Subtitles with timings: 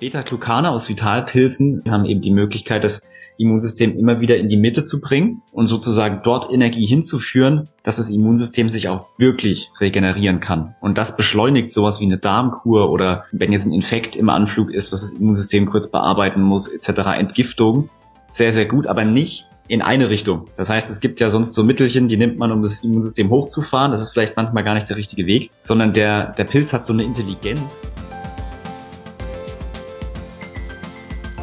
[0.00, 3.08] Beta-Glucane aus Vitalpilzen haben eben die Möglichkeit, das
[3.38, 8.10] Immunsystem immer wieder in die Mitte zu bringen und sozusagen dort Energie hinzuführen, dass das
[8.10, 10.74] Immunsystem sich auch wirklich regenerieren kann.
[10.80, 14.92] Und das beschleunigt sowas wie eine Darmkur oder wenn jetzt ein Infekt im Anflug ist,
[14.92, 17.00] was das Immunsystem kurz bearbeiten muss, etc.
[17.18, 17.88] Entgiftung.
[18.30, 20.46] Sehr, sehr gut, aber nicht in eine Richtung.
[20.56, 23.90] Das heißt, es gibt ja sonst so Mittelchen, die nimmt man, um das Immunsystem hochzufahren.
[23.90, 26.92] Das ist vielleicht manchmal gar nicht der richtige Weg, sondern der, der Pilz hat so
[26.92, 27.92] eine Intelligenz.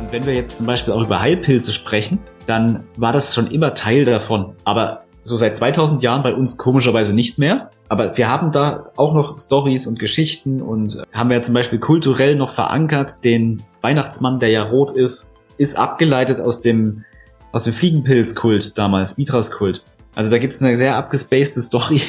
[0.05, 3.73] Und wenn wir jetzt zum Beispiel auch über Heilpilze sprechen, dann war das schon immer
[3.73, 4.53] Teil davon.
[4.63, 7.71] Aber so seit 2000 Jahren bei uns komischerweise nicht mehr.
[7.89, 12.35] Aber wir haben da auch noch Stories und Geschichten und haben ja zum Beispiel kulturell
[12.35, 17.03] noch verankert den Weihnachtsmann, der ja rot ist, ist abgeleitet aus dem
[17.51, 19.81] aus dem Fliegenpilzkult damals, Mithras-Kult.
[20.13, 22.01] Also da gibt es eine sehr abgespacede Story,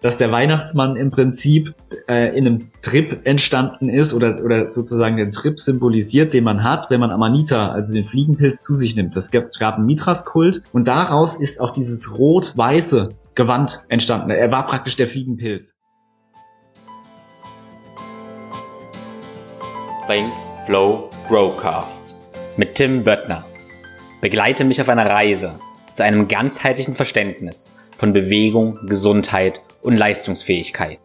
[0.00, 1.74] dass der Weihnachtsmann im Prinzip
[2.08, 6.90] äh, in einem Trip entstanden ist oder, oder sozusagen den Trip symbolisiert, den man hat,
[6.90, 9.16] wenn man Amanita, also den Fliegenpilz, zu sich nimmt.
[9.16, 14.30] Das gab, gab einen Mithras-Kult und daraus ist auch dieses rot-weiße Gewand entstanden.
[14.30, 15.74] Er war praktisch der Fliegenpilz.
[20.06, 20.30] Think,
[20.64, 22.16] Flow, Growcast
[22.56, 23.44] mit Tim Böttner.
[24.20, 25.58] Begleite mich auf einer Reise
[25.92, 31.00] zu einem ganzheitlichen Verständnis von Bewegung, Gesundheit und Leistungsfähigkeit.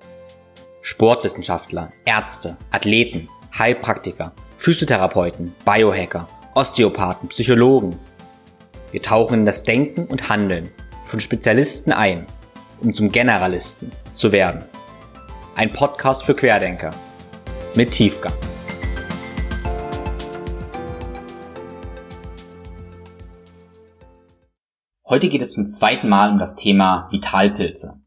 [0.83, 7.97] Sportwissenschaftler, Ärzte, Athleten, Heilpraktiker, Physiotherapeuten, Biohacker, Osteopathen, Psychologen.
[8.91, 10.69] Wir tauchen in das Denken und Handeln
[11.03, 12.27] von Spezialisten ein,
[12.81, 14.63] um zum Generalisten zu werden.
[15.55, 16.91] Ein Podcast für Querdenker
[17.73, 18.33] mit Tiefgang.
[25.13, 28.01] Heute geht es zum zweiten Mal um das Thema Vitalpilze.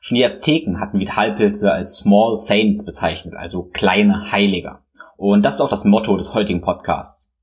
[0.00, 4.80] Schon die Azteken hatten Vitalpilze als Small Saints bezeichnet, also kleine Heiliger.
[5.16, 7.36] Und das ist auch das Motto des heutigen Podcasts.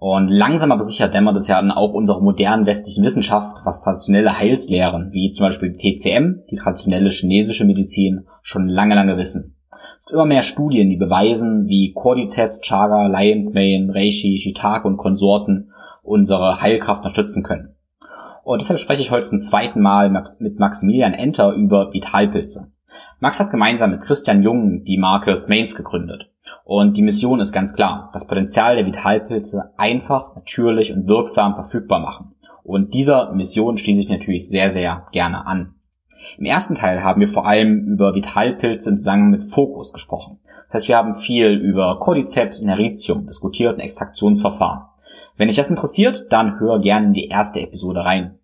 [0.00, 4.36] Und langsam aber sicher dämmert es ja dann auch unserer modernen westlichen Wissenschaft, was traditionelle
[4.36, 9.56] Heilslehren, wie zum Beispiel die TCM, die traditionelle chinesische Medizin, schon lange, lange wissen.
[9.96, 14.96] Es gibt immer mehr Studien, die beweisen, wie Cordyceps, Chaga, Lion's Mane, Reishi, Shiitake und
[14.96, 15.70] Konsorten
[16.02, 17.73] unsere Heilkraft unterstützen können.
[18.44, 22.72] Und deshalb spreche ich heute zum zweiten Mal mit Maximilian Enter über Vitalpilze.
[23.18, 26.30] Max hat gemeinsam mit Christian Jung die Marke Smains gegründet.
[26.64, 32.00] Und die Mission ist ganz klar, das Potenzial der Vitalpilze einfach, natürlich und wirksam verfügbar
[32.00, 32.34] machen.
[32.62, 35.74] Und dieser Mission schließe ich natürlich sehr, sehr gerne an.
[36.38, 40.38] Im ersten Teil haben wir vor allem über Vitalpilze im Zusammenhang mit Fokus gesprochen.
[40.66, 44.82] Das heißt, wir haben viel über Cordyceps und Heritium diskutiert und Extraktionsverfahren.
[45.36, 48.38] Wenn dich das interessiert, dann hör gerne in die erste Episode rein.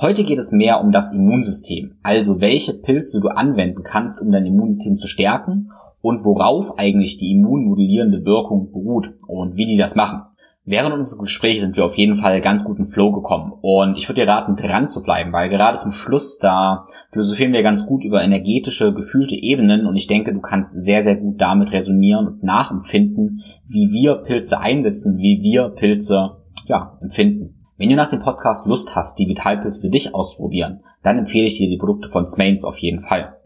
[0.00, 4.46] Heute geht es mehr um das Immunsystem, also welche Pilze du anwenden kannst, um dein
[4.46, 10.22] Immunsystem zu stärken und worauf eigentlich die immunmodulierende Wirkung beruht und wie die das machen.
[10.66, 14.22] Während unseres Gesprächs sind wir auf jeden Fall ganz guten Flow gekommen und ich würde
[14.22, 18.22] dir raten, dran zu bleiben, weil gerade zum Schluss da philosophieren wir ganz gut über
[18.22, 23.42] energetische, gefühlte Ebenen und ich denke, du kannst sehr, sehr gut damit resonieren und nachempfinden,
[23.66, 26.36] wie wir Pilze einsetzen, wie wir Pilze,
[26.66, 27.66] ja, empfinden.
[27.76, 31.58] Wenn du nach dem Podcast Lust hast, die Vitalpilze für dich auszuprobieren, dann empfehle ich
[31.58, 33.36] dir die Produkte von Smains auf jeden Fall.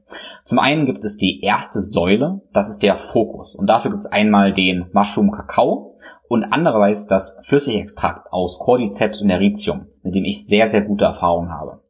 [0.44, 3.54] Zum einen gibt es die erste Säule, das ist der Fokus.
[3.54, 5.96] Und dafür gibt es einmal den Mushroom Kakao
[6.28, 11.50] und andererseits das Flüssigextrakt aus Cordyceps und Heritium, mit dem ich sehr, sehr gute Erfahrungen
[11.50, 11.82] habe.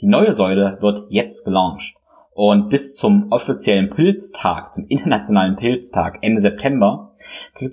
[0.00, 1.94] Die neue Säule wird jetzt gelauncht.
[2.32, 7.14] Und bis zum offiziellen Pilztag, zum internationalen Pilztag Ende September,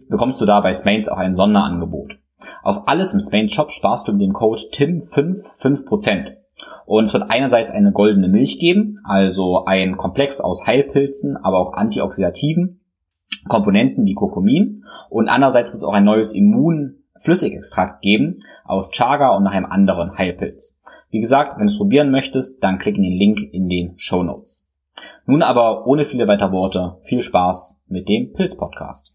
[0.10, 2.18] bekommst du da bei Smains auch ein Sonderangebot.
[2.62, 6.43] Auf alles im Smains Shop sparst du mit dem Code TIM5 5%.
[6.86, 11.74] Und es wird einerseits eine goldene Milch geben, also ein Komplex aus Heilpilzen, aber auch
[11.74, 12.82] antioxidativen
[13.48, 14.84] Komponenten wie Kurkumin.
[15.10, 20.18] Und andererseits wird es auch ein neues Immunflüssigextrakt geben aus Chaga und nach einem anderen
[20.18, 20.82] Heilpilz.
[21.10, 24.24] Wie gesagt, wenn du es probieren möchtest, dann klick in den Link in den Show
[24.24, 24.76] Notes.
[25.26, 29.13] Nun aber ohne viele weitere Worte, viel Spaß mit dem Pilz-Podcast.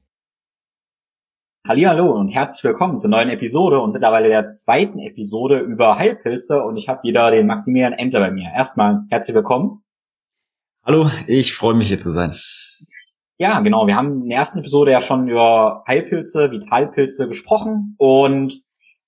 [1.66, 6.76] Hallo und herzlich willkommen zur neuen Episode und mittlerweile der zweiten Episode über Heilpilze und
[6.76, 8.50] ich habe wieder den Maximilian Enter bei mir.
[8.54, 9.82] Erstmal herzlich willkommen.
[10.82, 12.34] Hallo, ich freue mich hier zu sein.
[13.36, 13.86] Ja, genau.
[13.86, 18.62] Wir haben in der ersten Episode ja schon über Heilpilze, Vitalpilze gesprochen und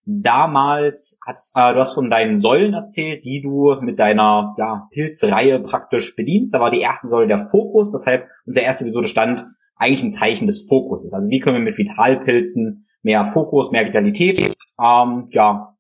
[0.05, 5.61] damals hast äh, du hast von deinen Säulen erzählt, die du mit deiner ja, Pilzreihe
[5.61, 6.53] praktisch bedienst.
[6.53, 9.47] Da war die erste Säule der Fokus, deshalb in der ersten Episode stand
[9.81, 11.13] eigentlich ein Zeichen des Fokuses.
[11.15, 15.75] Also wie können wir mit Vitalpilzen mehr Fokus, mehr Vitalität ähm, ja,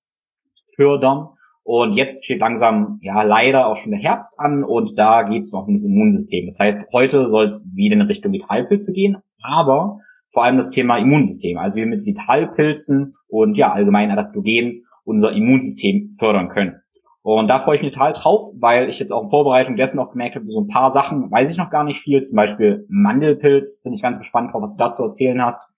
[0.74, 1.28] fördern.
[1.62, 5.52] Und jetzt steht langsam, ja, leider auch schon der Herbst an und da geht es
[5.52, 6.46] noch um das Immunsystem.
[6.46, 9.98] Das heißt, heute soll es wieder in Richtung Vitalpilze gehen, aber
[10.32, 11.58] vor allem das Thema Immunsystem.
[11.58, 16.79] Also wie wir mit Vitalpilzen und ja allgemein Adaptogen unser Immunsystem fördern können.
[17.22, 20.10] Und da freue ich mich total drauf, weil ich jetzt auch in Vorbereitung dessen auch
[20.10, 22.22] gemerkt habe, so ein paar Sachen weiß ich noch gar nicht viel.
[22.22, 25.70] Zum Beispiel Mandelpilz, bin ich ganz gespannt drauf, was du dazu erzählen hast.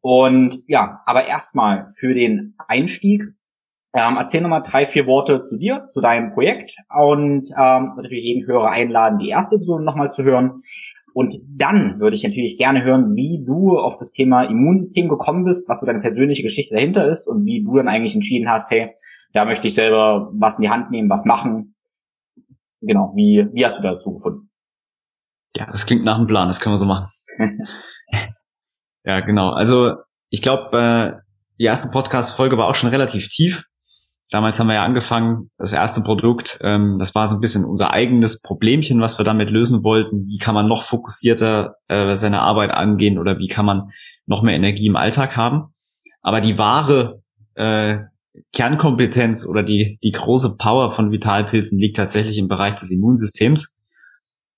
[0.00, 3.22] Und ja, aber erstmal für den Einstieg,
[3.94, 8.46] ähm, erzähl nochmal drei, vier Worte zu dir, zu deinem Projekt und ähm, natürlich jeden
[8.46, 10.60] Hörer einladen, die erste Episode nochmal zu hören.
[11.14, 15.68] Und dann würde ich natürlich gerne hören, wie du auf das Thema Immunsystem gekommen bist,
[15.68, 18.90] was so deine persönliche Geschichte dahinter ist und wie du dann eigentlich entschieden hast, hey,
[19.36, 21.74] da möchte ich selber was in die Hand nehmen, was machen.
[22.80, 24.50] Genau, wie, wie hast du das so gefunden?
[25.54, 27.08] Ja, das klingt nach einem Plan, das können wir so machen.
[29.04, 29.50] ja, genau.
[29.50, 29.96] Also
[30.30, 31.20] ich glaube, äh,
[31.58, 33.64] die erste Podcast-Folge war auch schon relativ tief.
[34.30, 37.90] Damals haben wir ja angefangen, das erste Produkt, ähm, das war so ein bisschen unser
[37.92, 40.26] eigenes Problemchen, was wir damit lösen wollten.
[40.28, 43.90] Wie kann man noch fokussierter äh, seine Arbeit angehen oder wie kann man
[44.24, 45.74] noch mehr Energie im Alltag haben?
[46.22, 47.22] Aber die wahre
[47.54, 47.98] äh,
[48.52, 53.78] Kernkompetenz oder die, die große Power von Vitalpilzen liegt tatsächlich im Bereich des Immunsystems,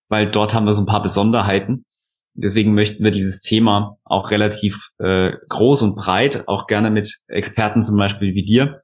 [0.08, 1.84] weil dort haben wir so ein paar Besonderheiten.
[2.34, 7.82] Deswegen möchten wir dieses Thema auch relativ äh, groß und breit, auch gerne mit Experten
[7.82, 8.82] zum Beispiel wie dir,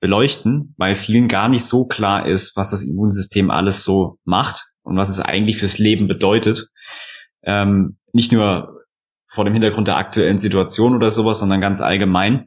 [0.00, 4.96] beleuchten, weil vielen gar nicht so klar ist, was das Immunsystem alles so macht und
[4.96, 6.68] was es eigentlich fürs Leben bedeutet.
[7.42, 8.84] Ähm, nicht nur
[9.26, 12.46] vor dem Hintergrund der aktuellen Situation oder sowas, sondern ganz allgemein.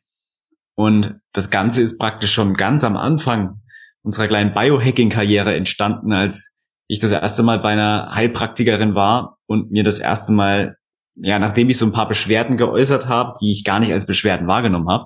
[0.77, 3.61] Und das Ganze ist praktisch schon ganz am Anfang
[4.03, 9.83] unserer kleinen Biohacking-Karriere entstanden, als ich das erste Mal bei einer Heilpraktikerin war und mir
[9.83, 10.77] das erste Mal,
[11.15, 14.47] ja, nachdem ich so ein paar Beschwerden geäußert habe, die ich gar nicht als Beschwerden
[14.47, 15.05] wahrgenommen habe,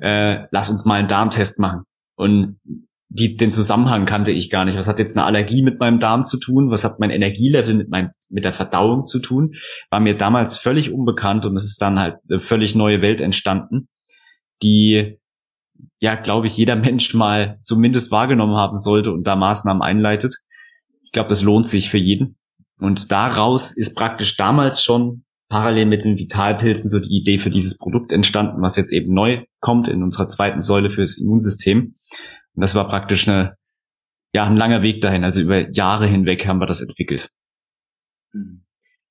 [0.00, 1.84] äh, lass uns mal einen Darmtest machen.
[2.14, 2.60] Und
[3.08, 4.76] die, den Zusammenhang kannte ich gar nicht.
[4.76, 6.70] Was hat jetzt eine Allergie mit meinem Darm zu tun?
[6.70, 9.52] Was hat mein Energielevel mit meinem, mit der Verdauung zu tun?
[9.88, 13.88] War mir damals völlig unbekannt und es ist dann halt eine völlig neue Welt entstanden
[14.62, 15.18] die
[16.00, 20.34] ja, glaube ich, jeder Mensch mal zumindest wahrgenommen haben sollte und da Maßnahmen einleitet.
[21.02, 22.36] Ich glaube, das lohnt sich für jeden.
[22.78, 27.78] Und daraus ist praktisch damals schon parallel mit den Vitalpilzen so die Idee für dieses
[27.78, 31.94] Produkt entstanden, was jetzt eben neu kommt in unserer zweiten Säule fürs Immunsystem.
[32.54, 33.54] Und das war praktisch eine,
[34.32, 35.24] ja, ein langer Weg dahin.
[35.24, 37.30] Also über Jahre hinweg haben wir das entwickelt.
[38.32, 38.63] Mhm.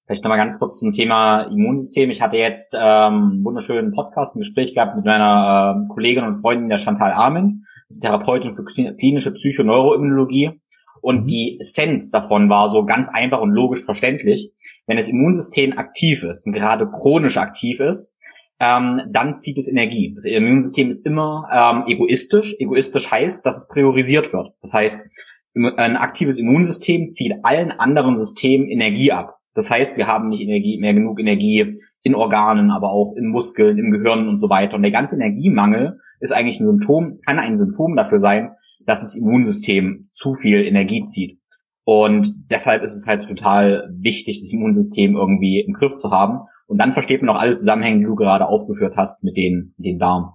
[0.05, 2.09] Vielleicht nochmal ganz kurz zum Thema Immunsystem.
[2.09, 6.35] Ich hatte jetzt ähm, einen wunderschönen Podcast, ein Gespräch gehabt mit meiner äh, Kollegin und
[6.35, 7.53] Freundin, der Chantal Arment,
[7.87, 10.59] ist Therapeutin für klinische Psychoneuroimmunologie.
[11.01, 11.27] Und mhm.
[11.27, 14.51] die Essenz davon war so ganz einfach und logisch verständlich.
[14.87, 18.17] Wenn das Immunsystem aktiv ist und gerade chronisch aktiv ist,
[18.59, 20.13] ähm, dann zieht es Energie.
[20.15, 22.55] Das Immunsystem ist immer ähm, egoistisch.
[22.59, 24.51] Egoistisch heißt, dass es priorisiert wird.
[24.61, 25.09] Das heißt,
[25.55, 29.37] ein aktives Immunsystem zieht allen anderen Systemen Energie ab.
[29.53, 33.77] Das heißt, wir haben nicht Energie, mehr genug Energie in Organen, aber auch in Muskeln,
[33.77, 34.75] im Gehirn und so weiter.
[34.75, 38.51] Und der ganze Energiemangel ist eigentlich ein Symptom, kann ein Symptom dafür sein,
[38.85, 41.39] dass das Immunsystem zu viel Energie zieht.
[41.85, 46.47] Und deshalb ist es halt total wichtig, das Immunsystem irgendwie im Griff zu haben.
[46.65, 49.99] Und dann versteht man auch alle Zusammenhänge, die du gerade aufgeführt hast mit den, den
[49.99, 50.33] Darm.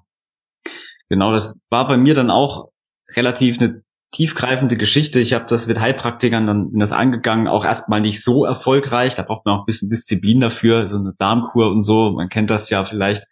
[1.08, 2.68] Genau, das war bei mir dann auch
[3.16, 5.20] relativ eine tiefgreifende Geschichte.
[5.20, 9.14] Ich habe das mit Heilpraktikern dann bin das angegangen, auch erstmal nicht so erfolgreich.
[9.16, 12.12] Da braucht man auch ein bisschen Disziplin dafür, so eine Darmkur und so.
[12.12, 13.24] Man kennt das ja vielleicht.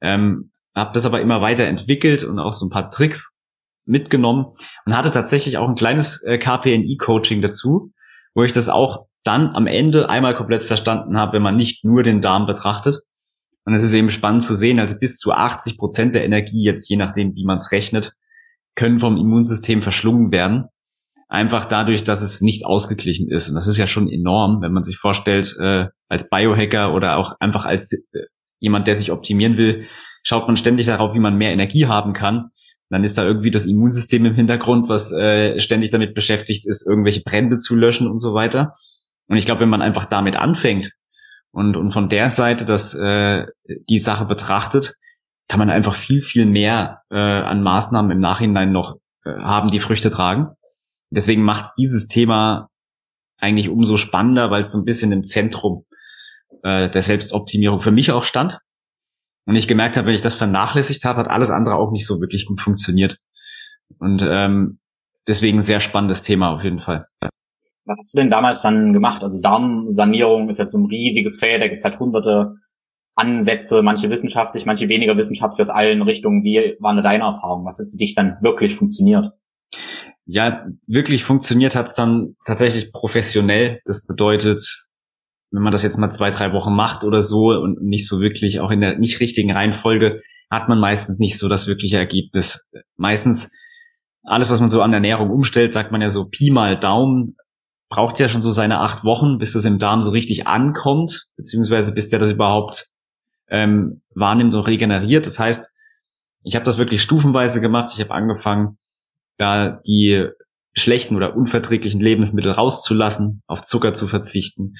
[0.00, 3.38] Ähm, habe das aber immer weiterentwickelt und auch so ein paar Tricks
[3.84, 4.46] mitgenommen
[4.84, 7.92] und hatte tatsächlich auch ein kleines äh, KPNI-Coaching dazu,
[8.34, 12.02] wo ich das auch dann am Ende einmal komplett verstanden habe, wenn man nicht nur
[12.02, 12.98] den Darm betrachtet.
[13.64, 16.88] Und es ist eben spannend zu sehen, also bis zu 80 Prozent der Energie jetzt,
[16.88, 18.12] je nachdem, wie man es rechnet,
[18.78, 20.66] können vom Immunsystem verschlungen werden.
[21.28, 23.48] Einfach dadurch, dass es nicht ausgeglichen ist.
[23.48, 27.34] Und das ist ja schon enorm, wenn man sich vorstellt, äh, als Biohacker oder auch
[27.40, 28.20] einfach als äh,
[28.60, 29.84] jemand, der sich optimieren will,
[30.22, 32.50] schaut man ständig darauf, wie man mehr Energie haben kann.
[32.88, 37.22] Dann ist da irgendwie das Immunsystem im Hintergrund, was äh, ständig damit beschäftigt ist, irgendwelche
[37.22, 38.74] Brände zu löschen und so weiter.
[39.26, 40.92] Und ich glaube, wenn man einfach damit anfängt
[41.50, 43.44] und, und von der Seite das, äh,
[43.90, 44.94] die Sache betrachtet,
[45.48, 49.80] kann man einfach viel, viel mehr äh, an Maßnahmen im Nachhinein noch äh, haben, die
[49.80, 50.48] Früchte tragen.
[51.10, 52.68] Deswegen macht es dieses Thema
[53.38, 55.86] eigentlich umso spannender, weil es so ein bisschen im Zentrum
[56.62, 58.60] äh, der Selbstoptimierung für mich auch stand.
[59.46, 62.20] Und ich gemerkt habe, wenn ich das vernachlässigt habe, hat alles andere auch nicht so
[62.20, 63.18] wirklich gut funktioniert.
[63.98, 64.78] Und ähm,
[65.26, 67.06] deswegen sehr spannendes Thema auf jeden Fall.
[67.20, 69.22] Was hast du denn damals dann gemacht?
[69.22, 72.56] Also Darmsanierung ist jetzt so ein riesiges Feld, da gibt es halt hunderte
[73.18, 76.44] Ansätze, manche wissenschaftlich, manche weniger wissenschaftlich aus allen Richtungen.
[76.44, 77.64] Wie war deine Erfahrung?
[77.66, 79.32] Was hat für dich dann wirklich funktioniert?
[80.24, 83.80] Ja, wirklich funktioniert hat es dann tatsächlich professionell.
[83.84, 84.88] Das bedeutet
[85.50, 88.60] wenn man das jetzt mal zwei, drei Wochen macht oder so und nicht so wirklich
[88.60, 90.20] auch in der nicht richtigen Reihenfolge,
[90.50, 92.68] hat man meistens nicht so das wirkliche Ergebnis.
[92.96, 93.50] Meistens
[94.24, 97.36] alles, was man so an Ernährung umstellt, sagt man ja so Pi mal Daumen,
[97.90, 101.94] braucht ja schon so seine acht Wochen, bis das im Darm so richtig ankommt, beziehungsweise
[101.94, 102.88] bis der das überhaupt
[103.50, 105.26] ähm, wahrnimmt und regeneriert.
[105.26, 105.74] Das heißt,
[106.42, 107.90] ich habe das wirklich stufenweise gemacht.
[107.94, 108.78] Ich habe angefangen,
[109.36, 110.28] da die
[110.74, 114.74] schlechten oder unverträglichen Lebensmittel rauszulassen, auf Zucker zu verzichten,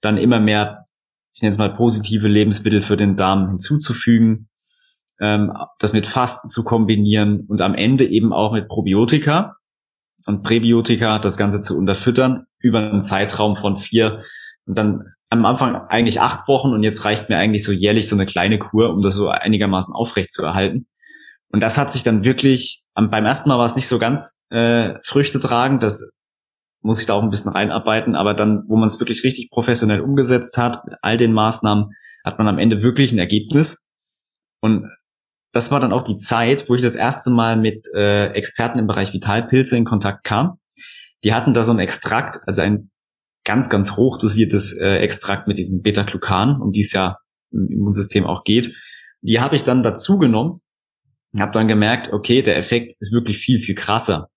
[0.00, 0.86] dann immer mehr,
[1.34, 4.48] ich nenne es mal positive Lebensmittel für den Darm hinzuzufügen,
[5.20, 9.56] ähm, das mit Fasten zu kombinieren und am Ende eben auch mit Probiotika
[10.26, 14.22] und Präbiotika das Ganze zu unterfüttern über einen Zeitraum von vier
[14.66, 18.16] und dann am Anfang eigentlich acht Wochen und jetzt reicht mir eigentlich so jährlich so
[18.16, 20.86] eine kleine Kur, um das so einigermaßen aufrecht zu erhalten.
[21.50, 24.94] Und das hat sich dann wirklich, beim ersten Mal war es nicht so ganz äh,
[25.04, 26.10] Früchte tragen, das
[26.80, 30.00] muss ich da auch ein bisschen reinarbeiten, aber dann, wo man es wirklich richtig professionell
[30.00, 31.90] umgesetzt hat, mit all den Maßnahmen,
[32.24, 33.88] hat man am Ende wirklich ein Ergebnis.
[34.60, 34.88] Und
[35.52, 38.86] das war dann auch die Zeit, wo ich das erste Mal mit äh, Experten im
[38.86, 40.58] Bereich Vitalpilze in Kontakt kam.
[41.24, 42.90] Die hatten da so ein Extrakt, also ein
[43.48, 47.16] ganz, ganz hoch dosiertes äh, Extrakt mit diesem Beta-Glucan, um die es ja
[47.50, 48.74] im Immunsystem auch geht.
[49.22, 50.60] Die habe ich dann dazu genommen
[51.38, 54.28] habe dann gemerkt, okay, der Effekt ist wirklich viel, viel krasser.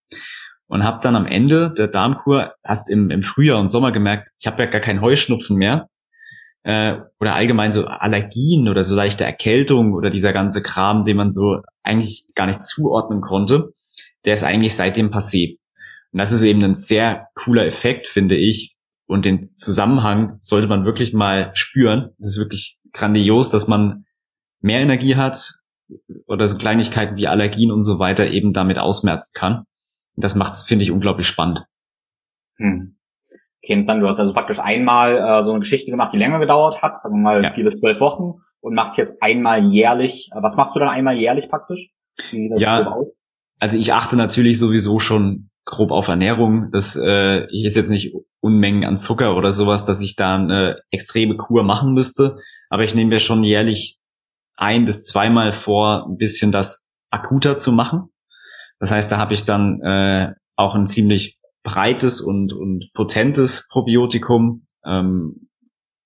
[0.68, 4.48] Und habe dann am Ende der Darmkur erst im, im Frühjahr und Sommer gemerkt, ich
[4.48, 5.88] habe ja gar keinen Heuschnupfen mehr.
[6.63, 11.30] Äh, oder allgemein so Allergien oder so leichte Erkältung oder dieser ganze Kram, den man
[11.30, 13.74] so eigentlich gar nicht zuordnen konnte,
[14.25, 15.58] der ist eigentlich seitdem passé.
[16.12, 18.75] Und das ist eben ein sehr cooler Effekt, finde ich.
[19.12, 22.12] Und den Zusammenhang sollte man wirklich mal spüren.
[22.18, 24.06] Es ist wirklich grandios, dass man
[24.62, 25.51] mehr Energie hat,
[26.27, 29.63] oder so Kleinigkeiten wie Allergien und so weiter eben damit ausmerzen kann.
[30.15, 31.65] Das macht es, finde ich, unglaublich spannend.
[32.56, 32.96] Hm.
[33.62, 34.01] Okay, interessant.
[34.01, 37.15] Du hast also praktisch einmal äh, so eine Geschichte gemacht, die länger gedauert hat, sagen
[37.15, 37.51] wir mal ja.
[37.51, 40.30] vier bis zwölf Wochen und machst jetzt einmal jährlich.
[40.34, 41.91] Was machst du dann einmal jährlich praktisch?
[42.32, 43.08] Wie sieht das ja, aus?
[43.60, 46.72] Also ich achte natürlich sowieso schon grob auf Ernährung.
[46.72, 50.80] Das äh, ich ist jetzt nicht Unmengen an Zucker oder sowas, dass ich da eine
[50.89, 52.38] extreme Kur machen müsste.
[52.70, 54.00] Aber ich nehme mir schon jährlich
[54.56, 58.10] ein bis zweimal vor, ein bisschen das akuter zu machen.
[58.80, 64.65] Das heißt, da habe ich dann äh, auch ein ziemlich breites und, und potentes Probiotikum.
[64.84, 65.50] Ähm,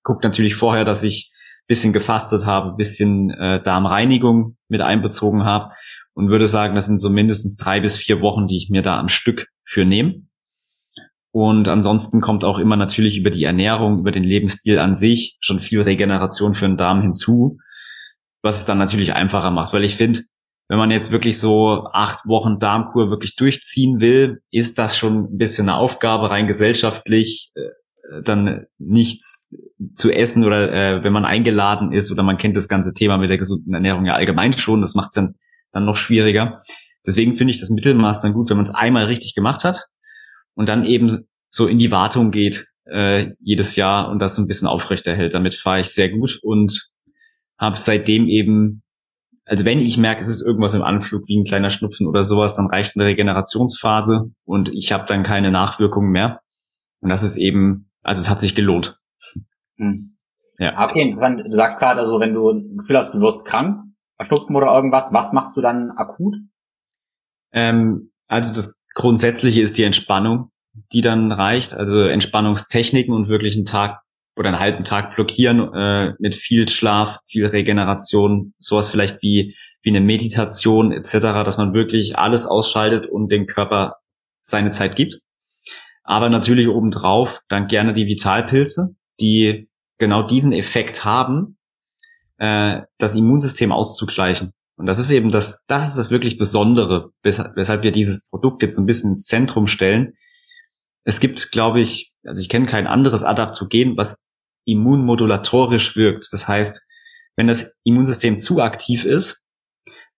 [0.04, 1.32] guckt natürlich vorher, dass ich
[1.68, 5.72] bisschen gefastet habe, bisschen äh, Darmreinigung mit einbezogen habe
[6.16, 9.00] und würde sagen, das sind so mindestens drei bis vier Wochen, die ich mir da
[9.00, 10.24] am Stück für nehme.
[11.32, 15.60] Und ansonsten kommt auch immer natürlich über die Ernährung, über den Lebensstil an sich schon
[15.60, 17.60] viel Regeneration für den Darm hinzu
[18.46, 20.20] was es dann natürlich einfacher macht, weil ich finde,
[20.70, 25.38] wenn man jetzt wirklich so acht Wochen Darmkur wirklich durchziehen will, ist das schon ein
[25.38, 29.50] bisschen eine Aufgabe rein gesellschaftlich, äh, dann nichts
[29.96, 33.32] zu essen oder äh, wenn man eingeladen ist oder man kennt das ganze Thema mit
[33.32, 35.36] der gesunden Ernährung ja allgemein schon, das macht es dann,
[35.76, 36.62] dann noch schwieriger.
[37.06, 39.84] Deswegen finde ich das Mittelmaß dann gut, wenn man es einmal richtig gemacht hat
[40.56, 44.48] und dann eben so in die Wartung geht äh, jedes Jahr und das so ein
[44.48, 45.34] bisschen aufrechterhält.
[45.34, 46.92] Damit fahre ich sehr gut und
[47.58, 48.84] habe seitdem eben,
[49.46, 52.56] also wenn ich merke, es ist irgendwas im Anflug wie ein kleiner Schnupfen oder sowas,
[52.56, 56.42] dann reicht eine Regenerationsphase und ich habe dann keine Nachwirkungen mehr.
[57.02, 58.98] Und das ist eben, also es hat sich gelohnt.
[59.78, 60.16] Hm.
[60.58, 60.90] Ja.
[60.90, 61.42] Okay, interessant.
[61.46, 63.84] Du sagst gerade, also wenn du ein Gefühl hast, du wirst krank,
[64.22, 66.36] Schnupfen oder irgendwas, was machst du dann akut?
[67.52, 70.52] Ähm, also das Grundsätzliche ist die Entspannung,
[70.94, 71.74] die dann reicht.
[71.74, 74.02] Also Entspannungstechniken und wirklich einen Tag
[74.38, 79.56] oder einen halben Tag blockieren äh, mit viel Schlaf, viel Regeneration, sowas vielleicht wie
[79.86, 83.94] wie eine Meditation etc., dass man wirklich alles ausschaltet und dem Körper
[84.42, 85.20] seine Zeit gibt.
[86.04, 91.58] Aber natürlich obendrauf dann gerne die Vitalpilze, die genau diesen Effekt haben,
[92.38, 94.52] äh, das Immunsystem auszugleichen.
[94.78, 98.78] Und das ist eben das, das ist das wirklich Besondere, weshalb wir dieses Produkt jetzt
[98.78, 100.14] ein bisschen ins Zentrum stellen.
[101.06, 104.28] Es gibt, glaube ich, also ich kenne kein anderes Adaptogen, was
[104.66, 106.28] immunmodulatorisch wirkt.
[106.32, 106.86] Das heißt,
[107.38, 109.46] wenn das Immunsystem zu aktiv ist,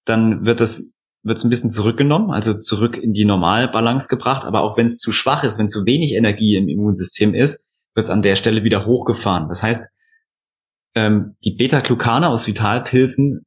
[0.06, 0.94] dann wird das
[1.24, 4.46] wird es ein bisschen zurückgenommen, also zurück in die Normalbalance gebracht.
[4.46, 8.06] Aber auch wenn es zu schwach ist, wenn zu wenig Energie im Immunsystem ist, wird
[8.06, 9.50] es an der Stelle wieder hochgefahren.
[9.50, 9.90] Das heißt,
[10.98, 13.46] ähm, die Beta-Glucane aus Vitalpilzen,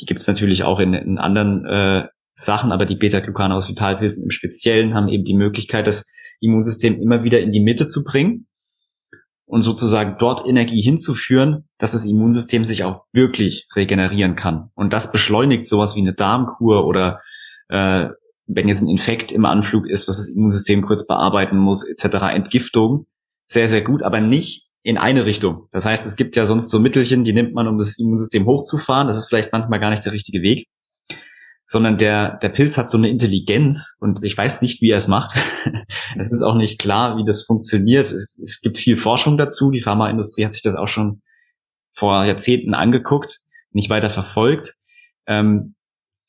[0.00, 4.22] die gibt es natürlich auch in, in anderen äh, Sachen, aber die Beta-Glucane aus Vitalpilzen
[4.22, 6.06] im Speziellen haben eben die Möglichkeit, das
[6.40, 8.46] Immunsystem immer wieder in die Mitte zu bringen
[9.44, 14.70] und sozusagen dort Energie hinzuführen, dass das Immunsystem sich auch wirklich regenerieren kann.
[14.74, 17.20] Und das beschleunigt sowas wie eine Darmkur oder
[17.68, 18.08] äh,
[18.46, 23.06] wenn jetzt ein Infekt im Anflug ist, was das Immunsystem kurz bearbeiten muss, etc., Entgiftung,
[23.46, 25.66] sehr, sehr gut, aber nicht in eine Richtung.
[25.72, 29.06] Das heißt, es gibt ja sonst so Mittelchen, die nimmt man, um das Immunsystem hochzufahren.
[29.06, 30.68] Das ist vielleicht manchmal gar nicht der richtige Weg.
[31.66, 35.08] Sondern der, der Pilz hat so eine Intelligenz und ich weiß nicht, wie er es
[35.08, 35.36] macht.
[36.18, 38.12] es ist auch nicht klar, wie das funktioniert.
[38.12, 39.70] Es, es gibt viel Forschung dazu.
[39.70, 41.22] Die Pharmaindustrie hat sich das auch schon
[41.94, 43.38] vor Jahrzehnten angeguckt,
[43.70, 44.74] nicht weiter verfolgt.
[45.26, 45.74] Ähm,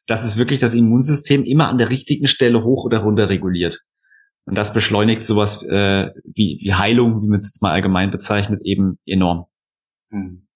[0.08, 3.82] dass es wirklich das Immunsystem immer an der richtigen Stelle hoch oder runter reguliert.
[4.46, 8.62] Und das beschleunigt sowas äh, wie, wie Heilung, wie man es jetzt mal allgemein bezeichnet,
[8.64, 9.46] eben enorm.
[10.12, 10.48] Hm.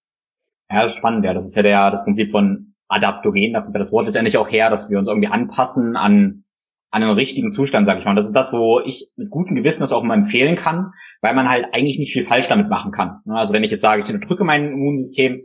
[0.72, 1.34] Ja, das ist spannend, ja.
[1.34, 4.50] Das ist ja der, das Prinzip von Adaptogen, da kommt ja das Wort letztendlich auch
[4.50, 6.44] her, dass wir uns irgendwie anpassen an,
[6.92, 8.12] an einen richtigen Zustand, sag ich mal.
[8.12, 10.92] Und das ist das, wo ich mit gutem Gewissen das auch immer empfehlen kann,
[11.22, 13.22] weil man halt eigentlich nicht viel falsch damit machen kann.
[13.28, 15.42] Also wenn ich jetzt sage, ich drücke mein Immunsystem,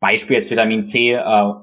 [0.00, 1.20] Beispiel jetzt Vitamin C, äh,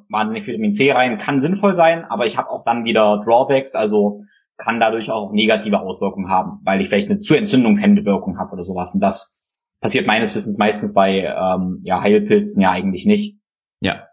[0.09, 4.23] wahnsinnig Vitamin C rein, kann sinnvoll sein, aber ich habe auch dann wieder Drawbacks, also
[4.57, 8.63] kann dadurch auch negative Auswirkungen haben, weil ich vielleicht eine zu entzündungshemmende Wirkung habe oder
[8.63, 8.93] sowas.
[8.93, 13.37] Und das passiert meines Wissens meistens bei ähm, ja, Heilpilzen ja eigentlich nicht.
[13.81, 14.07] Ja.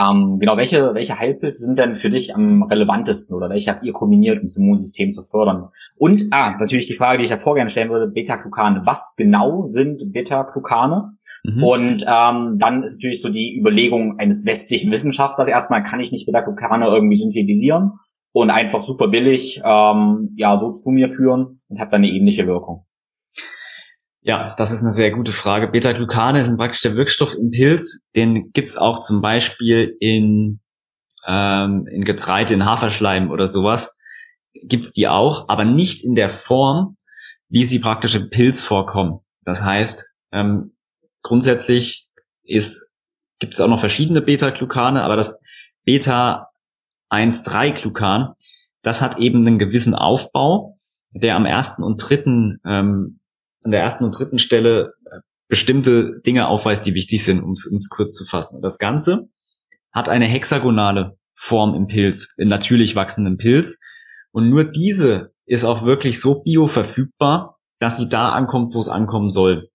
[0.00, 3.92] Ähm, genau, welche, welche Heilpilze sind denn für dich am relevantesten oder welche habt ihr
[3.92, 5.68] kombiniert, um das Immunsystem zu fördern?
[5.96, 8.82] Und, ah, natürlich die Frage, die ich davor gerne stellen würde, Beta-Glucane.
[8.84, 11.12] Was genau sind Beta-Glucane?
[11.44, 11.62] Mhm.
[11.62, 16.26] Und ähm, dann ist natürlich so die Überlegung eines westlichen Wissenschaftlers erstmal, kann ich nicht
[16.26, 17.92] Beta-Glucane irgendwie synthetisieren?
[18.32, 22.46] Und einfach super billig ähm, ja so zu mir führen und hat dann eine ähnliche
[22.46, 22.86] Wirkung?
[24.22, 25.68] Ja, das ist eine sehr gute Frage.
[25.68, 28.06] Beta-Glucane sind praktisch der Wirkstoff im Pilz.
[28.14, 30.60] Den gibt's auch zum Beispiel in,
[31.26, 33.98] ähm, in Getreide, in Haferschleim oder sowas.
[34.62, 36.98] Gibt's die auch, aber nicht in der Form,
[37.48, 39.20] wie sie praktisch im Pilz vorkommen.
[39.42, 40.76] Das heißt, ähm,
[41.22, 42.08] grundsätzlich
[42.42, 42.92] ist,
[43.38, 45.40] gibt es auch noch verschiedene Beta-Glucane, aber das
[45.84, 46.49] Beta
[47.10, 48.34] 1,3-Glucan,
[48.82, 50.78] das hat eben einen gewissen Aufbau,
[51.12, 53.20] der am ersten und dritten, ähm,
[53.62, 57.88] an der ersten und dritten Stelle äh, bestimmte Dinge aufweist, die wichtig sind, um es
[57.90, 58.56] kurz zu fassen.
[58.56, 59.28] Und das Ganze
[59.92, 63.80] hat eine hexagonale Form im Pilz, in natürlich wachsendem Pilz.
[64.30, 69.30] Und nur diese ist auch wirklich so bioverfügbar, dass sie da ankommt, wo es ankommen
[69.30, 69.68] soll.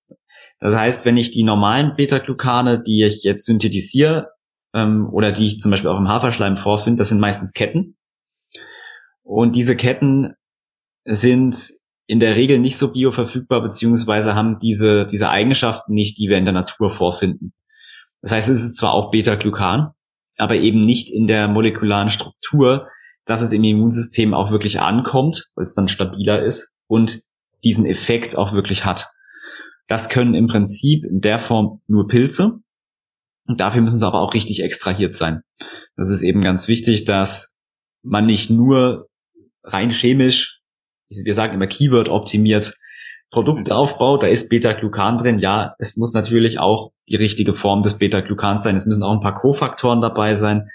[0.60, 4.30] Das heißt, wenn ich die normalen Beta-Glucane, die ich jetzt synthetisiere,
[4.76, 7.98] ähm, oder die ich zum Beispiel auch im Haferschleim vorfinde, das sind meistens Ketten.
[9.24, 10.36] Und diese Ketten
[11.06, 11.70] sind
[12.08, 16.46] in der Regel nicht so bioverfügbar, beziehungsweise haben diese, diese Eigenschaften nicht, die wir in
[16.46, 17.54] der Natur vorfinden.
[18.22, 19.92] Das heißt, es ist zwar auch Beta-Glucan,
[20.38, 22.88] aber eben nicht in der molekularen Struktur,
[23.26, 27.22] dass es im Immunsystem auch wirklich ankommt, weil es dann stabiler ist und
[27.64, 29.08] diesen Effekt auch wirklich hat.
[29.88, 32.60] Das können im Prinzip in der Form nur Pilze.
[33.48, 35.42] Und dafür müssen sie aber auch richtig extrahiert sein.
[35.96, 37.58] Das ist eben ganz wichtig, dass
[38.04, 39.08] man nicht nur
[39.64, 40.62] rein chemisch,
[41.10, 42.74] wir sagen immer Keyword optimiert,
[43.32, 43.78] Produkte mhm.
[43.78, 45.40] aufbaut, da ist Beta-Glucan drin.
[45.40, 48.76] Ja, es muss natürlich auch die richtige Form des Beta-Glucans sein.
[48.76, 50.70] Es müssen auch ein paar Kofaktoren dabei sein.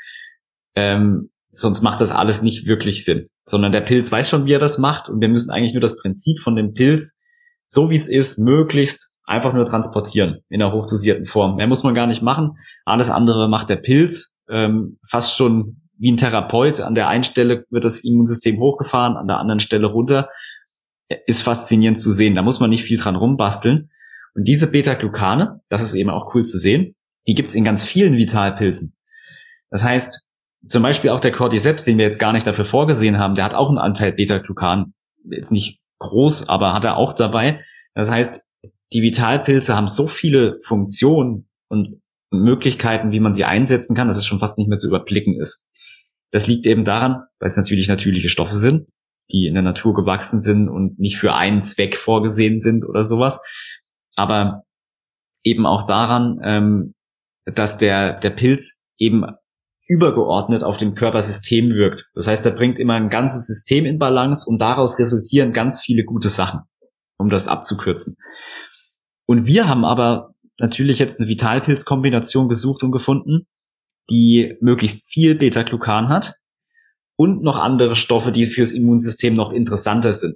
[0.74, 3.28] Ähm, sonst macht das alles nicht wirklich Sinn.
[3.44, 5.08] Sondern der Pilz weiß schon, wie er das macht.
[5.08, 7.20] Und wir müssen eigentlich nur das Prinzip von dem Pilz,
[7.66, 11.56] so wie es ist, möglichst einfach nur transportieren in einer hochdosierten Form.
[11.56, 12.58] Mehr muss man gar nicht machen.
[12.84, 16.80] Alles andere macht der Pilz, ähm, fast schon wie ein Therapeut.
[16.80, 20.28] An der einen Stelle wird das Immunsystem hochgefahren, an der anderen Stelle runter.
[21.26, 22.34] Ist faszinierend zu sehen.
[22.34, 23.90] Da muss man nicht viel dran rumbasteln.
[24.34, 26.94] Und diese Beta-Glucane, das ist eben auch cool zu sehen,
[27.26, 28.96] die gibt's in ganz vielen Vitalpilzen.
[29.70, 30.28] Das heißt,
[30.66, 33.54] zum Beispiel auch der Cordyceps, den wir jetzt gar nicht dafür vorgesehen haben, der hat
[33.54, 34.94] auch einen Anteil Beta-Glucan.
[35.30, 37.60] Jetzt nicht groß, aber hat er auch dabei.
[37.94, 38.49] Das heißt,
[38.92, 42.00] die Vitalpilze haben so viele Funktionen und
[42.30, 45.70] Möglichkeiten, wie man sie einsetzen kann, dass es schon fast nicht mehr zu überblicken ist.
[46.30, 48.86] Das liegt eben daran, weil es natürlich natürliche Stoffe sind,
[49.32, 53.40] die in der Natur gewachsen sind und nicht für einen Zweck vorgesehen sind oder sowas.
[54.14, 54.62] Aber
[55.42, 56.94] eben auch daran, ähm,
[57.46, 59.24] dass der, der Pilz eben
[59.88, 62.10] übergeordnet auf dem Körpersystem wirkt.
[62.14, 66.04] Das heißt, er bringt immer ein ganzes System in Balance und daraus resultieren ganz viele
[66.04, 66.60] gute Sachen,
[67.18, 68.16] um das abzukürzen.
[69.30, 73.46] Und wir haben aber natürlich jetzt eine Vitalpilz-Kombination gesucht und gefunden,
[74.10, 76.34] die möglichst viel Beta-Glucan hat
[77.14, 80.34] und noch andere Stoffe, die fürs Immunsystem noch interessanter sind.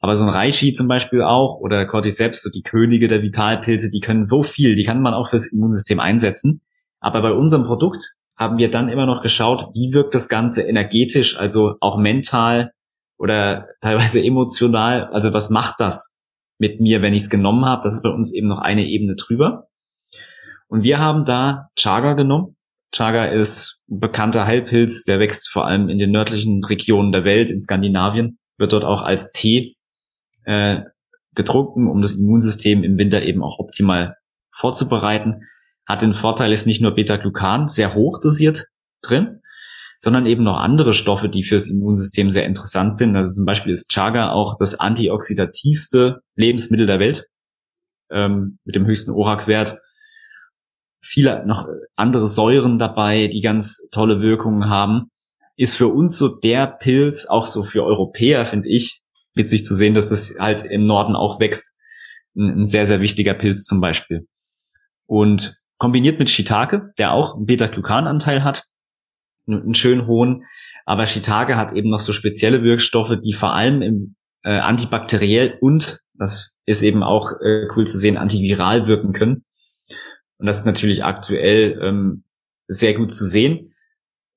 [0.00, 4.00] Aber so ein Reishi zum Beispiel auch oder Cordyceps, so die Könige der Vitalpilze, die
[4.00, 6.62] können so viel, die kann man auch fürs Immunsystem einsetzen.
[7.00, 11.36] Aber bei unserem Produkt haben wir dann immer noch geschaut, wie wirkt das Ganze energetisch,
[11.36, 12.72] also auch mental
[13.18, 15.04] oder teilweise emotional.
[15.08, 16.14] Also was macht das
[16.58, 17.82] mit mir, wenn ich es genommen habe.
[17.84, 19.68] Das ist bei uns eben noch eine Ebene drüber.
[20.68, 22.56] Und wir haben da Chaga genommen.
[22.92, 27.50] Chaga ist ein bekannter Heilpilz, der wächst vor allem in den nördlichen Regionen der Welt,
[27.50, 29.76] in Skandinavien, wird dort auch als Tee
[30.44, 30.82] äh,
[31.34, 34.16] getrunken, um das Immunsystem im Winter eben auch optimal
[34.52, 35.42] vorzubereiten.
[35.86, 38.68] Hat den Vorteil, ist nicht nur Beta-Glucan sehr hoch dosiert
[39.02, 39.40] drin,
[40.04, 43.16] sondern eben noch andere Stoffe, die fürs Immunsystem sehr interessant sind.
[43.16, 47.24] Also zum Beispiel ist Chaga auch das antioxidativste Lebensmittel der Welt
[48.10, 49.78] ähm, mit dem höchsten ORAC-Wert.
[51.02, 55.10] Viele noch andere Säuren dabei, die ganz tolle Wirkungen haben.
[55.56, 59.00] Ist für uns so der Pilz, auch so für Europäer, finde ich,
[59.34, 61.80] witzig zu sehen, dass das halt im Norden auch wächst.
[62.36, 64.26] Ein, ein sehr, sehr wichtiger Pilz zum Beispiel.
[65.06, 68.64] Und kombiniert mit Shiitake, der auch einen Beta-Glucan-Anteil hat,
[69.46, 70.44] einen schönen hohen.
[70.86, 76.00] Aber Shiitake hat eben noch so spezielle Wirkstoffe, die vor allem im äh, antibakteriell und,
[76.14, 79.44] das ist eben auch äh, cool zu sehen, antiviral wirken können.
[80.38, 82.24] Und das ist natürlich aktuell ähm,
[82.68, 83.74] sehr gut zu sehen.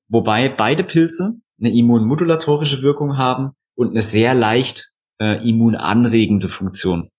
[0.09, 7.09] Wobei beide Pilze eine immunmodulatorische Wirkung haben und eine sehr leicht äh, immunanregende Funktion.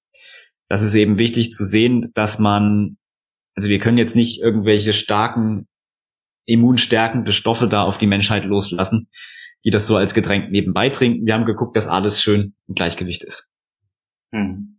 [0.68, 2.96] Das ist eben wichtig zu sehen, dass man,
[3.55, 5.66] also wir können jetzt nicht irgendwelche starken
[6.48, 9.08] immunstärkende Stoffe da auf die Menschheit loslassen,
[9.64, 11.26] die das so als Getränk nebenbei trinken.
[11.26, 13.50] Wir haben geguckt, dass alles schön im Gleichgewicht ist.
[14.32, 14.78] Hm.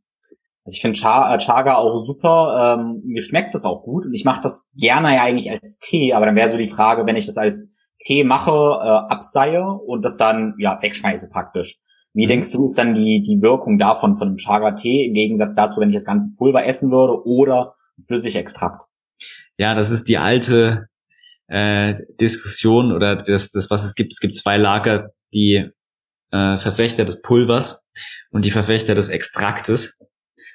[0.66, 2.78] Also ich finde äh, Chaga auch super.
[2.80, 6.14] Ähm, mir schmeckt das auch gut und ich mache das gerne ja eigentlich als Tee,
[6.14, 10.04] aber dann wäre so die Frage, wenn ich das als Tee mache, äh, abseihe und
[10.04, 11.80] das dann ja wegschmeiße praktisch.
[12.14, 12.30] Wie mhm.
[12.30, 15.96] denkst du, ist dann die, die Wirkung davon von Chaga-Tee im Gegensatz dazu, wenn ich
[15.96, 17.76] das ganze Pulver essen würde oder
[18.08, 18.84] Flüssigextrakt?
[19.58, 20.88] Ja, das ist die alte
[21.50, 24.14] äh, Diskussion oder das, das, was es gibt.
[24.14, 25.70] Es gibt zwei Lager, die
[26.32, 27.90] äh, Verfechter des Pulvers
[28.32, 30.00] und die Verfechter des Extraktes.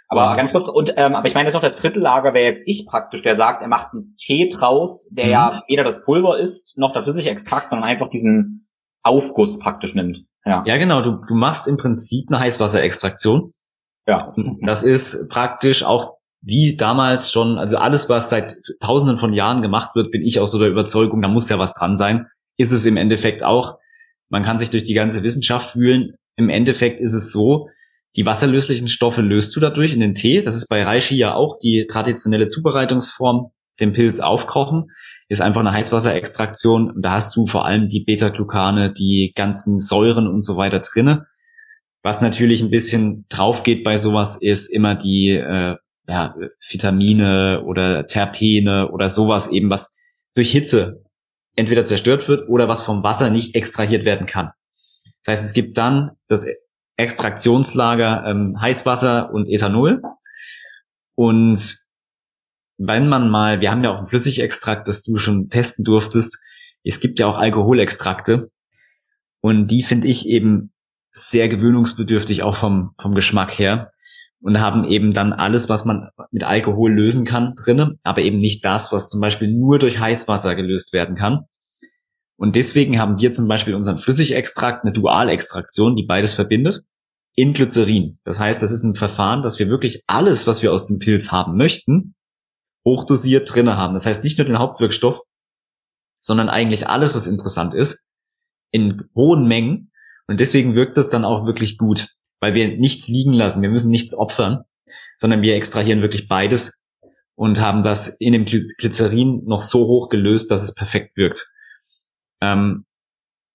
[0.09, 2.45] Aber und, ganz kurz, und ähm, aber ich meine jetzt noch das dritte Lager wäre
[2.45, 5.31] jetzt ich praktisch, der sagt, er macht einen Tee draus, der mhm.
[5.31, 8.69] ja weder das Pulver ist, noch der Flüssigextrakt, sondern einfach diesen
[9.03, 10.25] Aufguss praktisch nimmt.
[10.45, 13.51] Ja, ja genau, du, du machst im Prinzip eine Heißwasserextraktion.
[14.07, 14.35] Ja.
[14.61, 19.95] Das ist praktisch auch wie damals schon, also alles, was seit tausenden von Jahren gemacht
[19.95, 22.27] wird, bin ich auch so der Überzeugung, da muss ja was dran sein.
[22.59, 23.79] Ist es im Endeffekt auch.
[24.29, 26.15] Man kann sich durch die ganze Wissenschaft wühlen.
[26.37, 27.69] Im Endeffekt ist es so,
[28.17, 30.43] die wasserlöslichen Stoffe löst du dadurch in den Tee.
[30.43, 33.51] Das ist bei Reishi ja auch die traditionelle Zubereitungsform.
[33.81, 34.91] Den Pilz aufkochen
[35.29, 36.91] ist einfach eine Heißwasserextraktion.
[36.91, 41.27] Und da hast du vor allem die Beta-Glucane, die ganzen Säuren und so weiter drinne.
[42.03, 46.35] Was natürlich ein bisschen drauf geht bei sowas, ist immer die äh, ja,
[46.69, 49.97] Vitamine oder Terpene oder sowas eben, was
[50.35, 51.03] durch Hitze
[51.57, 54.51] entweder zerstört wird oder was vom Wasser nicht extrahiert werden kann.
[55.23, 56.45] Das heißt, es gibt dann das
[56.97, 60.03] Extraktionslager ähm, Heißwasser und Ethanol.
[61.14, 61.79] Und
[62.77, 66.38] wenn man mal, wir haben ja auch ein Flüssigextrakt, das du schon testen durftest,
[66.83, 68.51] es gibt ja auch Alkoholextrakte.
[69.40, 70.73] Und die finde ich eben
[71.11, 73.93] sehr gewöhnungsbedürftig, auch vom, vom Geschmack her
[74.45, 78.63] und haben eben dann alles, was man mit Alkohol lösen kann, drinnen, aber eben nicht
[78.63, 81.47] das, was zum Beispiel nur durch Heißwasser gelöst werden kann.
[82.37, 86.83] Und deswegen haben wir zum Beispiel unseren Flüssigextrakt, eine Dualextraktion, die beides verbindet,
[87.35, 88.19] in Glycerin.
[88.25, 91.33] Das heißt, das ist ein Verfahren, dass wir wirklich alles, was wir aus dem Pilz
[91.33, 92.15] haben möchten,
[92.85, 93.95] hochdosiert drinne haben.
[93.95, 95.21] Das heißt nicht nur den Hauptwirkstoff,
[96.21, 98.07] sondern eigentlich alles, was interessant ist,
[98.71, 99.91] in hohen Mengen.
[100.27, 102.09] Und deswegen wirkt das dann auch wirklich gut
[102.45, 104.65] weil wir nichts liegen lassen, wir müssen nichts opfern,
[105.17, 106.85] sondern wir extrahieren wirklich beides
[107.37, 111.51] und haben das in dem Glycerin noch so hoch gelöst, dass es perfekt wirkt.
[112.43, 112.85] Ähm,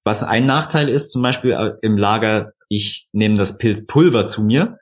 [0.04, 4.80] was ein Nachteil ist, zum Beispiel äh, im Lager, ich nehme das Pilzpulver zu mir,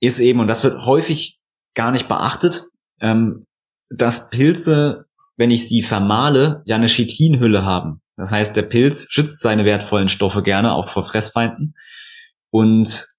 [0.00, 1.38] ist eben, und das wird häufig
[1.76, 2.64] gar nicht beachtet,
[3.00, 3.46] ähm,
[3.88, 5.04] dass Pilze,
[5.36, 8.00] wenn ich sie vermahle, ja eine Chitinhülle haben.
[8.16, 11.76] Das heißt, der Pilz schützt seine wertvollen Stoffe gerne, auch vor Fressfeinden.
[12.50, 13.11] Und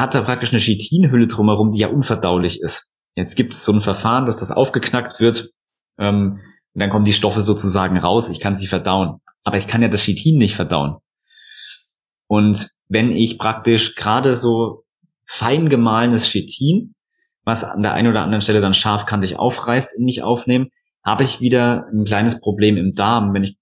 [0.00, 2.92] hat da praktisch eine Chitinhülle drumherum, die ja unverdaulich ist.
[3.16, 5.50] Jetzt gibt es so ein Verfahren, dass das aufgeknackt wird
[5.98, 6.40] ähm,
[6.74, 8.28] und dann kommen die Stoffe sozusagen raus.
[8.28, 10.96] Ich kann sie verdauen, aber ich kann ja das Chitin nicht verdauen.
[12.28, 14.84] Und wenn ich praktisch gerade so
[15.26, 16.94] fein gemahlenes Chitin,
[17.44, 20.68] was an der einen oder anderen Stelle dann scharfkantig aufreißt, in mich aufnehme,
[21.04, 23.34] habe ich wieder ein kleines Problem im Darm.
[23.34, 23.56] Wenn ich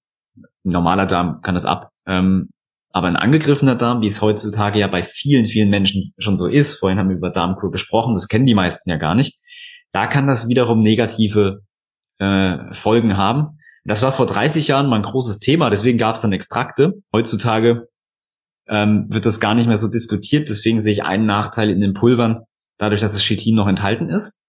[0.64, 1.90] normaler Darm kann das ab.
[2.06, 2.50] Ähm,
[2.90, 6.74] aber ein angegriffener Darm, wie es heutzutage ja bei vielen, vielen Menschen schon so ist,
[6.74, 9.38] vorhin haben wir über Darmkur gesprochen, das kennen die meisten ja gar nicht,
[9.92, 11.60] da kann das wiederum negative
[12.18, 13.58] äh, Folgen haben.
[13.84, 16.94] Das war vor 30 Jahren mal ein großes Thema, deswegen gab es dann Extrakte.
[17.12, 17.88] Heutzutage
[18.68, 21.94] ähm, wird das gar nicht mehr so diskutiert, deswegen sehe ich einen Nachteil in den
[21.94, 22.42] Pulvern,
[22.76, 24.40] dadurch, dass das Chitin noch enthalten ist.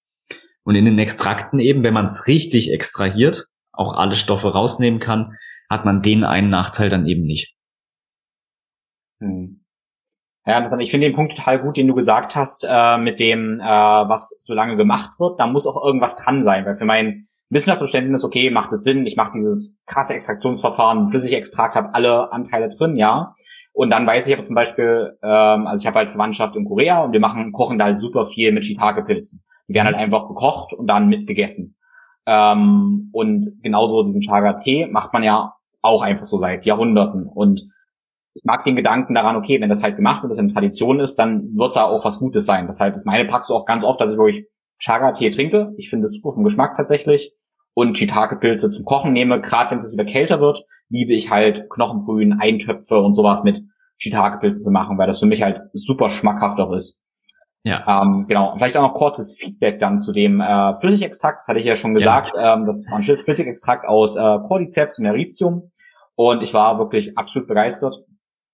[0.63, 5.37] Und in den Extrakten eben, wenn man es richtig extrahiert, auch alle Stoffe rausnehmen kann,
[5.69, 7.55] hat man den einen Nachteil dann eben nicht.
[9.19, 9.61] Hm.
[10.45, 13.59] Ja, das, ich finde den Punkt total gut, den du gesagt hast, äh, mit dem,
[13.59, 15.39] äh, was so lange gemacht wird.
[15.39, 19.15] Da muss auch irgendwas dran sein, weil für mein Wissenschaftverständnis, okay, macht es Sinn, ich
[19.15, 23.33] mache dieses Karte-Extraktionsverfahren, Flüssigextrakt, habe alle Anteile drin, ja.
[23.73, 27.03] Und dann weiß ich aber zum Beispiel, ähm, also ich habe halt Verwandtschaft in Korea
[27.03, 29.43] und wir machen, kochen da halt super viel mit Shiitake-Pilzen.
[29.67, 31.75] Die werden halt einfach gekocht und dann mitgegessen.
[32.25, 37.25] Ähm, und genauso diesen Chaga-Tee macht man ja auch einfach so seit Jahrhunderten.
[37.25, 37.61] Und
[38.33, 41.17] ich mag den Gedanken daran, okay, wenn das halt gemacht wird, das eine Tradition ist,
[41.17, 42.67] dann wird da auch was Gutes sein.
[42.67, 44.47] Deshalb ist meine Praxis auch ganz oft, dass ich wirklich
[44.79, 45.73] Chaga-Tee trinke.
[45.77, 47.33] Ich finde es super vom Geschmack tatsächlich.
[47.73, 49.41] Und Shiitake-Pilze zum Kochen nehme.
[49.41, 53.61] Gerade wenn es wieder kälter wird, liebe ich halt Knochenbrühen, Eintöpfe und sowas mit
[53.97, 57.03] Shiitake-Pilzen zu machen, weil das für mich halt super schmackhaft auch ist.
[57.63, 58.01] Ja.
[58.01, 58.53] Ähm, genau.
[58.55, 61.41] Vielleicht auch noch kurzes Feedback dann zu dem äh, Flüssigextrakt.
[61.41, 62.31] Das hatte ich ja schon gesagt.
[62.33, 62.55] Ja.
[62.55, 65.71] Ähm, das war ein Flüssigextrakt aus äh, Cordyceps und Erythricium.
[66.15, 68.03] Und ich war wirklich absolut begeistert.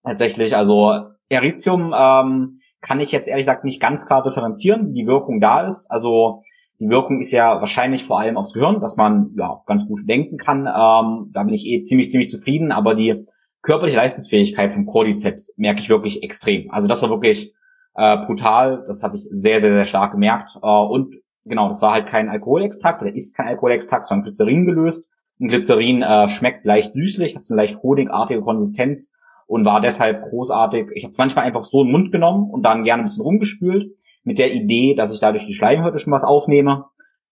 [0.06, 0.92] Tatsächlich, also
[1.30, 5.66] Erythricium ähm, kann ich jetzt ehrlich gesagt nicht ganz klar differenzieren, wie die Wirkung da
[5.66, 5.90] ist.
[5.90, 6.42] Also
[6.80, 10.38] die Wirkung ist ja wahrscheinlich vor allem aufs Gehirn, dass man ja ganz gut denken
[10.38, 10.68] kann.
[10.68, 12.72] Ähm, da bin ich eh ziemlich, ziemlich zufrieden.
[12.72, 13.26] Aber die
[13.64, 16.70] körperliche Leistungsfähigkeit vom Cordyceps merke ich wirklich extrem.
[16.70, 17.54] Also das war wirklich
[17.96, 18.84] äh, brutal.
[18.86, 20.50] Das habe ich sehr, sehr, sehr stark gemerkt.
[20.62, 21.16] Äh, und
[21.46, 25.10] genau, das war halt kein Alkoholextrakt, oder ist kein Alkoholextrakt, sondern Glycerin gelöst.
[25.40, 30.88] Ein Glycerin äh, schmeckt leicht süßlich, hat eine leicht honigartige Konsistenz und war deshalb großartig.
[30.94, 33.24] Ich habe es manchmal einfach so in den Mund genommen und dann gerne ein bisschen
[33.24, 33.92] rumgespült,
[34.24, 36.86] mit der Idee, dass ich dadurch die Schleimhäute schon was aufnehme.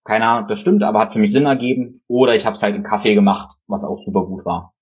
[0.04, 2.02] Keine Ahnung, das stimmt, aber hat für mich Sinn ergeben.
[2.06, 4.74] Oder ich habe es halt in Kaffee gemacht, was auch super gut war.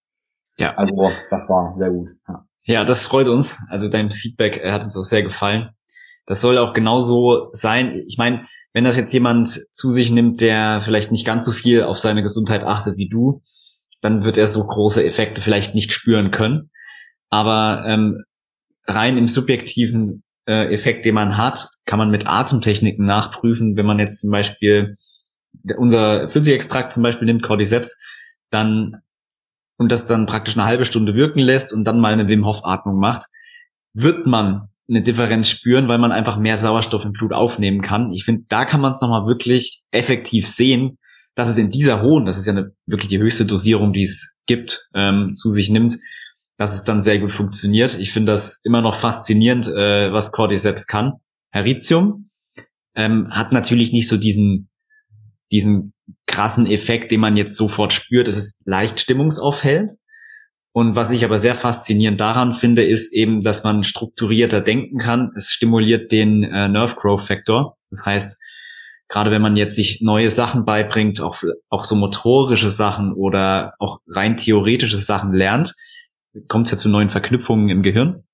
[0.59, 0.75] Ja.
[0.75, 2.09] Also das war sehr gut.
[2.29, 2.45] Ja.
[2.65, 3.61] Ja, das freut uns.
[3.69, 5.71] Also dein Feedback äh, hat uns auch sehr gefallen.
[6.27, 8.01] Das soll auch genauso sein.
[8.07, 11.83] Ich meine, wenn das jetzt jemand zu sich nimmt, der vielleicht nicht ganz so viel
[11.83, 13.43] auf seine Gesundheit achtet wie du,
[14.03, 16.71] dann wird er so große Effekte vielleicht nicht spüren können.
[17.33, 18.25] Aber ähm,
[18.87, 23.75] rein im subjektiven äh, Effekt, den man hat, kann man mit Atemtechniken nachprüfen.
[23.75, 24.99] Wenn man jetzt zum Beispiel
[25.79, 27.99] unser Flüssigextrakt zum Beispiel nimmt, Cordyceps,
[28.51, 29.01] dann
[29.79, 32.67] und das dann praktisch eine halbe Stunde wirken lässt und dann mal eine Wim Hof
[32.67, 33.25] Atmung macht,
[33.95, 38.11] wird man eine Differenz spüren, weil man einfach mehr Sauerstoff im Blut aufnehmen kann.
[38.11, 40.99] Ich finde, da kann man es nochmal wirklich effektiv sehen,
[41.35, 44.39] dass es in dieser hohen, das ist ja eine, wirklich die höchste Dosierung, die es
[44.45, 45.97] gibt, ähm, zu sich nimmt,
[46.63, 47.99] dass es dann sehr gut funktioniert.
[47.99, 51.15] Ich finde das immer noch faszinierend, äh, was Cordyceps kann.
[51.51, 52.31] Heritium
[52.95, 54.69] ähm, hat natürlich nicht so diesen
[55.53, 55.93] diesen
[56.27, 58.27] krassen Effekt, den man jetzt sofort spürt.
[58.27, 59.93] Es ist leicht stimmungsaufhellend.
[60.73, 65.31] Und was ich aber sehr faszinierend daran finde, ist eben, dass man strukturierter denken kann.
[65.37, 67.77] Es stimuliert den äh, Nerve Growth Factor.
[67.91, 68.41] Das heißt,
[69.09, 73.99] gerade wenn man jetzt sich neue Sachen beibringt, auch, auch so motorische Sachen oder auch
[74.09, 75.75] rein theoretische Sachen lernt,
[76.49, 78.25] kommt es ja zu neuen Verknüpfungen im Gehirn.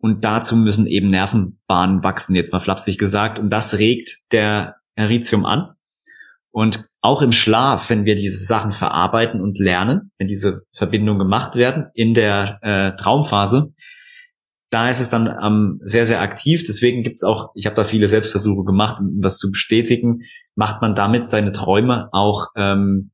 [0.00, 3.38] Und dazu müssen eben Nervenbahnen wachsen, jetzt mal flapsig gesagt.
[3.38, 5.74] Und das regt der Erythium an.
[6.50, 11.56] Und auch im Schlaf, wenn wir diese Sachen verarbeiten und lernen, wenn diese Verbindungen gemacht
[11.56, 13.72] werden in der äh, Traumphase,
[14.70, 16.62] da ist es dann ähm, sehr, sehr aktiv.
[16.66, 20.22] Deswegen gibt's auch, ich habe da viele Selbstversuche gemacht, um das zu bestätigen,
[20.54, 23.12] macht man damit seine Träume auch, ähm,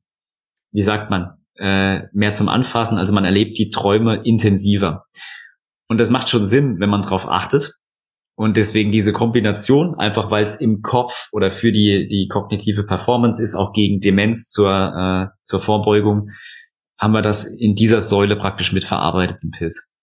[0.71, 2.97] wie sagt man, äh, mehr zum Anfassen.
[2.97, 5.05] Also man erlebt die Träume intensiver.
[5.87, 7.73] Und das macht schon Sinn, wenn man darauf achtet.
[8.37, 13.41] Und deswegen diese Kombination, einfach weil es im Kopf oder für die, die kognitive Performance
[13.41, 16.29] ist, auch gegen Demenz zur, äh, zur Vorbeugung,
[16.99, 19.93] haben wir das in dieser Säule praktisch mitverarbeitet im Pilz.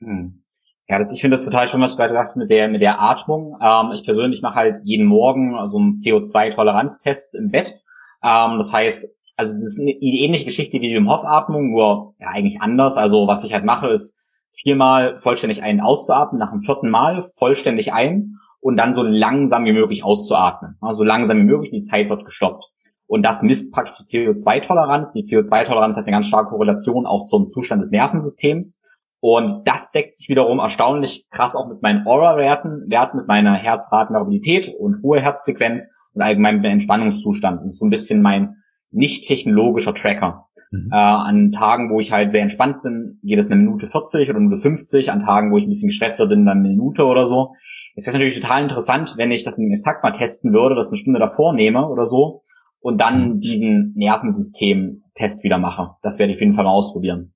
[0.00, 0.44] Hm.
[0.88, 3.00] Ja, das, ich finde das total schön, was du gerade sagst mit der, mit der
[3.00, 3.56] Atmung.
[3.62, 7.76] Ähm, ich persönlich mache halt jeden Morgen so einen CO2-Toleranztest im Bett.
[8.22, 12.28] Ähm, das heißt, also das ist eine ähnliche Geschichte wie die im Hof-Atmung, nur ja
[12.28, 12.96] eigentlich anders.
[12.96, 14.20] Also was ich halt mache, ist
[14.52, 19.72] viermal vollständig ein auszuatmen, nach dem vierten Mal vollständig ein und dann so langsam wie
[19.72, 20.76] möglich auszuatmen.
[20.80, 22.64] Also so langsam wie möglich, die Zeit wird gestoppt.
[23.06, 25.12] Und das misst praktisch die CO2-Toleranz.
[25.12, 28.80] Die CO2-Toleranz hat eine ganz starke Korrelation auch zum Zustand des Nervensystems.
[29.20, 34.74] Und das deckt sich wiederum erstaunlich krass auch mit meinen Aura-Werten, Werten mit meiner Herzratenvariabilität
[34.78, 37.60] und hohe Herzfrequenz und allgemein mit dem Entspannungszustand.
[37.60, 38.56] Das ist so ein bisschen mein
[38.94, 40.46] nicht technologischer Tracker.
[40.70, 40.90] Mhm.
[40.92, 44.38] Äh, an Tagen, wo ich halt sehr entspannt bin, geht es eine Minute 40 oder
[44.38, 45.10] eine Minute 50.
[45.10, 47.54] An Tagen, wo ich ein bisschen gestresster bin, dann eine Minute oder so.
[47.96, 50.90] Es wäre natürlich total interessant, wenn ich das mit dem Extrakt mal testen würde, das
[50.90, 52.42] eine Stunde davor nehme oder so
[52.80, 53.40] und dann mhm.
[53.40, 55.92] diesen Nervensystem-Test wieder mache.
[56.02, 57.32] Das werde ich auf jeden Fall mal ausprobieren.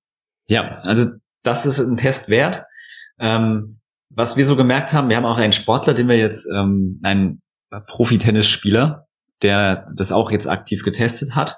[0.48, 2.64] Ja, also das ist ein Test wert.
[3.18, 7.00] Ähm, was wir so gemerkt haben, wir haben auch einen Sportler, den wir jetzt, ähm,
[7.02, 9.07] einen Profi-Tennisspieler,
[9.42, 11.56] der das auch jetzt aktiv getestet hat.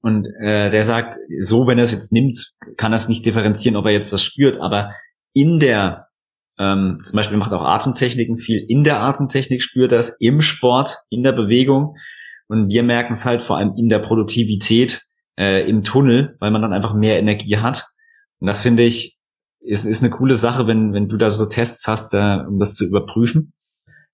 [0.00, 3.76] Und äh, der sagt, so wenn er es jetzt nimmt, kann er es nicht differenzieren,
[3.76, 4.60] ob er jetzt was spürt.
[4.60, 4.90] Aber
[5.32, 6.08] in der
[6.56, 11.24] Ähm, zum Beispiel macht auch Atemtechniken viel in der Atemtechnik, spürt das im Sport, in
[11.24, 11.96] der Bewegung.
[12.46, 15.02] Und wir merken es halt vor allem in der Produktivität
[15.36, 17.84] äh, im Tunnel, weil man dann einfach mehr Energie hat.
[18.38, 19.18] Und das finde ich,
[19.58, 22.76] ist, ist eine coole Sache, wenn, wenn du da so Tests hast, äh, um das
[22.76, 23.52] zu überprüfen.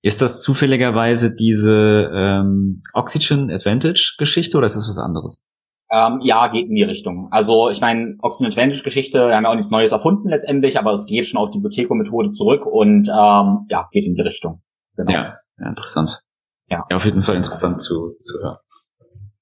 [0.02, 5.44] Ist das zufälligerweise diese ähm, Oxygen Advantage Geschichte oder ist das was anderes?
[5.92, 7.28] Ähm, ja, geht in die Richtung.
[7.32, 10.92] Also ich meine, Oxygen Advantage Geschichte, wir haben ja auch nichts Neues erfunden letztendlich, aber
[10.92, 14.62] es geht schon auf die Buteco-Methode zurück und ähm, ja, geht in die Richtung.
[14.96, 15.12] Genau.
[15.12, 16.22] Ja, ja, interessant.
[16.68, 16.84] Ja.
[16.88, 18.58] ja, auf jeden Fall interessant zu, zu hören.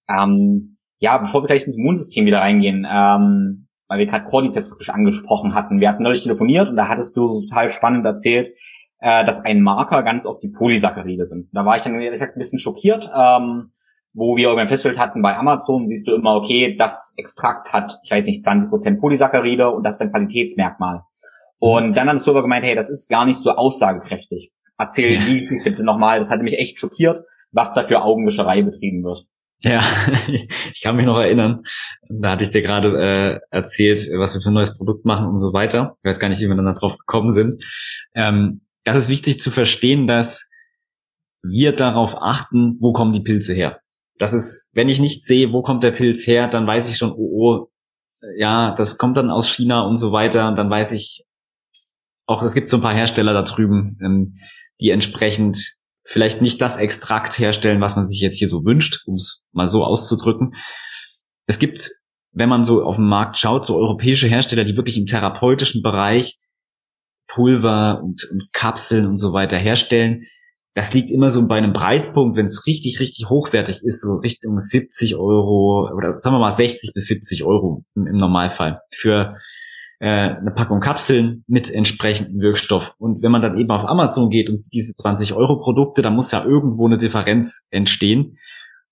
[0.08, 4.90] Ähm, ja, bevor wir gleich ins Immunsystem wieder reingehen, ähm, weil wir gerade Cordyceps wirklich
[4.90, 5.80] angesprochen hatten.
[5.80, 8.54] Wir hatten neulich telefoniert und da hattest du so total spannend erzählt,
[9.00, 11.48] äh, dass ein Marker ganz oft die Polysaccharide sind.
[11.52, 13.72] Da war ich dann ehrlich gesagt ein bisschen schockiert, ähm,
[14.12, 18.10] wo wir irgendwann festgestellt hatten, bei Amazon siehst du immer, okay, das Extrakt hat, ich
[18.10, 21.02] weiß nicht, 20% Polysaccharide und das ist ein Qualitätsmerkmal.
[21.58, 24.52] Und dann hast du aber gemeint, hey, das ist gar nicht so aussagekräftig.
[24.78, 25.24] Erzähl ja.
[25.24, 29.26] die bitte nochmal, das hat mich echt schockiert, was da für Augenwischerei betrieben wird.
[29.60, 29.82] Ja,
[30.28, 31.62] ich kann mich noch erinnern.
[32.08, 35.38] Da hatte ich dir gerade äh, erzählt, was wir für ein neues Produkt machen und
[35.38, 35.96] so weiter.
[36.02, 37.62] Ich weiß gar nicht, wie wir dann darauf gekommen sind.
[38.14, 40.50] Ähm, das ist wichtig zu verstehen, dass
[41.42, 43.80] wir darauf achten, wo kommen die Pilze her.
[44.18, 47.12] Das ist, wenn ich nicht sehe, wo kommt der Pilz her, dann weiß ich schon,
[47.12, 47.70] oh, oh,
[48.36, 50.48] ja, das kommt dann aus China und so weiter.
[50.48, 51.24] Und dann weiß ich
[52.26, 54.34] auch, es gibt so ein paar Hersteller da drüben, ähm,
[54.80, 59.14] die entsprechend vielleicht nicht das Extrakt herstellen, was man sich jetzt hier so wünscht, um
[59.14, 60.54] es mal so auszudrücken.
[61.46, 61.90] Es gibt,
[62.32, 66.38] wenn man so auf den Markt schaut, so europäische Hersteller, die wirklich im therapeutischen Bereich
[67.28, 70.24] Pulver und, und Kapseln und so weiter herstellen.
[70.74, 74.58] Das liegt immer so bei einem Preispunkt, wenn es richtig, richtig hochwertig ist, so Richtung
[74.58, 79.34] 70 Euro oder sagen wir mal 60 bis 70 Euro im, im Normalfall für
[80.00, 82.94] äh, eine Packung Kapseln mit entsprechendem Wirkstoff.
[82.98, 86.30] Und wenn man dann eben auf Amazon geht und diese 20 Euro Produkte, dann muss
[86.30, 88.38] ja irgendwo eine Differenz entstehen.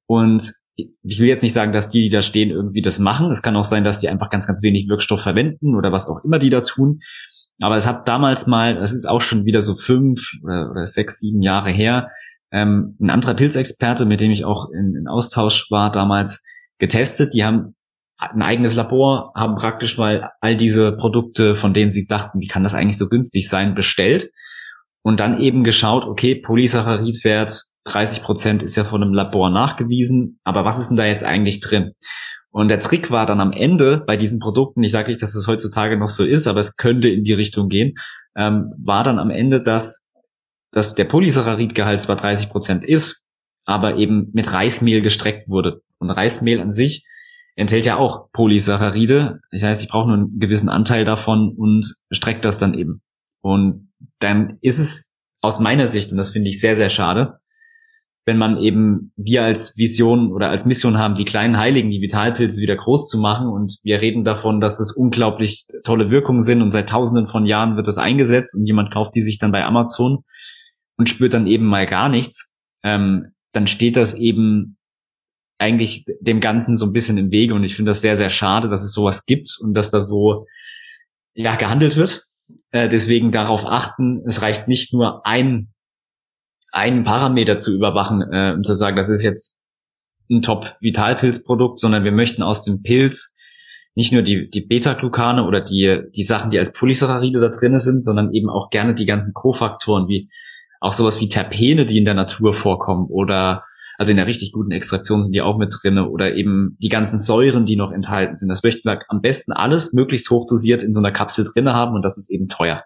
[0.07, 3.31] Und ich will jetzt nicht sagen, dass die, die da stehen, irgendwie das machen.
[3.31, 6.23] Es kann auch sein, dass die einfach ganz, ganz wenig Wirkstoff verwenden oder was auch
[6.25, 7.01] immer die da tun.
[7.61, 11.21] Aber es hat damals mal, das ist auch schon wieder so fünf oder, oder sechs,
[11.21, 12.11] sieben Jahre her,
[12.53, 16.45] ähm, ein anderer Pilzexperte, mit dem ich auch in, in Austausch war damals,
[16.79, 17.35] getestet.
[17.35, 17.75] Die haben
[18.19, 22.63] ein eigenes Labor, haben praktisch mal all diese Produkte, von denen sie dachten, wie kann
[22.63, 24.31] das eigentlich so günstig sein, bestellt
[25.07, 30.65] und dann eben geschaut, okay, Polysaccharidwert 30 Prozent ist ja von einem Labor nachgewiesen, aber
[30.65, 31.93] was ist denn da jetzt eigentlich drin?
[32.57, 35.47] Und der Trick war dann am Ende bei diesen Produkten, ich sage nicht, dass es
[35.47, 37.97] heutzutage noch so ist, aber es könnte in die Richtung gehen,
[38.35, 40.09] ähm, war dann am Ende, dass,
[40.73, 43.27] dass der Polysaccharidgehalt zwar 30 Prozent ist,
[43.67, 45.83] aber eben mit Reismehl gestreckt wurde.
[45.99, 47.07] Und Reismehl an sich
[47.57, 49.41] enthält ja auch Polysaccharide.
[49.51, 53.03] Das heißt, ich brauche nur einen gewissen Anteil davon und streckt das dann eben.
[53.43, 57.39] Und dann ist es aus meiner Sicht, und das finde ich sehr, sehr schade,
[58.27, 62.61] wenn man eben wir als Vision oder als Mission haben, die kleinen Heiligen, die Vitalpilze
[62.61, 63.47] wieder groß zu machen.
[63.47, 67.77] Und wir reden davon, dass es unglaublich tolle Wirkungen sind und seit tausenden von Jahren
[67.77, 70.25] wird das eingesetzt und jemand kauft die sich dann bei Amazon
[70.99, 72.53] und spürt dann eben mal gar nichts.
[72.83, 74.77] Ähm, dann steht das eben
[75.59, 78.69] eigentlich dem Ganzen so ein bisschen im Wege und ich finde das sehr, sehr schade,
[78.69, 80.45] dass es sowas gibt und dass da so
[81.35, 82.25] ja gehandelt wird.
[82.73, 85.69] Äh, deswegen darauf achten, es reicht nicht nur ein,
[86.73, 89.61] einen Parameter zu überwachen, äh, um zu sagen, das ist jetzt
[90.31, 93.37] ein Top-Vitalpilzprodukt, sondern wir möchten aus dem Pilz
[93.95, 98.03] nicht nur die, die Beta-Glucane oder die, die Sachen, die als Polysaccharide da drinne sind,
[98.03, 100.29] sondern eben auch gerne die ganzen Kofaktoren wie
[100.81, 103.63] auch sowas wie Terpene, die in der Natur vorkommen oder
[103.97, 107.19] also in der richtig guten Extraktion sind die auch mit drinne oder eben die ganzen
[107.19, 108.51] Säuren, die noch enthalten sind.
[108.51, 112.05] Das möchten wir am besten alles möglichst hochdosiert in so einer Kapsel drinne haben und
[112.05, 112.83] das ist eben teuer.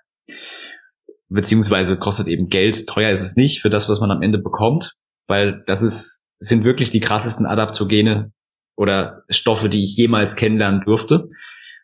[1.30, 2.86] Beziehungsweise kostet eben Geld.
[2.86, 4.94] Teuer ist es nicht für das, was man am Ende bekommt,
[5.28, 8.32] weil das ist, sind wirklich die krassesten Adaptogene
[8.76, 11.28] oder Stoffe, die ich jemals kennenlernen durfte.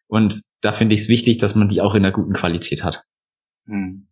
[0.09, 3.05] Und da finde ich es wichtig, dass man die auch in einer guten Qualität hat.
[3.67, 4.09] Hm.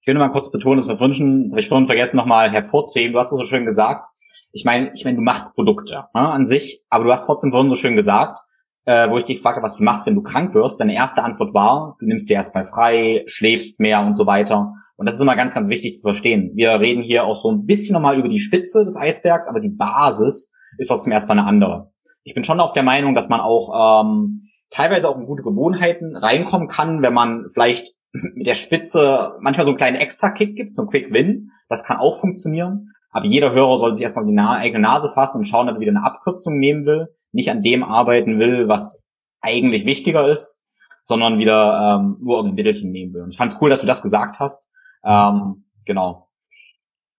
[0.00, 2.50] Ich will nur mal kurz betonen, dass wir vorhin, das habe ich vorhin vergessen, nochmal
[2.50, 3.12] hervorzuheben.
[3.12, 4.04] Du hast es so schön gesagt.
[4.52, 7.70] Ich meine, ich meine, du machst Produkte ne, an sich, aber du hast trotzdem vorhin
[7.70, 8.40] so schön gesagt,
[8.84, 10.80] äh, wo ich dich habe, was du machst, wenn du krank wirst.
[10.80, 14.74] Deine erste Antwort war, du nimmst dir erstmal frei, schläfst mehr und so weiter.
[14.96, 16.52] Und das ist immer ganz, ganz wichtig zu verstehen.
[16.54, 19.70] Wir reden hier auch so ein bisschen nochmal über die Spitze des Eisbergs, aber die
[19.70, 21.92] Basis ist trotzdem erstmal eine andere.
[22.24, 26.16] Ich bin schon auf der Meinung, dass man auch ähm, teilweise auch in gute Gewohnheiten
[26.16, 30.82] reinkommen kann, wenn man vielleicht mit der Spitze manchmal so einen kleinen Extra-Kick gibt, so
[30.82, 31.50] ein Quick Win.
[31.68, 32.92] Das kann auch funktionieren.
[33.10, 35.90] Aber jeder Hörer soll sich erstmal die eigene Nase fassen und schauen, dass er wieder
[35.90, 39.06] eine Abkürzung nehmen will, nicht an dem arbeiten will, was
[39.40, 40.60] eigentlich wichtiger ist.
[41.04, 43.22] sondern wieder ähm, nur irgendwie Mittelchen nehmen will.
[43.22, 44.70] Und ich fand es cool, dass du das gesagt hast.
[45.04, 46.28] Ähm, genau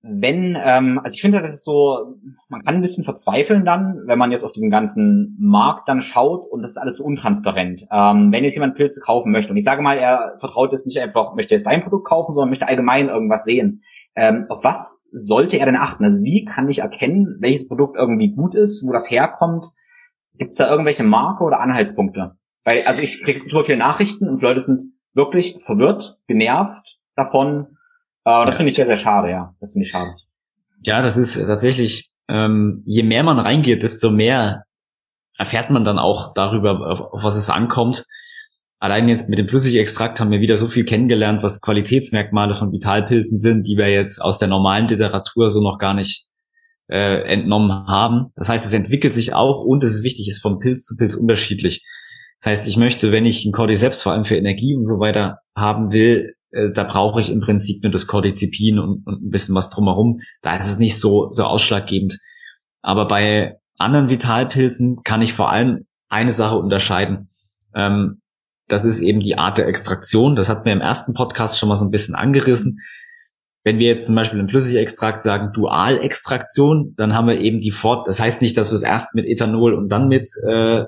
[0.05, 2.17] wenn, ähm, also ich finde, das ist so,
[2.49, 6.45] man kann ein bisschen verzweifeln dann, wenn man jetzt auf diesen ganzen Markt dann schaut
[6.45, 7.87] und das ist alles so untransparent.
[7.89, 10.99] Ähm, wenn jetzt jemand Pilze kaufen möchte und ich sage mal, er vertraut jetzt nicht
[10.99, 13.81] einfach, möchte jetzt dein Produkt kaufen, sondern möchte allgemein irgendwas sehen.
[14.15, 16.03] Ähm, auf was sollte er denn achten?
[16.03, 19.67] Also wie kann ich erkennen, welches Produkt irgendwie gut ist, wo das herkommt?
[20.37, 22.37] Gibt es da irgendwelche Marke oder Anhaltspunkte?
[22.63, 27.77] Weil, also ich kriege super viele Nachrichten und Leute sind wirklich verwirrt, genervt davon,
[28.25, 29.53] äh, das finde ich sehr, sehr schade, ja.
[29.59, 30.15] Das finde ich schade.
[30.81, 34.63] Ja, das ist tatsächlich, ähm, je mehr man reingeht, desto mehr
[35.37, 38.05] erfährt man dann auch darüber, auf, auf was es ankommt.
[38.79, 43.37] Allein jetzt mit dem Flüssigextrakt haben wir wieder so viel kennengelernt, was Qualitätsmerkmale von Vitalpilzen
[43.37, 46.27] sind, die wir jetzt aus der normalen Literatur so noch gar nicht
[46.89, 48.31] äh, entnommen haben.
[48.35, 51.15] Das heißt, es entwickelt sich auch und es ist wichtig, ist von Pilz zu Pilz
[51.15, 51.85] unterschiedlich.
[52.39, 55.39] Das heißt, ich möchte, wenn ich ein Cordyceps vor allem für Energie und so weiter
[55.55, 59.55] haben will, äh, da brauche ich im Prinzip nur das Cordizepin und, und ein bisschen
[59.55, 60.19] was drumherum.
[60.41, 62.17] Da ist es nicht so, so ausschlaggebend.
[62.81, 67.29] Aber bei anderen Vitalpilzen kann ich vor allem eine Sache unterscheiden.
[67.75, 68.21] Ähm,
[68.67, 70.35] das ist eben die Art der Extraktion.
[70.35, 72.79] Das hatten wir im ersten Podcast schon mal so ein bisschen angerissen.
[73.63, 78.07] Wenn wir jetzt zum Beispiel im Flüssigextrakt sagen Dualextraktion, dann haben wir eben die Fort.
[78.07, 80.85] Das heißt nicht, dass wir es erst mit Ethanol und dann mit äh,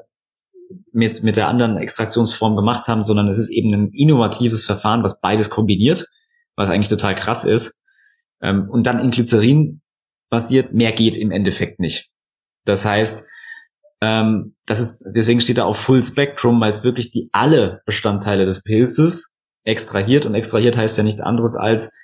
[0.92, 5.22] mit, mit der anderen Extraktionsform gemacht haben, sondern es ist eben ein innovatives Verfahren, was
[5.22, 6.08] beides kombiniert,
[6.56, 7.82] was eigentlich total krass ist.
[8.42, 9.82] Ähm, und dann in Glycerin
[10.30, 12.12] basiert, mehr geht im Endeffekt nicht.
[12.66, 13.30] Das heißt,
[14.02, 18.46] ähm, das ist, deswegen steht da auch Full Spectrum, weil es wirklich die alle Bestandteile
[18.46, 21.96] des Pilzes extrahiert und extrahiert heißt ja nichts anderes als,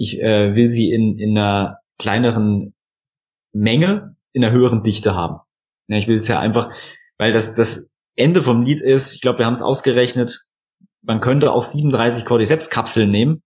[0.00, 2.72] ich äh, will sie in, in einer kleineren
[3.52, 5.40] Menge, in einer höheren Dichte haben.
[5.88, 6.70] Ja, ich will es ja einfach,
[7.18, 10.38] weil das, das Ende vom Lied ist, ich glaube, wir haben es ausgerechnet,
[11.02, 13.42] man könnte auch 37 Cordyceps-Kapseln nehmen.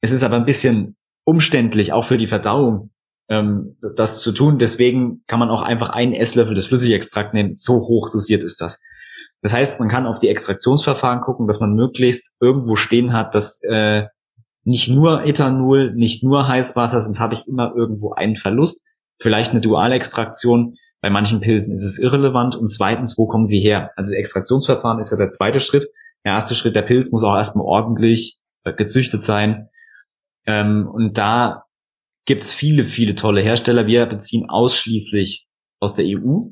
[0.00, 2.90] Es ist aber ein bisschen umständlich, auch für die Verdauung,
[3.28, 4.58] ähm, das zu tun.
[4.58, 7.54] Deswegen kann man auch einfach einen Esslöffel des Flüssigextrakt nehmen.
[7.54, 8.82] So hoch dosiert ist das.
[9.42, 13.62] Das heißt, man kann auf die Extraktionsverfahren gucken, dass man möglichst irgendwo stehen hat, dass
[13.62, 14.06] äh,
[14.68, 18.86] nicht nur Ethanol, nicht nur Heißwasser, sonst habe ich immer irgendwo einen Verlust.
[19.20, 22.54] Vielleicht eine Dualextraktion, bei manchen Pilzen ist es irrelevant.
[22.54, 23.92] Und zweitens, wo kommen sie her?
[23.96, 25.86] Also Extraktionsverfahren ist ja der zweite Schritt.
[26.24, 29.68] Der erste Schritt, der Pilz muss auch erstmal ordentlich äh, gezüchtet sein.
[30.44, 31.64] Ähm, und da
[32.26, 33.86] gibt's viele, viele tolle Hersteller.
[33.86, 35.46] Wir beziehen ausschließlich
[35.80, 36.50] aus der EU.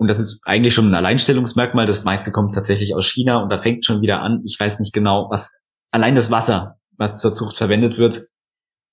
[0.00, 1.86] Und das ist eigentlich schon ein Alleinstellungsmerkmal.
[1.86, 4.42] Das meiste kommt tatsächlich aus China und da fängt schon wieder an.
[4.44, 8.28] Ich weiß nicht genau, was allein das Wasser, was zur Zucht verwendet wird,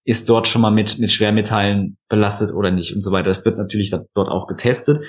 [0.05, 3.27] ist dort schon mal mit, mit Schwermetallen belastet oder nicht und so weiter.
[3.27, 5.03] Das wird natürlich dort auch getestet.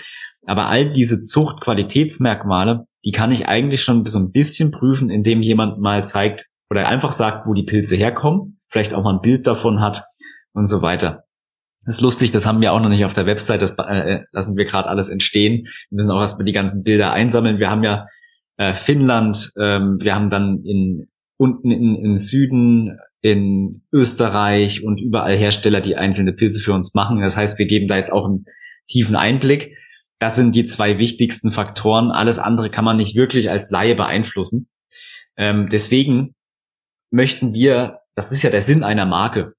[0.46, 5.78] Aber all diese Zuchtqualitätsmerkmale, die kann ich eigentlich schon so ein bisschen prüfen, indem jemand
[5.80, 9.80] mal zeigt oder einfach sagt, wo die Pilze herkommen, vielleicht auch mal ein Bild davon
[9.80, 10.04] hat
[10.52, 11.24] und so weiter.
[11.84, 14.56] Das ist lustig, das haben wir auch noch nicht auf der Website, das äh, lassen
[14.56, 15.66] wir gerade alles entstehen.
[15.90, 17.60] Wir müssen auch erstmal die ganzen Bilder einsammeln.
[17.60, 18.06] Wir haben ja
[18.56, 25.34] äh, Finnland, ähm, wir haben dann in unten in, im Süden in Österreich und überall
[25.34, 27.20] Hersteller, die einzelne Pilze für uns machen.
[27.20, 28.44] Das heißt, wir geben da jetzt auch einen
[28.86, 29.76] tiefen Einblick.
[30.18, 32.10] Das sind die zwei wichtigsten Faktoren.
[32.10, 34.68] Alles andere kann man nicht wirklich als Laie beeinflussen.
[35.36, 36.34] Ähm, deswegen
[37.10, 39.55] möchten wir, das ist ja der Sinn einer Marke,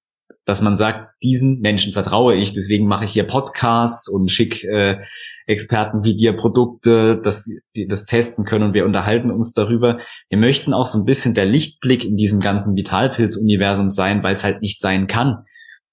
[0.47, 4.97] dass man sagt, diesen Menschen vertraue ich, deswegen mache ich hier Podcasts und schick äh,
[5.45, 9.99] Experten wie dir Produkte, dass die das testen können und wir unterhalten uns darüber.
[10.29, 14.45] Wir möchten auch so ein bisschen der Lichtblick in diesem ganzen Vitalpilz-Universum sein, weil es
[14.45, 15.43] halt nicht sein kann,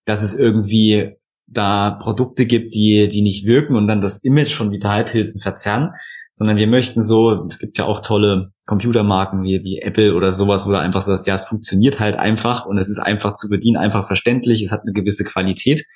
[0.05, 1.17] dass es irgendwie
[1.49, 5.91] da Produkte gibt, die, die nicht wirken und dann das Image von Vitalpilzen verzerren,
[6.35, 10.67] sondern wir möchten so, es gibt ja auch tolle Computermarken wie, wie Apple oder sowas,
[10.67, 13.77] wo du einfach sagst, ja, es funktioniert halt einfach und es ist einfach zu bedienen,
[13.77, 15.87] einfach verständlich, es hat eine gewisse Qualität.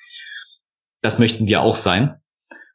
[1.01, 2.15] Das möchten wir auch sein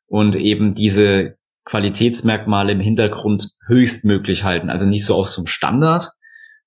[0.07, 4.69] und eben diese Qualitätsmerkmale im Hintergrund höchstmöglich halten.
[4.69, 6.11] Also nicht so auf so einem Standard,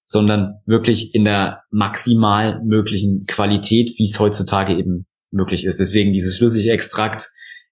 [0.04, 5.80] sondern wirklich in der maximal möglichen Qualität, wie es heutzutage eben möglich ist.
[5.80, 7.30] Deswegen dieses flüssige Extrakt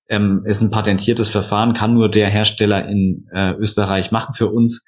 [0.09, 4.85] ähm, ist ein patentiertes Verfahren, kann nur der Hersteller in äh, Österreich machen für uns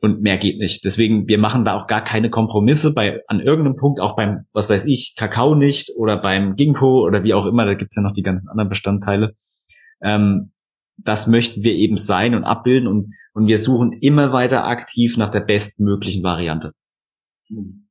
[0.00, 0.84] und mehr geht nicht.
[0.84, 4.68] Deswegen, wir machen da auch gar keine Kompromisse bei an irgendeinem Punkt, auch beim, was
[4.68, 8.12] weiß ich, Kakao nicht oder beim Ginkgo oder wie auch immer, da gibt's ja noch
[8.12, 9.34] die ganzen anderen Bestandteile.
[10.02, 10.52] Ähm,
[10.98, 15.30] das möchten wir eben sein und abbilden und, und wir suchen immer weiter aktiv nach
[15.30, 16.72] der bestmöglichen Variante.
[17.48, 17.85] Hm.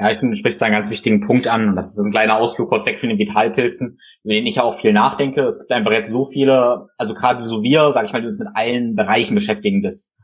[0.00, 1.68] Ja, ich finde, du sprichst da einen ganz wichtigen Punkt an.
[1.68, 4.62] Und das ist ein kleiner Ausflug kurz weg von den Vitalpilzen, über den ich ja
[4.62, 5.42] auch viel nachdenke.
[5.42, 8.38] Es gibt einfach jetzt so viele, also gerade so wir, sage ich mal, die uns
[8.38, 10.18] mit allen Bereichen beschäftigen des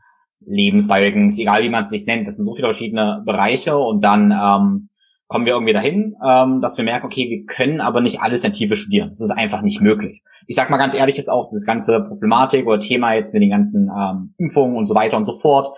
[0.45, 2.27] Lebensbalkens, egal wie man es sich nennt.
[2.27, 4.89] Das sind so viele verschiedene Bereiche und dann ähm,
[5.27, 8.53] kommen wir irgendwie dahin, ähm, dass wir merken, okay, wir können aber nicht alles in
[8.53, 9.09] Tiefe studieren.
[9.09, 10.23] Das ist einfach nicht möglich.
[10.47, 13.51] Ich sag mal ganz ehrlich jetzt auch, das ganze Problematik oder Thema jetzt mit den
[13.51, 15.69] ganzen ähm, Impfungen und so weiter und so fort.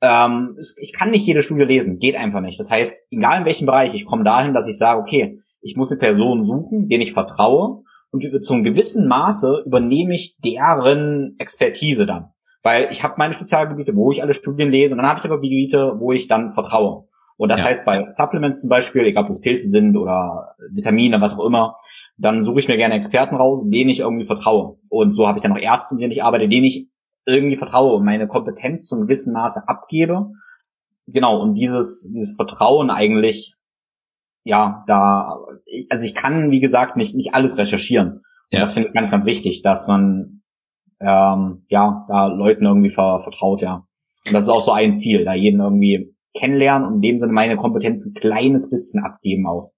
[0.00, 2.60] Ähm, ich kann nicht jede Studie lesen, geht einfach nicht.
[2.60, 5.90] Das heißt, egal in welchem Bereich, ich komme dahin, dass ich sage, okay, ich muss
[5.90, 12.30] eine Person suchen, denen ich vertraue und zum gewissen Maße übernehme ich deren Expertise dann.
[12.62, 15.40] Weil ich habe meine Spezialgebiete, wo ich alle Studien lese und dann habe ich aber
[15.40, 17.04] Gebiete, wo ich dann vertraue.
[17.36, 17.66] Und das ja.
[17.66, 21.76] heißt, bei Supplements zum Beispiel, egal ob das Pilze sind oder Vitamine, was auch immer,
[22.16, 24.78] dann suche ich mir gerne Experten raus, denen ich irgendwie vertraue.
[24.88, 26.88] Und so habe ich dann noch Ärzte, denen ich arbeite, denen ich
[27.26, 30.30] irgendwie vertraue und meine Kompetenz zum gewissen Maße abgebe.
[31.06, 33.54] Genau, und dieses, dieses Vertrauen eigentlich,
[34.44, 35.38] ja, da,
[35.90, 38.22] also ich kann, wie gesagt, nicht, nicht alles recherchieren.
[38.50, 38.58] Ja.
[38.58, 40.42] Und das finde ich ganz, ganz wichtig, dass man,
[41.00, 43.86] ähm, ja, da Leuten irgendwie ver, vertraut, ja.
[44.26, 47.32] Und das ist auch so ein Ziel, da jeden irgendwie kennenlernen und in dem Sinne
[47.32, 49.72] meine Kompetenz ein kleines bisschen abgeben auch.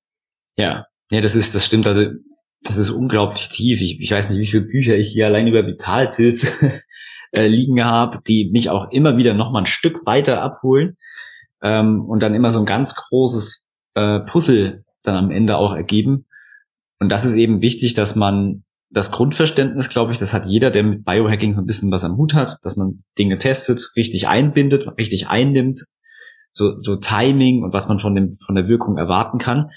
[0.57, 1.87] Ja, ja, das ist, das stimmt.
[1.87, 2.07] Also
[2.63, 3.81] das ist unglaublich tief.
[3.81, 6.83] Ich, ich weiß nicht, wie viele Bücher ich hier allein über Vitalpilze
[7.33, 10.97] äh, liegen habe, die mich auch immer wieder noch mal ein Stück weiter abholen
[11.63, 13.65] ähm, und dann immer so ein ganz großes
[13.95, 16.27] äh, Puzzle dann am Ende auch ergeben.
[16.99, 20.83] Und das ist eben wichtig, dass man das Grundverständnis, glaube ich, das hat jeder, der
[20.83, 24.89] mit Biohacking so ein bisschen was am Hut hat, dass man Dinge testet, richtig einbindet,
[24.99, 25.85] richtig einnimmt,
[26.51, 29.71] so, so Timing und was man von dem, von der Wirkung erwarten kann.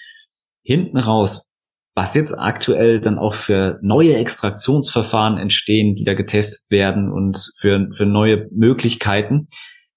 [0.63, 1.50] Hinten raus,
[1.93, 7.89] was jetzt aktuell dann auch für neue Extraktionsverfahren entstehen, die da getestet werden und für,
[7.93, 9.47] für neue Möglichkeiten,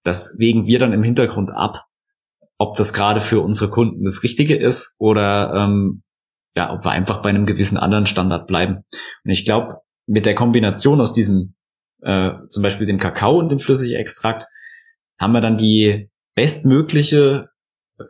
[0.03, 1.85] das wägen wir dann im Hintergrund ab,
[2.59, 6.03] ob das gerade für unsere Kunden das Richtige ist oder ähm,
[6.57, 8.85] ja, ob wir einfach bei einem gewissen anderen Standard bleiben.
[9.25, 11.55] Und ich glaube, mit der Kombination aus diesem
[12.03, 14.45] äh, zum Beispiel dem Kakao und dem Flüssigextrakt
[15.19, 17.49] haben wir dann die bestmögliche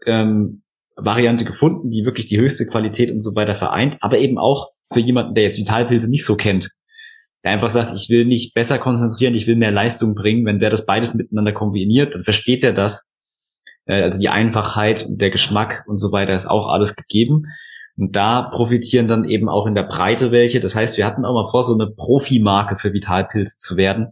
[0.06, 0.63] ähm,
[0.96, 5.00] Variante gefunden, die wirklich die höchste Qualität und so weiter vereint, aber eben auch für
[5.00, 6.70] jemanden, der jetzt Vitalpilze nicht so kennt,
[7.44, 10.70] der einfach sagt, ich will mich besser konzentrieren, ich will mehr Leistung bringen, wenn der
[10.70, 13.12] das beides miteinander kombiniert, dann versteht er das.
[13.86, 17.44] Äh, also die Einfachheit und der Geschmack und so weiter ist auch alles gegeben.
[17.96, 20.58] Und da profitieren dann eben auch in der Breite welche.
[20.58, 24.08] Das heißt, wir hatten auch mal vor, so eine Profimarke für Vitalpilze zu werden.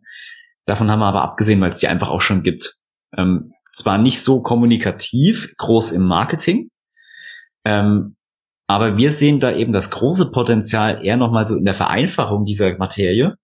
[0.66, 2.76] Davon haben wir aber abgesehen, weil es die einfach auch schon gibt.
[3.16, 6.68] Ähm, zwar nicht so kommunikativ, groß im Marketing,
[7.64, 8.16] ähm,
[8.66, 12.76] aber wir sehen da eben das große Potenzial eher nochmal so in der Vereinfachung dieser
[12.78, 13.36] Materie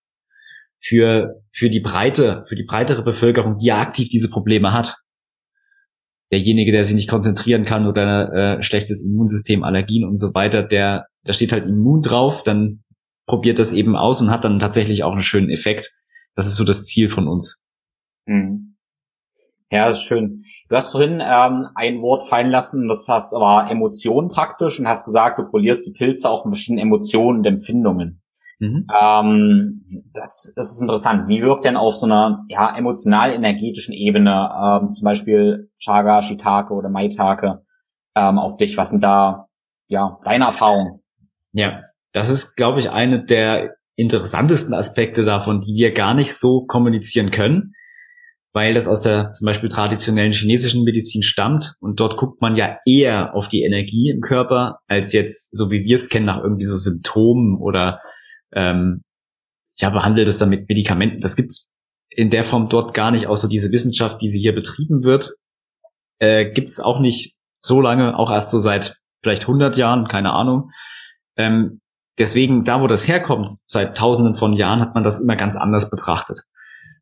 [0.80, 4.96] für, für die breite, für die breitere Bevölkerung, die ja aktiv diese Probleme hat.
[6.30, 11.06] Derjenige, der sich nicht konzentrieren kann oder äh, schlechtes Immunsystem, Allergien und so weiter, der,
[11.24, 12.82] da steht halt immun drauf, dann
[13.26, 15.90] probiert das eben aus und hat dann tatsächlich auch einen schönen Effekt.
[16.34, 17.66] Das ist so das Ziel von uns.
[18.26, 18.76] Mhm.
[19.70, 20.44] Ja, ist schön.
[20.68, 25.06] Du hast vorhin ähm, ein Wort fallen lassen, das heißt aber Emotionen praktisch und hast
[25.06, 28.22] gesagt, du polierst die Pilze auch mit verschiedenen Emotionen und Empfindungen.
[28.58, 28.86] Mhm.
[29.00, 31.28] Ähm, das, das ist interessant.
[31.28, 36.90] Wie wirkt denn auf so einer ja, emotional-energetischen Ebene ähm, zum Beispiel Chaga, Shitake oder
[36.90, 37.62] Maitake
[38.14, 38.76] ähm, auf dich?
[38.76, 39.46] Was sind da
[39.86, 41.00] ja deine Erfahrungen?
[41.52, 46.66] Ja, das ist, glaube ich, eine der interessantesten Aspekte davon, die wir gar nicht so
[46.66, 47.72] kommunizieren können
[48.58, 52.78] weil das aus der zum Beispiel traditionellen chinesischen Medizin stammt und dort guckt man ja
[52.84, 56.64] eher auf die Energie im Körper als jetzt, so wie wir es kennen, nach irgendwie
[56.64, 58.00] so Symptomen oder
[58.52, 59.02] ähm,
[59.78, 61.20] ja, behandelt es dann mit Medikamenten.
[61.20, 61.76] Das gibt's
[62.10, 65.30] in der Form dort gar nicht, außer diese Wissenschaft, wie sie hier betrieben wird,
[66.18, 70.72] äh, gibt's auch nicht so lange, auch erst so seit vielleicht 100 Jahren, keine Ahnung.
[71.36, 71.80] Ähm,
[72.18, 75.90] deswegen, da wo das herkommt, seit Tausenden von Jahren, hat man das immer ganz anders
[75.90, 76.40] betrachtet.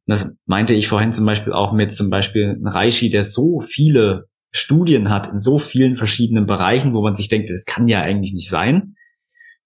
[0.07, 4.27] Und das meinte ich vorhin zum Beispiel auch mit zum Beispiel Reishi, der so viele
[4.53, 8.33] Studien hat in so vielen verschiedenen Bereichen, wo man sich denkt, das kann ja eigentlich
[8.33, 8.95] nicht sein.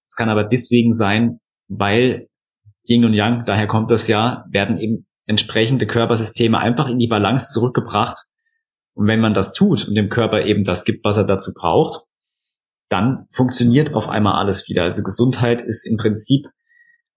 [0.06, 1.38] Es kann aber deswegen sein,
[1.68, 2.28] weil
[2.88, 7.52] Yin und Yang, daher kommt das ja, werden eben entsprechende Körpersysteme einfach in die Balance
[7.52, 8.24] zurückgebracht.
[8.94, 12.06] Und wenn man das tut und dem Körper eben das gibt, was er dazu braucht,
[12.88, 14.82] dann funktioniert auf einmal alles wieder.
[14.82, 16.46] Also Gesundheit ist im Prinzip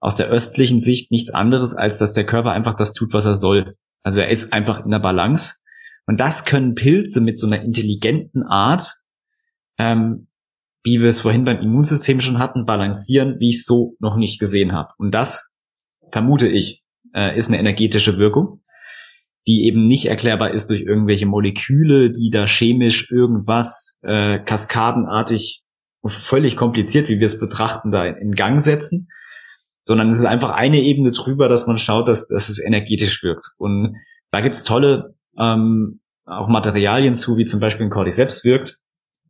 [0.03, 3.35] aus der östlichen Sicht nichts anderes, als dass der Körper einfach das tut, was er
[3.35, 3.77] soll.
[4.03, 5.61] Also er ist einfach in der Balance.
[6.05, 8.95] Und das können Pilze mit so einer intelligenten Art,
[9.77, 10.27] ähm,
[10.83, 14.41] wie wir es vorhin beim Immunsystem schon hatten, balancieren, wie ich es so noch nicht
[14.41, 14.89] gesehen habe.
[14.97, 15.55] Und das,
[16.11, 16.83] vermute ich,
[17.15, 18.61] äh, ist eine energetische Wirkung,
[19.47, 25.63] die eben nicht erklärbar ist durch irgendwelche Moleküle, die da chemisch irgendwas äh, kaskadenartig
[26.05, 29.07] völlig kompliziert, wie wir es betrachten, da in Gang setzen,
[29.83, 33.49] sondern es ist einfach eine Ebene drüber, dass man schaut, dass, dass es energetisch wirkt.
[33.57, 33.97] Und
[34.31, 38.77] da gibt's tolle ähm, auch Materialien zu, wie zum Beispiel ein Cordyceps wirkt.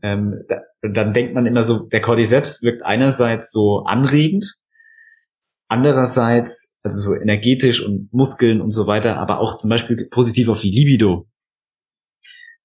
[0.01, 4.45] Ähm, da, dann denkt man immer so, der Cordyceps wirkt einerseits so anregend,
[5.68, 10.62] andererseits also so energetisch und Muskeln und so weiter, aber auch zum Beispiel positiv auf
[10.62, 11.28] die Libido.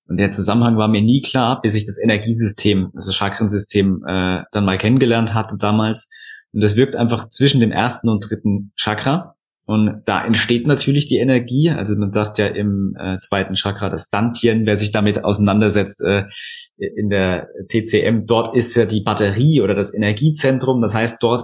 [0.07, 4.65] Und der Zusammenhang war mir nie klar, bis ich das Energiesystem, also Chakrensystem, äh, dann
[4.65, 6.11] mal kennengelernt hatte damals.
[6.53, 9.35] Und das wirkt einfach zwischen dem ersten und dritten Chakra.
[9.65, 11.71] Und da entsteht natürlich die Energie.
[11.71, 16.25] Also man sagt ja im äh, zweiten Chakra das Dantien, wer sich damit auseinandersetzt äh,
[16.79, 20.81] in der TCM, dort ist ja die Batterie oder das Energiezentrum.
[20.81, 21.43] Das heißt, dort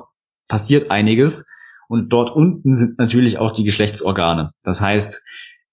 [0.48, 1.46] passiert einiges.
[1.88, 4.50] Und dort unten sind natürlich auch die Geschlechtsorgane.
[4.62, 5.22] Das heißt,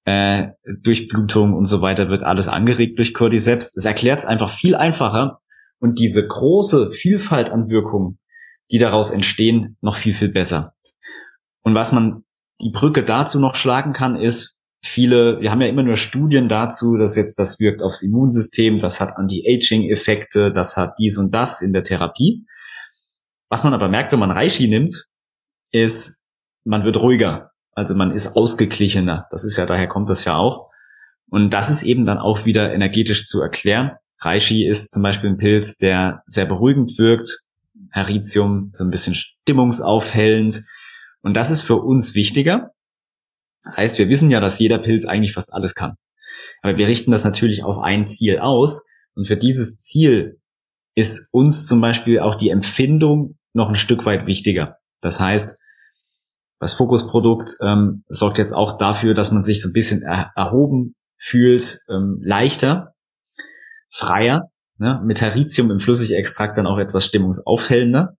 [0.06, 0.50] äh,
[0.82, 3.72] Durchblutung und so weiter wird alles angeregt durch Cordyceps.
[3.74, 5.40] Das erklärt es einfach viel einfacher
[5.80, 8.20] und diese große Vielfalt an Wirkungen,
[8.72, 10.74] die daraus entstehen, noch viel, viel besser.
[11.62, 12.24] Und was man
[12.62, 16.98] die Brücke dazu noch schlagen kann, ist, viele, wir haben ja immer nur Studien dazu,
[16.98, 21.74] dass jetzt das wirkt aufs Immunsystem, das hat Anti-Aging-Effekte, das hat dies und das in
[21.74, 22.46] der Therapie.
[23.50, 25.08] Was man aber merkt, wenn man Reishi nimmt,
[25.72, 26.22] ist,
[26.64, 27.52] man wird ruhiger.
[27.74, 29.28] Also man ist ausgeglichener.
[29.32, 30.70] Das ist ja, daher kommt das ja auch.
[31.30, 33.92] Und das ist eben dann auch wieder energetisch zu erklären.
[34.20, 37.40] Reishi ist zum Beispiel ein Pilz, der sehr beruhigend wirkt.
[37.92, 40.64] Heritium so ein bisschen stimmungsaufhellend.
[41.22, 42.72] Und das ist für uns wichtiger.
[43.64, 45.96] Das heißt, wir wissen ja, dass jeder Pilz eigentlich fast alles kann.
[46.62, 48.88] Aber wir richten das natürlich auf ein Ziel aus.
[49.14, 50.40] Und für dieses Ziel
[50.96, 54.78] ist uns zum Beispiel auch die Empfindung noch ein Stück weit wichtiger.
[55.02, 55.60] Das heißt,
[56.60, 60.96] das Fokusprodukt ähm, sorgt jetzt auch dafür, dass man sich so ein bisschen er erhoben
[61.18, 62.94] fühlt, ähm, leichter,
[63.90, 64.51] freier,
[64.82, 65.02] ne?
[65.06, 68.18] mit Heritium im Flüssigextrakt dann auch etwas stimmungsaufhellender.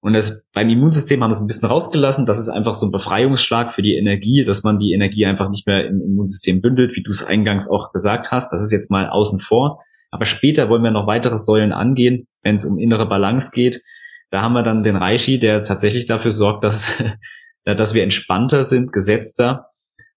[0.00, 2.26] Und das beim Immunsystem haben wir es ein bisschen rausgelassen.
[2.26, 5.66] Das ist einfach so ein Befreiungsschlag für die Energie, dass man die Energie einfach nicht
[5.66, 8.52] mehr im Immunsystem bündelt, wie du es eingangs auch gesagt hast.
[8.52, 9.82] Das ist jetzt mal außen vor.
[10.10, 13.80] Aber später wollen wir noch weitere Säulen angehen, wenn es um innere Balance geht.
[14.30, 17.02] Da haben wir dann den Reishi, der tatsächlich dafür sorgt, dass
[17.64, 19.68] dass wir entspannter sind, gesetzter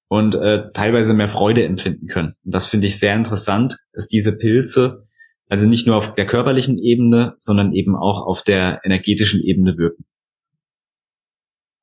[0.09, 2.33] und äh, teilweise mehr Freude empfinden können.
[2.43, 5.05] Und das finde ich sehr interessant, dass diese Pilze
[5.49, 10.05] also nicht nur auf der körperlichen Ebene, sondern eben auch auf der energetischen Ebene wirken.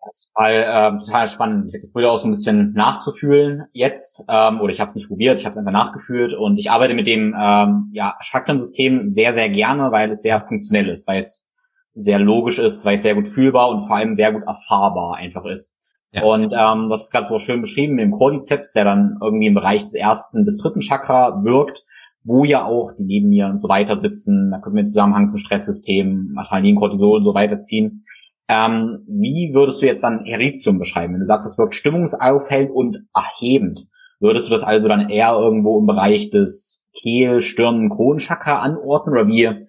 [0.05, 1.65] Das ist total, äh, total spannend.
[1.69, 4.97] Ich habe das Bild auch so ein bisschen nachzufühlen jetzt, ähm, oder ich habe es
[4.97, 9.07] nicht probiert, ich habe es einfach nachgefühlt und ich arbeite mit dem ähm, ja, Chakrensystem
[9.07, 11.49] sehr, sehr gerne, weil es sehr funktionell ist, weil es
[11.95, 15.47] sehr logisch ist, weil es sehr gut fühlbar und vor allem sehr gut erfahrbar einfach
[15.47, 15.79] ist.
[16.13, 16.23] Ja.
[16.23, 19.83] Und ähm, das ist ganz so schön beschrieben im Cordyceps, der dann irgendwie im Bereich
[19.83, 21.85] des ersten bis dritten Chakra wirkt,
[22.25, 24.51] wo ja auch die neben mir und so weiter sitzen.
[24.51, 28.05] Da können wir Zusammenhang zum Stresssystem, Adrenalin, Cortisol und so weiter ziehen.
[28.49, 31.15] Ähm, wie würdest du jetzt dann Heritium beschreiben?
[31.15, 33.87] Wenn du sagst, es wirkt stimmungsaufhellend und erhebend,
[34.21, 39.29] würdest du das also dann eher irgendwo im Bereich des Kehl-, Stirn-, Kronenchakra anordnen oder
[39.29, 39.67] wie,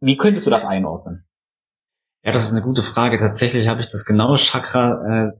[0.00, 1.24] wie könntest du das einordnen?
[2.24, 3.16] Ja, das ist eine gute Frage.
[3.16, 5.32] Tatsächlich habe ich das genaue Chakra äh,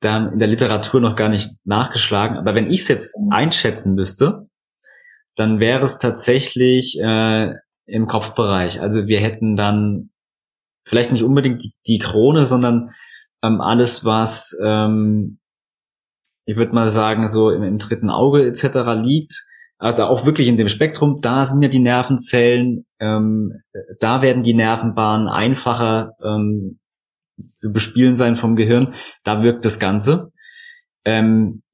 [0.00, 2.36] dann in der Literatur noch gar nicht nachgeschlagen.
[2.36, 4.48] Aber wenn ich es jetzt einschätzen müsste,
[5.36, 7.54] dann wäre es tatsächlich äh,
[7.86, 8.80] im Kopfbereich.
[8.80, 10.10] Also wir hätten dann
[10.86, 12.90] vielleicht nicht unbedingt die, die Krone, sondern
[13.42, 15.38] ähm, alles, was ähm,
[16.44, 19.02] ich würde mal sagen, so im, im dritten Auge etc.
[19.02, 19.42] liegt
[19.82, 23.60] also auch wirklich in dem Spektrum, da sind ja die Nervenzellen, ähm,
[23.98, 26.78] da werden die Nervenbahnen einfacher ähm,
[27.40, 30.30] zu bespielen sein vom Gehirn, da wirkt das Ganze.
[31.04, 31.64] Ähm,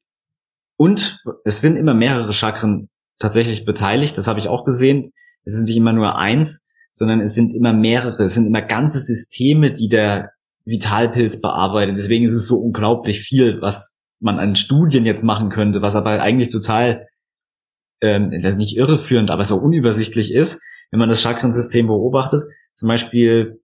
[0.79, 2.89] und es sind immer mehrere Chakren
[3.19, 5.13] tatsächlich beteiligt, das habe ich auch gesehen.
[5.45, 9.01] Es ist nicht immer nur eins, sondern es sind immer mehrere, es sind immer ganze
[9.01, 10.31] Systeme, die der
[10.65, 11.97] Vitalpilz bearbeitet.
[11.97, 16.21] Deswegen ist es so unglaublich viel, was man an Studien jetzt machen könnte, was aber
[16.21, 17.07] eigentlich total
[18.01, 22.43] ähm, das nicht irreführend, aber so unübersichtlich ist, wenn man das Chakrensystem beobachtet.
[22.75, 23.61] Zum Beispiel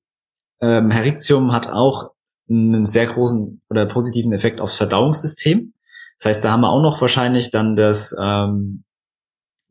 [0.61, 2.13] ähm, Heritium hat auch
[2.49, 5.73] einen sehr großen oder positiven Effekt aufs Verdauungssystem.
[6.19, 8.85] Das heißt, da haben wir auch noch wahrscheinlich dann das ähm,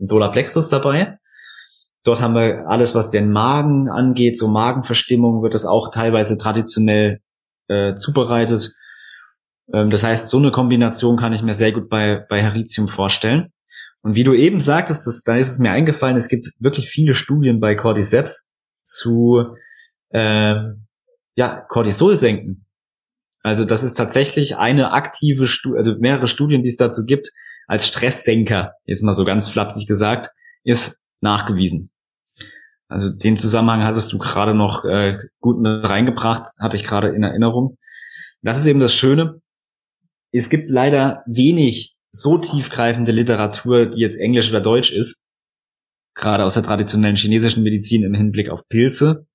[0.06, 1.18] Solarplexus dabei.
[2.04, 7.20] Dort haben wir alles, was den Magen angeht, so Magenverstimmung wird das auch teilweise traditionell
[7.70, 8.74] äh, zubereitet.
[9.74, 13.52] Ähm, das heißt, so eine Kombination kann ich mir sehr gut bei, bei Heritium vorstellen.
[14.02, 17.62] Und wie du eben sagtest, da ist es mir eingefallen, es gibt wirklich viele Studien
[17.62, 18.52] bei Cordyceps
[18.84, 19.56] zu
[20.10, 20.56] äh,
[21.36, 22.66] ja, Cortisol senken.
[23.44, 27.30] Also das ist tatsächlich eine aktive Studie, also mehrere Studien, die es dazu gibt,
[27.74, 30.30] als Stresssenker, jetzt mal so ganz flapsig gesagt,
[30.64, 31.90] ist nachgewiesen.
[32.88, 37.24] Also den Zusammenhang hattest du gerade noch äh, gut mit reingebracht, hatte ich gerade in
[37.24, 37.80] Erinnerung.
[38.44, 39.42] Das ist eben das Schöne.
[40.32, 45.26] Es gibt leider wenig so tiefgreifende Literatur, die jetzt Englisch oder Deutsch ist,
[46.14, 49.26] gerade aus der traditionellen chinesischen Medizin im Hinblick auf Pilze.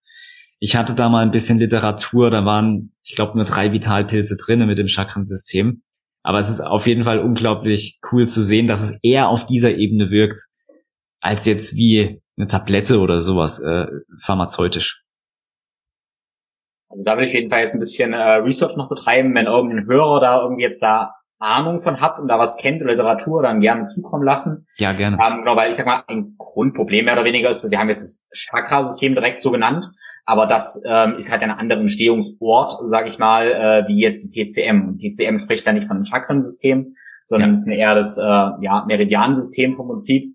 [0.60, 4.66] Ich hatte da mal ein bisschen Literatur, da waren, ich glaube, nur drei Vitalpilze drinne
[4.66, 5.82] mit dem Chakrensystem.
[6.28, 9.76] Aber es ist auf jeden Fall unglaublich cool zu sehen, dass es eher auf dieser
[9.76, 10.38] Ebene wirkt,
[11.22, 13.86] als jetzt wie eine Tablette oder sowas äh,
[14.20, 15.04] pharmazeutisch.
[16.90, 19.86] Also da will ich jeden Fall jetzt ein bisschen äh, Research noch betreiben, wenn irgendein
[19.86, 23.86] Hörer da irgendwie jetzt da Ahnung von hat und da was kennt, Literatur, dann gerne
[23.86, 24.66] zukommen lassen.
[24.78, 25.18] Ja, gerne.
[25.24, 28.02] Ähm, genau, weil ich sag mal, ein Grundproblem mehr oder weniger ist, wir haben jetzt
[28.02, 29.86] das Chakra-System direkt so genannt,
[30.26, 34.46] aber das ähm, ist halt ein anderer Entstehungsort, sag ich mal, äh, wie jetzt die
[34.46, 34.88] TCM.
[34.88, 37.56] Und TCM spricht ja nicht von einem Chakrensystem, sondern ja.
[37.56, 40.34] ist eher das äh, ja, Meridiansystem vom Prinzip.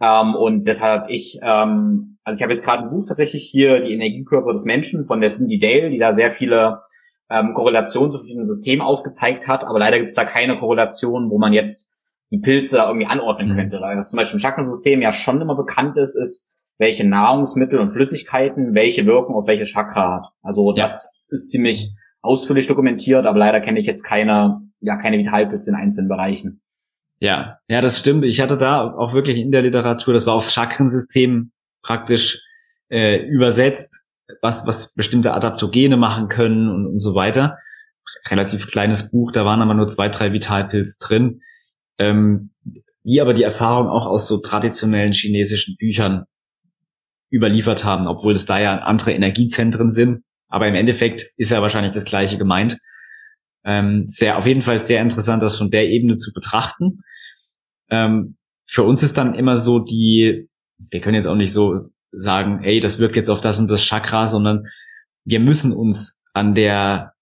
[0.00, 3.92] Ähm, und deshalb ich, ähm, also ich habe jetzt gerade ein Buch tatsächlich hier, die
[3.92, 6.82] Energiekörper des Menschen von der Cindy Dale, die da sehr viele
[7.30, 11.38] ähm, Korrelation zu verschiedenen Systemen aufgezeigt hat, aber leider gibt es da keine Korrelation, wo
[11.38, 11.94] man jetzt
[12.30, 13.56] die Pilze irgendwie anordnen mhm.
[13.56, 13.80] könnte.
[13.80, 17.90] Weil das zum Beispiel im Chakrensystem ja schon immer bekannt ist, ist, welche Nahrungsmittel und
[17.90, 20.32] Flüssigkeiten welche Wirkung auf welche Chakra hat.
[20.42, 21.34] Also das ja.
[21.34, 26.08] ist ziemlich ausführlich dokumentiert, aber leider kenne ich jetzt keine, ja, keine Vitalpilze in einzelnen
[26.08, 26.62] Bereichen.
[27.20, 28.24] Ja, ja, das stimmt.
[28.24, 31.52] Ich hatte da auch wirklich in der Literatur, das war aufs Chakrensystem
[31.82, 32.42] praktisch
[32.90, 34.10] äh, übersetzt,
[34.42, 37.58] was, was bestimmte Adaptogene machen können und, und so weiter.
[38.28, 41.40] Relativ kleines Buch, da waren aber nur zwei, drei Vitalpilze drin,
[41.98, 42.50] ähm,
[43.02, 46.24] die aber die Erfahrung auch aus so traditionellen chinesischen Büchern
[47.30, 50.22] überliefert haben, obwohl es da ja andere Energiezentren sind.
[50.48, 52.78] Aber im Endeffekt ist ja wahrscheinlich das Gleiche gemeint.
[53.64, 57.00] Ähm, sehr, auf jeden Fall sehr interessant, das von der Ebene zu betrachten.
[57.90, 62.62] Ähm, für uns ist dann immer so die, wir können jetzt auch nicht so sagen,
[62.62, 64.66] ey, das wirkt jetzt auf das und das Chakra, sondern
[65.24, 67.14] wir müssen uns an der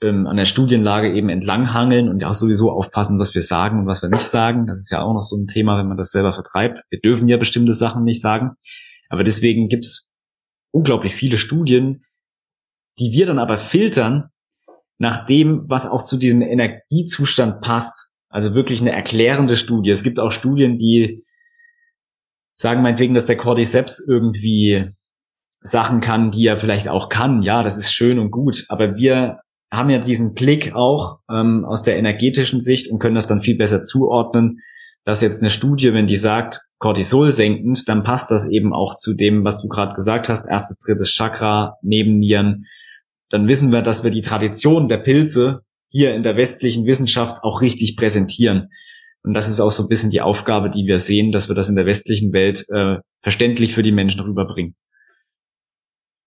[0.00, 4.02] ähm, an der Studienlage eben entlanghangeln und auch sowieso aufpassen, was wir sagen und was
[4.02, 4.66] wir nicht sagen.
[4.66, 6.82] Das ist ja auch noch so ein Thema, wenn man das selber vertreibt.
[6.90, 8.52] Wir dürfen ja bestimmte Sachen nicht sagen.
[9.08, 10.12] Aber deswegen gibt's
[10.70, 12.04] unglaublich viele Studien,
[12.98, 14.28] die wir dann aber filtern
[14.98, 18.10] nach dem, was auch zu diesem Energiezustand passt.
[18.28, 19.90] Also wirklich eine erklärende Studie.
[19.90, 21.24] Es gibt auch Studien, die
[22.58, 24.90] sagen meinetwegen, dass der Cordyceps irgendwie
[25.60, 27.42] Sachen kann, die er vielleicht auch kann.
[27.42, 28.64] Ja, das ist schön und gut.
[28.68, 29.40] Aber wir
[29.72, 33.56] haben ja diesen Blick auch ähm, aus der energetischen Sicht und können das dann viel
[33.56, 34.60] besser zuordnen,
[35.04, 39.14] dass jetzt eine Studie, wenn die sagt, Cortisol senkend, dann passt das eben auch zu
[39.14, 42.66] dem, was du gerade gesagt hast, erstes, drittes Chakra, Nebennieren.
[43.30, 47.60] Dann wissen wir, dass wir die Tradition der Pilze hier in der westlichen Wissenschaft auch
[47.62, 48.68] richtig präsentieren.
[49.24, 51.68] Und das ist auch so ein bisschen die Aufgabe, die wir sehen, dass wir das
[51.68, 54.74] in der westlichen Welt äh, verständlich für die Menschen rüberbringen.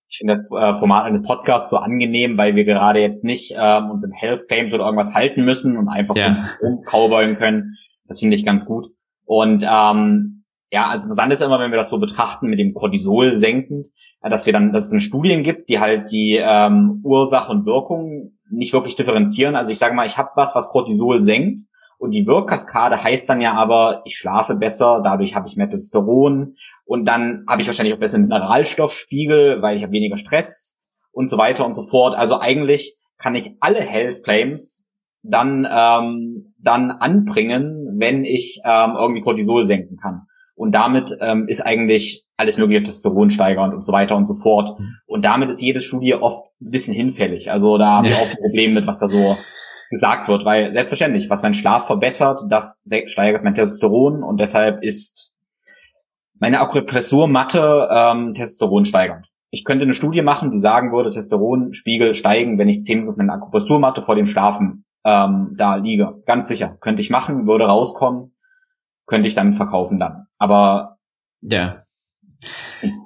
[0.10, 3.92] Ich finde das äh, Format eines Podcasts so angenehm, weil wir gerade jetzt nicht ähm,
[3.92, 6.36] uns in Health Claims oder irgendwas halten müssen und einfach ja.
[6.36, 7.78] so ein bisschen können.
[8.08, 8.88] Das finde ich ganz gut.
[9.24, 13.36] Und ähm, ja, also interessant ist immer, wenn wir das so betrachten mit dem Cortisol
[13.36, 13.88] senkend,
[14.22, 18.34] dass wir dann, dass es eine Studien gibt, die halt die ähm, Ursache und Wirkung
[18.50, 19.56] nicht wirklich differenzieren.
[19.56, 21.66] Also ich sage mal, ich habe was, was Cortisol senkt
[22.02, 26.56] und die Wirkkaskade heißt dann ja aber, ich schlafe besser, dadurch habe ich mehr Testosteron
[26.84, 31.38] und dann habe ich wahrscheinlich auch besser Mineralstoffspiegel, weil ich habe weniger Stress und so
[31.38, 32.16] weiter und so fort.
[32.16, 34.90] Also eigentlich kann ich alle Health Claims
[35.22, 40.22] dann ähm, dann anbringen, wenn ich ähm, irgendwie Cortisol senken kann.
[40.56, 44.80] Und damit ähm, ist eigentlich alles mögliche Testosteron steigernd und so weiter und so fort.
[44.80, 44.96] Mhm.
[45.06, 47.52] Und damit ist jede Studie oft ein bisschen hinfällig.
[47.52, 49.38] Also da haben wir oft ein Problem mit, was da so
[49.92, 55.36] gesagt wird, weil selbstverständlich, was mein Schlaf verbessert, das steigert mein Testosteron und deshalb ist
[56.40, 59.28] meine Akupressurmatte ähm, Testosteron steigernd.
[59.52, 63.30] Ich könnte eine Studie machen, die sagen würde, Testosteronspiegel steigen, wenn ich zehn Minuten mit
[63.30, 66.22] einer Akupressurmatte vor dem Schlafen ähm, da liege.
[66.26, 66.78] Ganz sicher.
[66.80, 68.34] Könnte ich machen, würde rauskommen,
[69.06, 70.28] könnte ich dann verkaufen dann.
[70.38, 70.98] Aber
[71.42, 71.76] ja.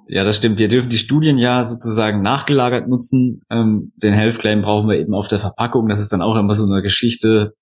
[0.08, 0.60] Ja, das stimmt.
[0.60, 3.42] Wir dürfen die Studien ja sozusagen nachgelagert nutzen.
[3.50, 5.88] Ähm, den Health Claim brauchen wir eben auf der Verpackung.
[5.88, 7.54] Das ist dann auch immer so eine Geschichte,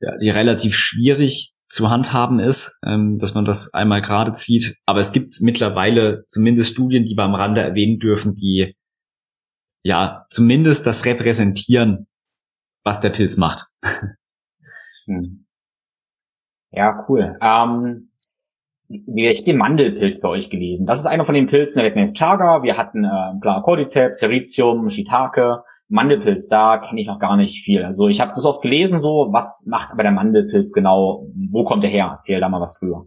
[0.00, 4.76] ja, die relativ schwierig zu handhaben ist, ähm, dass man das einmal gerade zieht.
[4.86, 8.76] Aber es gibt mittlerweile zumindest Studien, die wir am Rande erwähnen dürfen, die
[9.82, 12.06] ja zumindest das repräsentieren,
[12.84, 13.66] was der Pilz macht.
[15.06, 15.44] Hm.
[16.70, 17.38] Ja, cool.
[17.40, 18.10] Ähm,
[18.88, 20.86] ich den Mandelpilz bei euch gelesen.
[20.86, 22.62] Das ist einer von den Pilzen, der wird mir jetzt Chaga.
[22.62, 26.48] Wir hatten äh, klar Cordyceps, Heritium, Shiitake, Mandelpilz.
[26.48, 27.84] Da kenne ich noch gar nicht viel.
[27.84, 31.26] Also ich habe das oft gelesen, so was macht aber der Mandelpilz genau?
[31.50, 32.10] Wo kommt er her?
[32.12, 33.06] Erzähl da mal was drüber.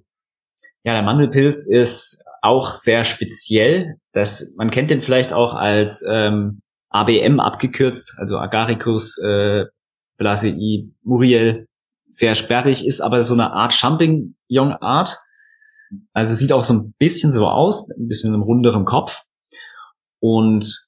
[0.83, 3.97] Ja, der Mandelpilz ist auch sehr speziell.
[4.13, 9.65] Das, man kennt den vielleicht auch als ähm, ABM abgekürzt, also Agaricus äh,
[10.17, 11.67] Blasei Muriel
[12.09, 15.17] sehr sperrig, ist aber so eine Art Champignon-Art.
[16.13, 19.23] Also sieht auch so ein bisschen so aus, ein bisschen einem runderen Kopf.
[20.19, 20.87] Und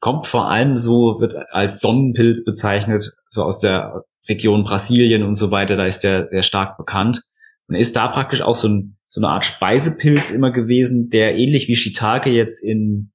[0.00, 5.50] kommt vor allem so, wird als Sonnenpilz bezeichnet, so aus der Region Brasilien und so
[5.50, 7.22] weiter, da ist der, der stark bekannt.
[7.66, 11.68] Und ist da praktisch auch so, ein, so eine Art Speisepilz immer gewesen, der ähnlich
[11.68, 13.12] wie Shiitake jetzt in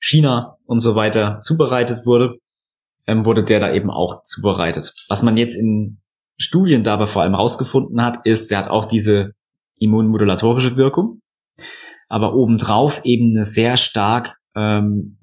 [0.00, 2.38] China und so weiter zubereitet wurde,
[3.06, 4.92] ähm, wurde der da eben auch zubereitet.
[5.08, 5.98] Was man jetzt in
[6.38, 9.32] Studien dabei vor allem rausgefunden hat, ist, der hat auch diese
[9.82, 11.20] immunmodulatorische Wirkung,
[12.08, 15.18] aber obendrauf eben eine sehr stark ähm,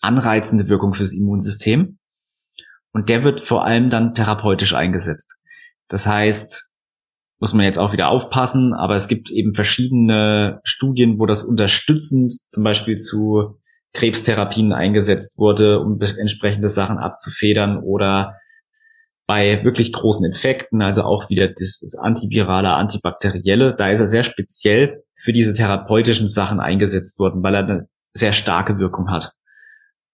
[0.00, 1.98] anreizende Wirkung fürs Immunsystem.
[2.92, 5.40] Und der wird vor allem dann therapeutisch eingesetzt.
[5.88, 6.72] Das heißt,
[7.40, 12.30] muss man jetzt auch wieder aufpassen, aber es gibt eben verschiedene Studien, wo das unterstützend
[12.30, 13.58] zum Beispiel zu
[13.94, 18.36] Krebstherapien eingesetzt wurde, um entsprechende Sachen abzufedern oder
[19.32, 24.24] bei wirklich großen Infekten, also auch wieder das, das antivirale, antibakterielle, da ist er sehr
[24.24, 29.32] speziell für diese therapeutischen Sachen eingesetzt worden, weil er eine sehr starke Wirkung hat.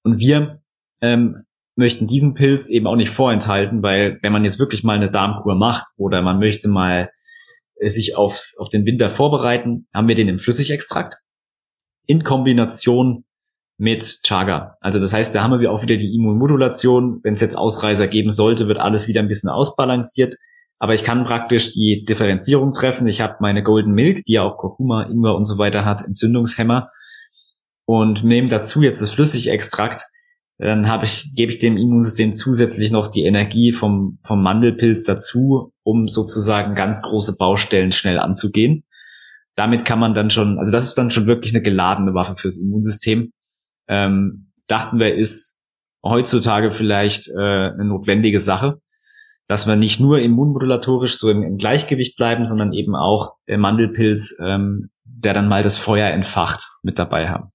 [0.05, 0.63] Und wir
[1.01, 1.43] ähm,
[1.75, 5.57] möchten diesen Pilz eben auch nicht vorenthalten, weil wenn man jetzt wirklich mal eine Darmkur
[5.57, 7.11] macht oder man möchte mal
[7.81, 11.17] äh, sich aufs, auf den Winter vorbereiten, haben wir den im Flüssigextrakt
[12.07, 13.25] in Kombination
[13.79, 14.77] mit Chaga.
[14.81, 17.21] Also das heißt, da haben wir auch wieder die Immunmodulation.
[17.23, 20.35] Wenn es jetzt Ausreißer geben sollte, wird alles wieder ein bisschen ausbalanciert.
[20.81, 23.07] Aber ich kann praktisch die Differenzierung treffen.
[23.07, 26.91] Ich habe meine Golden Milk, die ja auch Kurkuma, Ingwer und so weiter hat, Entzündungshemmer
[27.89, 30.03] und nehme dazu jetzt das Flüssigextrakt,
[30.59, 35.73] dann habe ich, gebe ich dem Immunsystem zusätzlich noch die Energie vom, vom Mandelpilz dazu,
[35.85, 38.85] um sozusagen ganz große Baustellen schnell anzugehen.
[39.55, 42.59] Damit kann man dann schon, also das ist dann schon wirklich eine geladene Waffe fürs
[42.59, 43.33] Immunsystem.
[43.89, 45.61] Ähm, dachten wir, ist
[46.05, 48.81] heutzutage vielleicht äh, eine notwendige Sache,
[49.47, 54.39] dass wir nicht nur immunmodulatorisch so im, im Gleichgewicht bleiben, sondern eben auch der Mandelpilz,
[54.45, 57.51] ähm, der dann mal das Feuer entfacht, mit dabei haben.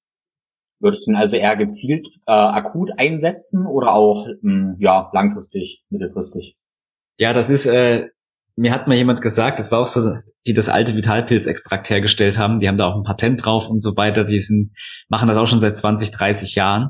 [0.79, 5.85] Würdest du ihn also eher gezielt äh, akut einsetzen oder auch mh, hm, ja langfristig,
[5.89, 6.57] mittelfristig?
[7.17, 8.09] Ja, das ist, äh,
[8.55, 12.59] mir hat mal jemand gesagt, das war auch so, die das alte Vitalpilzextrakt hergestellt haben,
[12.59, 14.71] die haben da auch ein Patent drauf und so weiter, die sind,
[15.09, 16.89] machen das auch schon seit 20, 30 Jahren.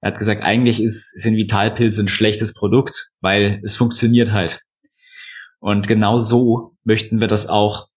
[0.00, 4.62] Er hat gesagt, eigentlich ist, sind Vitalpilze ein schlechtes Produkt, weil es funktioniert halt.
[5.60, 7.88] Und genau so möchten wir das auch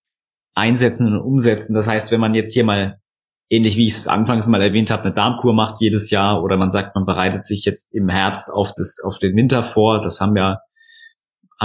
[0.54, 1.74] einsetzen und umsetzen.
[1.74, 3.00] Das heißt, wenn man jetzt hier mal
[3.50, 6.72] ähnlich wie ich es anfangs mal erwähnt habe, eine Darmkur macht jedes Jahr oder man
[6.72, 10.00] sagt, man bereitet sich jetzt im Herbst auf das auf den Winter vor.
[10.00, 10.60] Das haben ja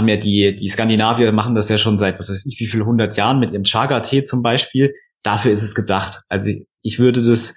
[0.01, 2.83] haben ja die die Skandinavier machen das ja schon seit was weiß ich wie viel
[2.83, 4.93] hundert Jahren mit ihrem Chaga-Tee zum Beispiel.
[5.23, 6.21] Dafür ist es gedacht.
[6.27, 7.55] Also ich, ich würde das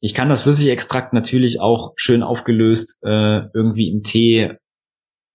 [0.00, 4.54] ich kann das Flüssigextrakt natürlich auch schön aufgelöst äh, irgendwie im Tee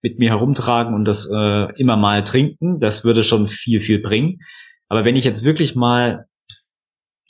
[0.02, 2.80] mit mir herumtragen und das äh, immer mal trinken.
[2.80, 4.40] Das würde schon viel, viel bringen.
[4.88, 6.26] Aber wenn ich jetzt wirklich mal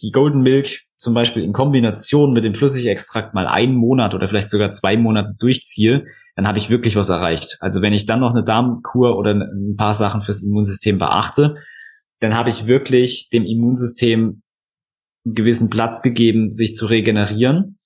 [0.03, 4.51] die Golden Milk zum Beispiel in Kombination mit dem Flüssigextrakt mal einen Monat oder vielleicht
[4.51, 7.59] sogar zwei Monate durchziehe, dann habe ich wirklich was erreicht.
[7.61, 11.57] Also wenn ich dann noch eine Darmkur oder ein paar Sachen fürs Immunsystem beachte,
[12.20, 14.42] dann habe ich wirklich dem Immunsystem
[15.26, 17.78] einen gewissen Platz gegeben, sich zu regenerieren.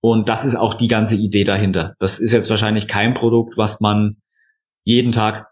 [0.00, 1.94] Und das ist auch die ganze Idee dahinter.
[1.98, 4.16] Das ist jetzt wahrscheinlich kein Produkt, was man
[4.84, 5.48] jeden Tag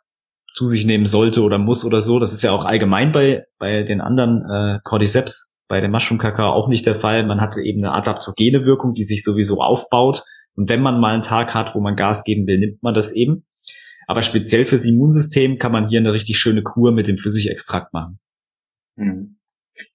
[0.54, 2.18] zu sich nehmen sollte oder muss oder so.
[2.18, 6.52] Das ist ja auch allgemein bei, bei den anderen äh, Cordyceps bei dem Mushroom Kakao
[6.52, 7.26] auch nicht der Fall.
[7.26, 10.22] Man hatte eben eine adaptogene Wirkung, die sich sowieso aufbaut.
[10.54, 13.12] Und wenn man mal einen Tag hat, wo man Gas geben will, nimmt man das
[13.12, 13.46] eben.
[14.06, 18.18] Aber speziell fürs Immunsystem kann man hier eine richtig schöne Kur mit dem Flüssigextrakt machen.
[18.96, 19.36] Hm.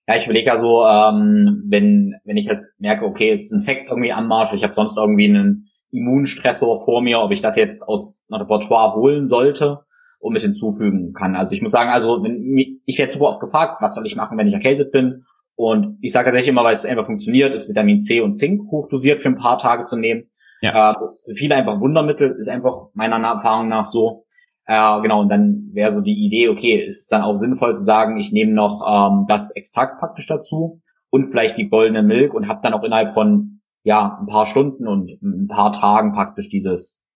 [0.08, 3.60] Ja, ich überlege ja so, ähm, wenn, wenn ich halt merke, okay, es ist ein
[3.62, 7.56] Infekt irgendwie am Marsch, ich habe sonst irgendwie einen Immunstressor vor mir, ob ich das
[7.56, 9.80] jetzt aus einer Repertoire holen sollte
[10.20, 11.36] und mit hinzufügen kann.
[11.36, 12.56] Also ich muss sagen, also wenn,
[12.86, 15.26] ich werde super oft gefragt, was soll ich machen, wenn ich erkältet bin?
[15.62, 19.22] Und ich sage tatsächlich immer, weil es einfach funktioniert, ist Vitamin C und Zink hochdosiert
[19.22, 20.32] für ein paar Tage zu nehmen.
[20.62, 20.92] Ja.
[20.92, 24.26] Äh, das ist für viele einfach Wundermittel, ist einfach meiner Erfahrung nach so.
[24.66, 28.18] Äh, genau, und dann wäre so die Idee, okay, ist dann auch sinnvoll zu sagen,
[28.18, 30.82] ich nehme noch ähm, das Extrakt praktisch dazu
[31.12, 34.88] und vielleicht die goldene Milch und habe dann auch innerhalb von ja ein paar Stunden
[34.88, 37.08] und ein paar Tagen praktisch dieses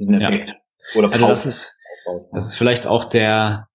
[0.00, 0.48] diesen Effekt.
[0.48, 0.98] Ja.
[0.98, 1.78] Oder also das ist
[2.32, 3.68] das ist vielleicht auch der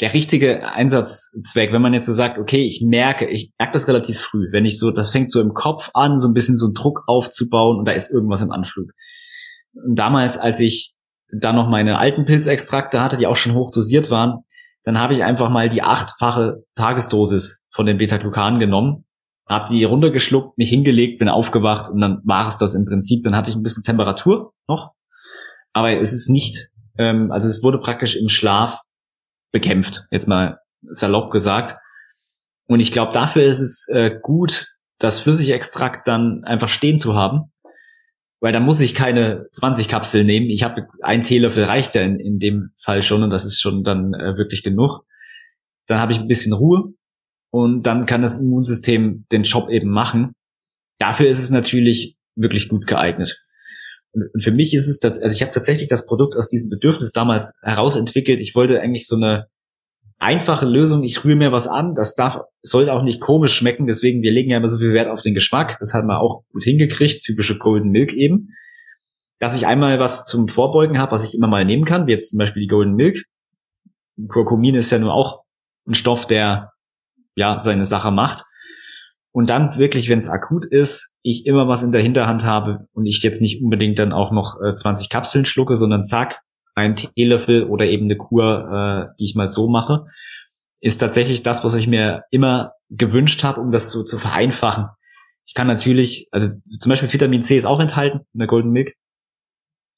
[0.00, 4.18] der richtige Einsatzzweck, wenn man jetzt so sagt, okay, ich merke, ich merke das relativ
[4.18, 6.74] früh, wenn ich so, das fängt so im Kopf an, so ein bisschen so einen
[6.74, 8.90] Druck aufzubauen und da ist irgendwas im Anflug.
[9.74, 10.94] Und damals, als ich
[11.32, 14.40] da noch meine alten Pilzextrakte hatte, die auch schon hoch dosiert waren,
[14.82, 19.04] dann habe ich einfach mal die achtfache Tagesdosis von den Beta-Glucan genommen,
[19.48, 23.22] habe die runtergeschluckt, mich hingelegt, bin aufgewacht und dann war es das im Prinzip.
[23.24, 24.92] Dann hatte ich ein bisschen Temperatur noch,
[25.72, 28.80] aber es ist nicht Ähm, also es wurde praktisch im Schlaf
[29.54, 31.78] bekämpft, jetzt mal salopp gesagt.
[32.66, 34.66] Und ich glaube, dafür ist es äh, gut,
[34.98, 37.52] das Flüssigextrakt dann einfach stehen zu haben,
[38.40, 40.50] weil dann muss ich keine 20 Kapseln nehmen.
[40.50, 43.84] Ich habe ein Teelöffel reicht ja in, in dem Fall schon und das ist schon
[43.84, 45.04] dann äh, wirklich genug.
[45.86, 46.92] Dann habe ich ein bisschen Ruhe
[47.50, 50.32] und dann kann das Immunsystem den Job eben machen.
[50.98, 53.46] Dafür ist es natürlich wirklich gut geeignet.
[54.14, 57.58] Und für mich ist es, also ich habe tatsächlich das Produkt aus diesem Bedürfnis damals
[57.62, 58.40] herausentwickelt.
[58.40, 59.46] Ich wollte eigentlich so eine
[60.18, 61.02] einfache Lösung.
[61.02, 61.94] Ich rühre mir was an.
[61.94, 63.86] Das darf, sollte auch nicht komisch schmecken.
[63.86, 65.76] Deswegen, wir legen ja immer so viel Wert auf den Geschmack.
[65.80, 67.24] Das hat man auch gut hingekriegt.
[67.24, 68.50] Typische Golden Milk eben.
[69.40, 72.30] Dass ich einmal was zum Vorbeugen habe, was ich immer mal nehmen kann, wie jetzt
[72.30, 73.24] zum Beispiel die Golden Milk.
[74.28, 75.42] Kurkumin ist ja nur auch
[75.86, 76.72] ein Stoff, der
[77.34, 78.44] ja seine Sache macht.
[79.34, 83.04] Und dann wirklich, wenn es akut ist, ich immer was in der Hinterhand habe und
[83.04, 86.42] ich jetzt nicht unbedingt dann auch noch äh, 20 Kapseln schlucke, sondern zack,
[86.76, 90.06] ein Teelöffel oder eben eine Kur, äh, die ich mal so mache,
[90.80, 94.86] ist tatsächlich das, was ich mir immer gewünscht habe, um das so zu vereinfachen.
[95.44, 98.92] Ich kann natürlich, also zum Beispiel Vitamin C ist auch enthalten in der Golden Milk.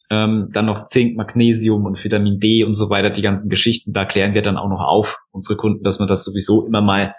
[0.09, 4.07] Ähm, dann noch Zink, Magnesium und Vitamin D und so weiter, die ganzen Geschichten, da
[4.07, 7.15] klären wir dann auch noch auf, unsere Kunden, dass man das sowieso immer mal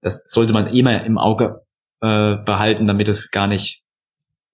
[0.00, 1.62] das sollte man immer im Auge
[2.00, 3.82] äh, behalten, damit es gar nicht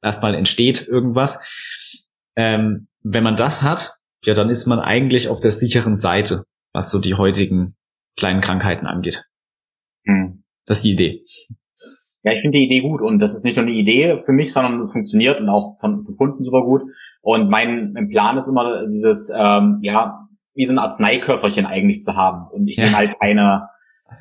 [0.03, 1.97] erstmal entsteht irgendwas.
[2.37, 3.93] Ähm, wenn man das hat,
[4.25, 7.77] ja, dann ist man eigentlich auf der sicheren Seite, was so die heutigen
[8.17, 9.25] kleinen Krankheiten angeht.
[10.07, 10.45] Hm.
[10.67, 11.25] Das ist die Idee.
[12.23, 14.53] Ja, ich finde die Idee gut und das ist nicht nur eine Idee für mich,
[14.53, 16.83] sondern es funktioniert und auch von, von Kunden super gut.
[17.21, 22.17] Und mein, mein Plan ist immer dieses, ähm, ja, wie so ein Arzneiköfferchen eigentlich zu
[22.17, 22.51] haben.
[22.51, 22.85] Und ich ja.
[22.85, 23.69] nehme halt keine,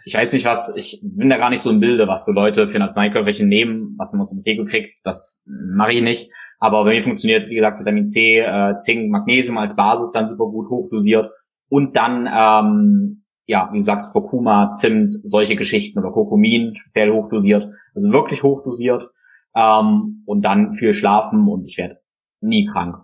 [0.05, 2.67] ich weiß nicht was, ich bin da gar nicht so im Bilde, was so Leute
[2.67, 6.31] für ein Arzneiköfferchen nehmen, was man aus dem Theke kriegt, das mache ich nicht.
[6.59, 10.45] Aber bei mir funktioniert, wie gesagt, Vitamin C, äh, Zink, Magnesium als Basis dann super
[10.45, 11.31] gut hochdosiert
[11.69, 17.69] und dann, ähm, ja, wie du sagst, Kurkuma, Zimt, solche Geschichten oder Kurkumin, speziell hochdosiert,
[17.93, 19.09] also wirklich hochdosiert
[19.55, 21.99] ähm, und dann viel schlafen und ich werde
[22.41, 23.02] nie krank.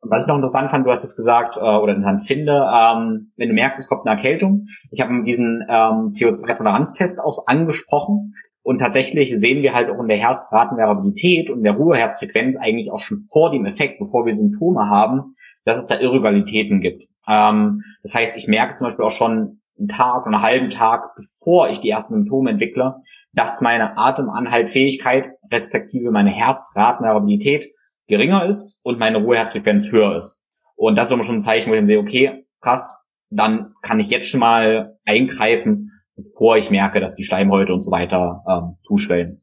[0.00, 3.32] Und was ich noch interessant fand, du hast es gesagt, äh, oder interessant finde, ähm,
[3.36, 4.66] wenn du merkst, es kommt eine Erkältung.
[4.90, 8.34] Ich habe diesen ähm, CO2-Toleranztest auch angesprochen.
[8.62, 13.18] Und tatsächlich sehen wir halt auch in der Herzratenvariabilität und der Ruheherzfrequenz eigentlich auch schon
[13.18, 15.34] vor dem Effekt, bevor wir Symptome haben,
[15.64, 17.04] dass es da Irregularitäten gibt.
[17.26, 21.14] Ähm, das heißt, ich merke zum Beispiel auch schon einen Tag oder einen halben Tag,
[21.16, 22.96] bevor ich die ersten Symptome entwickle,
[23.32, 27.68] dass meine Atemanhaltfähigkeit respektive meine Herzratenvariabilität
[28.08, 30.44] geringer ist und meine Ruheherzfrequenz höher ist.
[30.76, 34.00] Und das ist immer schon ein Zeichen, wo ich dann sehe, okay, krass, dann kann
[34.00, 38.76] ich jetzt schon mal eingreifen, bevor ich merke, dass die Schleimhäute und so weiter ähm,
[38.86, 39.42] zuschwellen.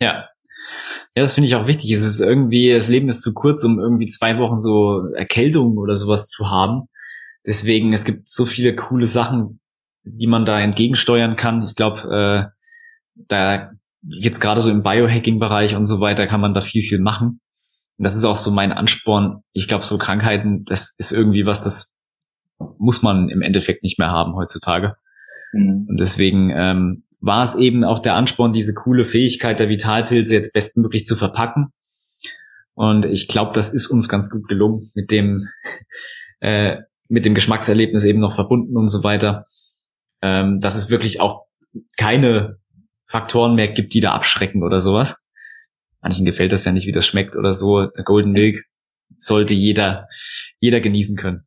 [0.00, 0.28] Ja.
[1.14, 1.90] Ja, das finde ich auch wichtig.
[1.92, 5.94] Es ist irgendwie, das Leben ist zu kurz, um irgendwie zwei Wochen so Erkältung oder
[5.94, 6.88] sowas zu haben.
[7.46, 9.60] Deswegen, es gibt so viele coole Sachen,
[10.02, 11.62] die man da entgegensteuern kann.
[11.62, 12.58] Ich glaube, äh,
[13.28, 13.70] da
[14.02, 17.40] jetzt gerade so im Biohacking-Bereich und so weiter kann man da viel, viel machen.
[17.98, 19.42] Und das ist auch so mein Ansporn.
[19.52, 21.98] Ich glaube, so Krankheiten, das ist irgendwie was, das
[22.78, 24.96] muss man im Endeffekt nicht mehr haben heutzutage.
[25.52, 25.86] Mhm.
[25.88, 30.52] Und deswegen ähm, war es eben auch der Ansporn, diese coole Fähigkeit der Vitalpilze jetzt
[30.52, 31.72] bestmöglich zu verpacken.
[32.74, 35.48] Und ich glaube, das ist uns ganz gut gelungen mit dem,
[36.40, 36.76] äh,
[37.08, 39.46] mit dem Geschmackserlebnis eben noch verbunden und so weiter.
[40.22, 41.46] Ähm, dass es wirklich auch
[41.96, 42.58] keine
[43.06, 45.27] Faktoren mehr gibt, die da abschrecken oder sowas.
[46.00, 47.88] Manchen gefällt das ja nicht, wie das schmeckt oder so.
[48.04, 48.56] Golden Milk
[49.16, 50.06] sollte jeder,
[50.58, 51.44] jeder genießen können.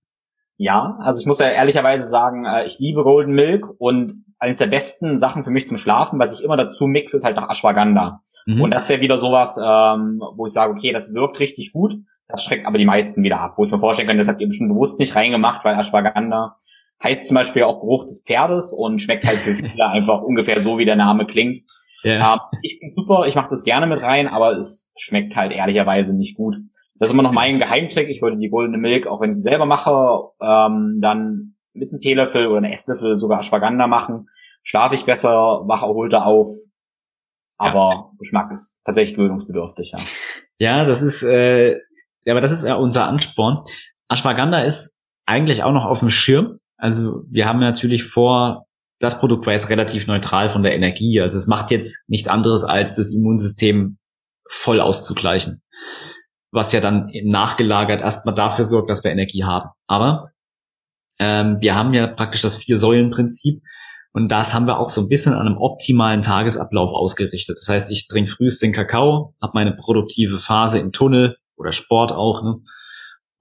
[0.58, 4.68] Ja, also ich muss ja ehrlicherweise sagen, äh, ich liebe Golden Milk und eines der
[4.68, 8.22] besten Sachen für mich zum Schlafen, was ich immer dazu mixe, ist halt auch Ashwagandha.
[8.45, 8.62] Mhm.
[8.62, 11.95] Und das wäre wieder sowas, ähm, wo ich sage, okay, das wirkt richtig gut,
[12.28, 13.56] das schreckt aber die meisten wieder ab.
[13.58, 16.58] Wo ich mir vorstellen könnte, das habt ihr bestimmt bewusst nicht reingemacht, weil Ashwagandha
[17.04, 20.78] heißt zum Beispiel auch Geruch des Pferdes und schmeckt halt für viele einfach ungefähr so,
[20.78, 21.64] wie der Name klingt.
[22.04, 22.34] Ja.
[22.34, 26.16] Ähm, ich finde super, ich mache das gerne mit rein, aber es schmeckt halt ehrlicherweise
[26.16, 26.58] nicht gut.
[26.95, 28.10] Das ist immer noch mein Geheimtrick.
[28.10, 31.99] Ich würde die goldene Milk, auch wenn ich sie selber mache, ähm, dann mit einem
[31.99, 34.30] Teelöffel oder einem Esslöffel sogar Ashwagandha machen.
[34.64, 35.30] Schlafe ich besser,
[35.66, 36.47] wache erholter auf.
[37.58, 38.12] Aber ja.
[38.20, 39.99] Geschmack ist tatsächlich gewöhnungsbedürftig, ja.
[40.60, 41.72] Ja, das ist, äh,
[42.26, 43.64] ja, aber das ist ja unser Ansporn.
[44.10, 46.60] Ashwagandha ist eigentlich auch noch auf dem Schirm.
[46.78, 48.68] Also wir haben natürlich vor,
[49.02, 51.20] das Produkt war jetzt relativ neutral von der Energie.
[51.20, 53.97] Also es macht jetzt nichts anderes, als das Immunsystem
[54.49, 55.62] voll auszugleichen.
[56.52, 59.70] Was ja dann nachgelagert erstmal dafür sorgt, dass wir Energie haben.
[59.88, 60.32] Aber
[61.20, 63.62] ähm, wir haben ja praktisch das Vier-Säulen-Prinzip.
[64.14, 67.58] Und das haben wir auch so ein bisschen an einem optimalen Tagesablauf ausgerichtet.
[67.58, 72.12] Das heißt, ich trinke frühest den Kakao, habe meine produktive Phase im Tunnel oder Sport
[72.12, 72.43] auch.
[72.43, 72.60] Ne?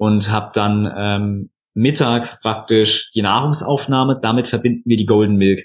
[0.00, 1.50] und habe dann ähm,
[1.80, 4.18] mittags praktisch die Nahrungsaufnahme.
[4.22, 5.64] Damit verbinden wir die Golden Milk,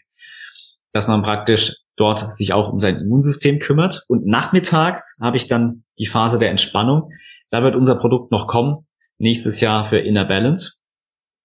[0.92, 4.04] dass man praktisch dort sich auch um sein Immunsystem kümmert.
[4.08, 7.12] Und nachmittags habe ich dann die Phase der Entspannung.
[7.50, 8.88] Da wird unser Produkt noch kommen,
[9.18, 10.80] nächstes Jahr für Inner Balance.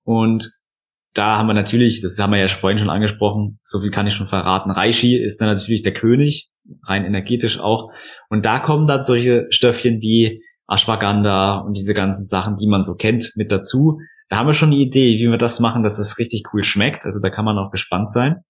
[0.05, 0.51] Und
[1.15, 4.15] da haben wir natürlich, das haben wir ja vorhin schon angesprochen, so viel kann ich
[4.15, 6.51] schon verraten, Reishi ist dann natürlich der König,
[6.85, 7.91] rein energetisch auch.
[8.29, 12.95] Und da kommen dann solche Stöffchen wie Ashwagandha und diese ganzen Sachen, die man so
[12.95, 13.99] kennt, mit dazu.
[14.31, 17.05] Da haben wir schon eine Idee, wie wir das machen, dass es richtig cool schmeckt.
[17.05, 18.45] Also da kann man auch gespannt sein.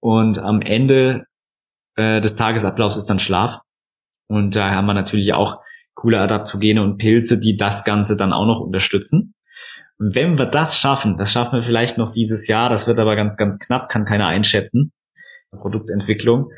[0.00, 1.26] Und am Ende
[1.96, 3.60] äh, des Tagesablaufs ist dann Schlaf.
[4.28, 5.60] Und da haben wir natürlich auch
[5.94, 9.34] coole Adaptogene und Pilze, die das Ganze dann auch noch unterstützen.
[9.98, 13.36] Wenn wir das schaffen, das schaffen wir vielleicht noch dieses Jahr, das wird aber ganz,
[13.36, 14.92] ganz knapp, kann keiner einschätzen,
[15.50, 16.50] Produktentwicklung,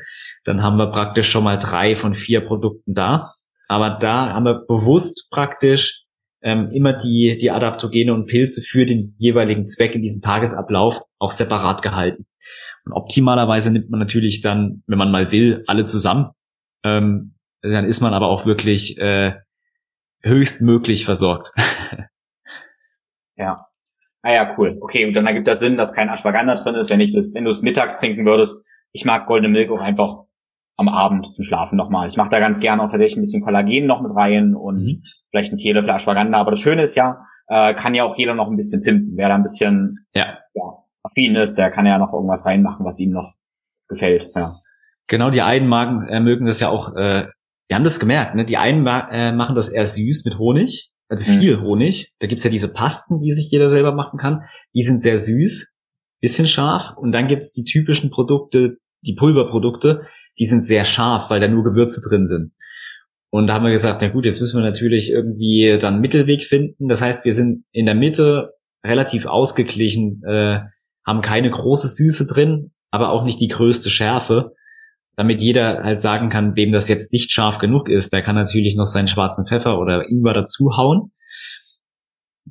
[0.45, 3.33] dann haben wir praktisch schon mal drei von vier Produkten da.
[3.67, 6.02] Aber da haben wir bewusst praktisch
[6.43, 11.31] ähm, immer die, die Adaptogene und Pilze für den jeweiligen Zweck in diesem Tagesablauf auch
[11.31, 12.25] separat gehalten.
[12.85, 16.31] Und optimalerweise nimmt man natürlich dann, wenn man mal will, alle zusammen.
[16.83, 19.35] Ähm, dann ist man aber auch wirklich äh,
[20.21, 21.51] höchstmöglich versorgt.
[23.37, 23.65] ja.
[24.21, 24.73] Ah ja, cool.
[24.81, 27.61] Okay, und dann ergibt das Sinn, dass kein Ashwagandha drin ist, wenn wenn du es
[27.61, 28.63] mittags trinken würdest.
[28.91, 30.23] Ich mag Golden Milk auch einfach
[30.75, 32.07] am Abend zum Schlafen nochmal.
[32.07, 35.03] Ich mache da ganz gerne auch tatsächlich ein bisschen Kollagen noch mit rein und mhm.
[35.29, 36.39] vielleicht ein Teelöffel Ashwagandha.
[36.39, 39.13] Aber das Schöne ist ja, äh, kann ja auch jeder noch ein bisschen pimpen.
[39.15, 40.37] Wer da ein bisschen ja.
[40.53, 40.63] ja,
[41.03, 43.33] affin ist, der kann ja noch irgendwas reinmachen, was ihm noch
[43.87, 44.31] gefällt.
[44.35, 44.59] Ja.
[45.07, 47.27] Genau, die einen magen, äh, mögen das ja auch, äh,
[47.67, 48.45] wir haben das gemerkt, ne?
[48.45, 51.39] Die einen äh, machen das eher süß mit Honig, also mhm.
[51.39, 52.13] viel Honig.
[52.19, 54.41] Da gibt's ja diese Pasten, die sich jeder selber machen kann.
[54.73, 55.77] Die sind sehr süß,
[56.21, 56.95] bisschen scharf.
[56.97, 60.03] Und dann gibt's die typischen Produkte, die Pulverprodukte,
[60.39, 62.53] die sind sehr scharf, weil da nur Gewürze drin sind.
[63.29, 66.87] Und da haben wir gesagt, na gut, jetzt müssen wir natürlich irgendwie dann Mittelweg finden.
[66.87, 68.53] Das heißt, wir sind in der Mitte
[68.85, 70.59] relativ ausgeglichen, äh,
[71.05, 74.53] haben keine große Süße drin, aber auch nicht die größte Schärfe,
[75.15, 78.75] damit jeder halt sagen kann, wem das jetzt nicht scharf genug ist, der kann natürlich
[78.75, 81.11] noch seinen schwarzen Pfeffer oder Ingwer dazu hauen.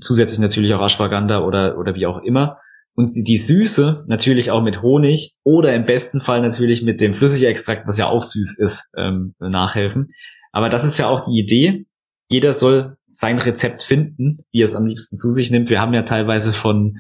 [0.00, 2.58] Zusätzlich natürlich auch Ashwagandha oder, oder wie auch immer
[2.94, 7.86] und die Süße natürlich auch mit Honig oder im besten Fall natürlich mit dem Flüssigextrakt,
[7.86, 10.08] was ja auch süß ist, ähm, nachhelfen.
[10.52, 11.86] Aber das ist ja auch die Idee.
[12.30, 15.70] Jeder soll sein Rezept finden, wie er es am liebsten zu sich nimmt.
[15.70, 16.98] Wir haben ja teilweise von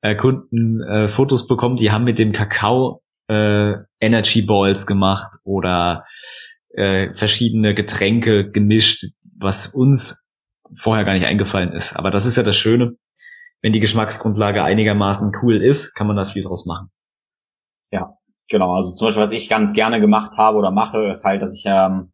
[0.00, 6.04] äh, Kunden äh, Fotos bekommen, die haben mit dem Kakao äh, Energy Balls gemacht oder
[6.74, 9.04] äh, verschiedene Getränke gemischt,
[9.38, 10.24] was uns
[10.72, 11.96] vorher gar nicht eingefallen ist.
[11.96, 12.96] Aber das ist ja das Schöne
[13.62, 16.90] wenn die Geschmacksgrundlage einigermaßen cool ist, kann man da viel draus machen.
[17.90, 18.14] Ja,
[18.48, 18.74] genau.
[18.74, 21.64] Also zum Beispiel, was ich ganz gerne gemacht habe oder mache, ist halt, dass ich,
[21.66, 22.12] ähm,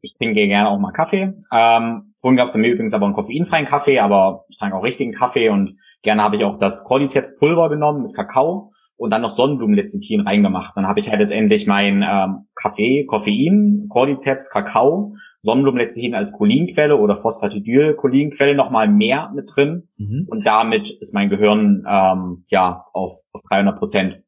[0.00, 1.34] ich trinke gerne auch mal Kaffee.
[1.52, 5.12] Ähm, vorhin gab es mir übrigens aber einen koffeinfreien Kaffee, aber ich trinke auch richtigen
[5.12, 9.30] Kaffee und gerne habe ich auch das Cordyceps Pulver genommen mit Kakao und dann noch
[9.30, 10.76] Sonnenblumenlecithin reingemacht.
[10.76, 17.16] Dann habe ich halt letztendlich mein ähm, Kaffee, Koffein, Cordyceps, Kakao Sonnenblumenlecithin als Cholinquelle oder
[17.16, 19.88] Phosphatidylcholinquelle nochmal mehr mit drin.
[19.96, 20.26] Mhm.
[20.28, 24.22] Und damit ist mein Gehirn ähm, ja auf, auf 300 Prozent.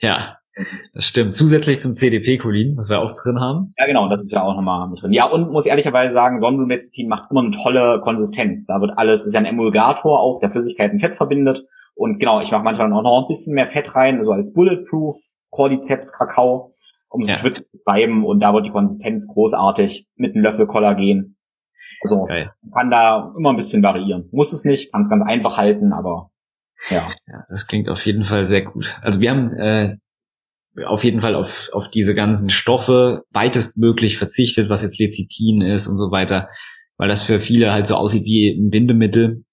[0.00, 0.38] Ja,
[0.94, 1.34] das stimmt.
[1.34, 3.74] Zusätzlich zum CDP-Cholin, was wir auch drin haben.
[3.76, 5.12] Ja, genau, das ist ja auch nochmal mit drin.
[5.12, 8.64] Ja, und muss ehrlicherweise sagen, Sonnenblumenlecithin macht immer eine tolle Konsistenz.
[8.66, 11.64] Da wird alles, ist ja ein Emulgator auch, der Flüssigkeiten Fett verbindet.
[11.94, 15.16] Und genau, ich mache manchmal auch noch ein bisschen mehr Fett rein, so als Bulletproof,
[15.50, 16.73] Cordyceps, Kakao
[17.14, 17.38] um so ja.
[17.38, 21.36] schwitz zu bleiben und da wird die Konsistenz großartig mit einem Löffel Kollagen.
[22.02, 22.50] Also Geil.
[22.74, 24.28] kann da immer ein bisschen variieren.
[24.32, 26.30] Muss es nicht, kann es ganz einfach halten, aber
[26.90, 27.06] ja.
[27.26, 27.44] ja.
[27.48, 28.98] Das klingt auf jeden Fall sehr gut.
[29.02, 29.88] Also wir haben äh,
[30.84, 35.96] auf jeden Fall auf, auf diese ganzen Stoffe weitestmöglich verzichtet, was jetzt Lecithin ist und
[35.96, 36.48] so weiter,
[36.96, 39.44] weil das für viele halt so aussieht wie ein Bindemittel.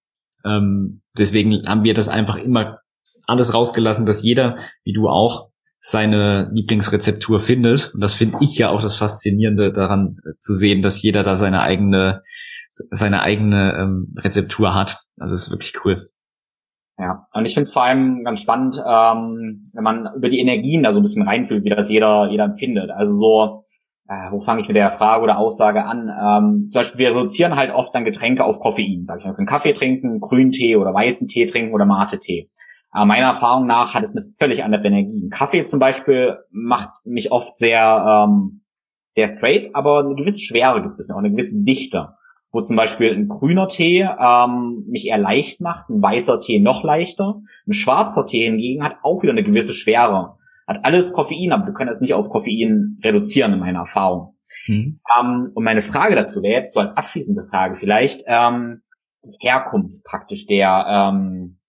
[0.43, 2.79] Ähm, deswegen haben wir das einfach immer
[3.27, 5.50] alles rausgelassen, dass jeder, wie du auch,
[5.83, 7.91] seine Lieblingsrezeptur findet.
[7.95, 11.35] Und das finde ich ja auch das Faszinierende daran äh, zu sehen, dass jeder da
[11.35, 12.21] seine eigene,
[12.69, 14.99] seine eigene ähm, Rezeptur hat.
[15.19, 16.09] Also ist wirklich cool.
[16.99, 20.83] Ja, und ich finde es vor allem ganz spannend, ähm, wenn man über die Energien
[20.83, 22.91] da so ein bisschen reinfühlt, wie das jeder, jeder empfindet.
[22.91, 23.65] Also so,
[24.07, 26.09] äh, wo fange ich mit der Frage oder Aussage an?
[26.09, 29.05] Ähm, zum Beispiel, wir reduzieren halt oft dann Getränke auf Koffein.
[29.05, 32.51] Sag ich, wir können Kaffee trinken, Grüntee oder weißen Tee trinken oder Mate-Tee.
[32.91, 35.29] Aber meiner Erfahrung nach hat es eine völlig andere Energie.
[35.29, 38.63] Kaffee zum Beispiel macht mich oft sehr, ähm,
[39.15, 42.09] sehr straight, aber eine gewisse Schwere gibt es noch, eine gewisse Dichte.
[42.53, 46.83] Wo zum Beispiel ein grüner Tee ähm, mich eher leicht macht, ein weißer Tee noch
[46.83, 47.41] leichter.
[47.65, 50.35] Ein schwarzer Tee hingegen hat auch wieder eine gewisse Schwere.
[50.67, 54.35] Hat alles Koffein, aber wir können es nicht auf Koffein reduzieren in meiner Erfahrung.
[54.67, 54.99] Mhm.
[55.17, 58.81] Ähm, und meine Frage dazu wäre jetzt so als abschließende Frage vielleicht, ähm,
[59.39, 61.60] Herkunft praktisch der, ähm,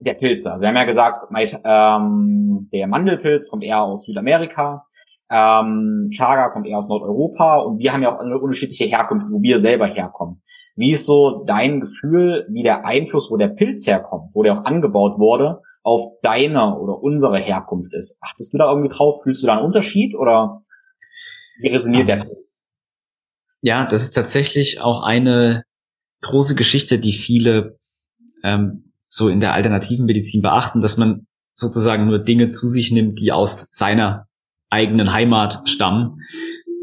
[0.00, 0.52] der Pilze.
[0.52, 1.26] Also wir haben ja gesagt,
[1.64, 4.86] ähm, der Mandelpilz kommt eher aus Südamerika,
[5.30, 9.58] ähm, Chaga kommt eher aus Nordeuropa und wir haben ja auch unterschiedliche Herkunft, wo wir
[9.58, 10.42] selber herkommen.
[10.76, 14.64] Wie ist so dein Gefühl, wie der Einfluss, wo der Pilz herkommt, wo der auch
[14.64, 18.18] angebaut wurde, auf deine oder unsere Herkunft ist?
[18.22, 19.22] Achtest du da irgendwie drauf?
[19.24, 20.62] Fühlst du da einen Unterschied oder
[21.60, 22.64] wie resoniert der Pilz?
[23.60, 25.64] Ja, das ist tatsächlich auch eine
[26.22, 27.78] große Geschichte, die viele
[28.44, 33.20] ähm, so in der alternativen Medizin beachten, dass man sozusagen nur Dinge zu sich nimmt,
[33.20, 34.26] die aus seiner
[34.70, 36.20] eigenen Heimat stammen.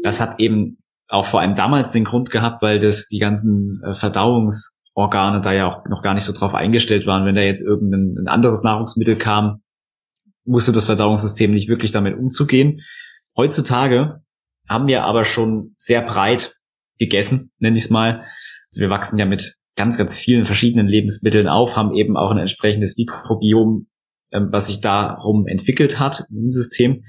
[0.02, 0.78] Das hat eben
[1.08, 5.66] auch vor allem damals den Grund gehabt, weil das die ganzen äh, Verdauungsorgane da ja
[5.66, 7.24] auch noch gar nicht so drauf eingestellt waren.
[7.24, 9.62] Wenn da jetzt irgendein anderes Nahrungsmittel kam,
[10.44, 12.80] musste das Verdauungssystem nicht wirklich damit umzugehen.
[13.36, 14.20] Heutzutage
[14.68, 16.56] haben wir aber schon sehr breit
[16.98, 18.22] gegessen, nenne ich es mal.
[18.70, 22.38] Also wir wachsen ja mit ganz, ganz vielen verschiedenen Lebensmitteln auf, haben eben auch ein
[22.38, 23.86] entsprechendes Mikrobiom,
[24.32, 27.04] ähm, was sich darum entwickelt hat im System.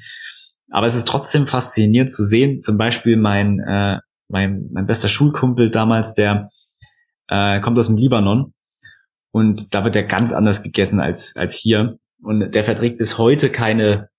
[0.70, 4.00] Aber es ist trotzdem faszinierend zu sehen, zum Beispiel mein, äh,
[4.30, 6.50] mein, mein bester Schulkumpel damals, der
[7.30, 8.54] äh, kommt aus dem Libanon
[9.32, 11.98] und da wird er ganz anders gegessen als, als hier.
[12.22, 14.10] Und der verträgt bis heute keine,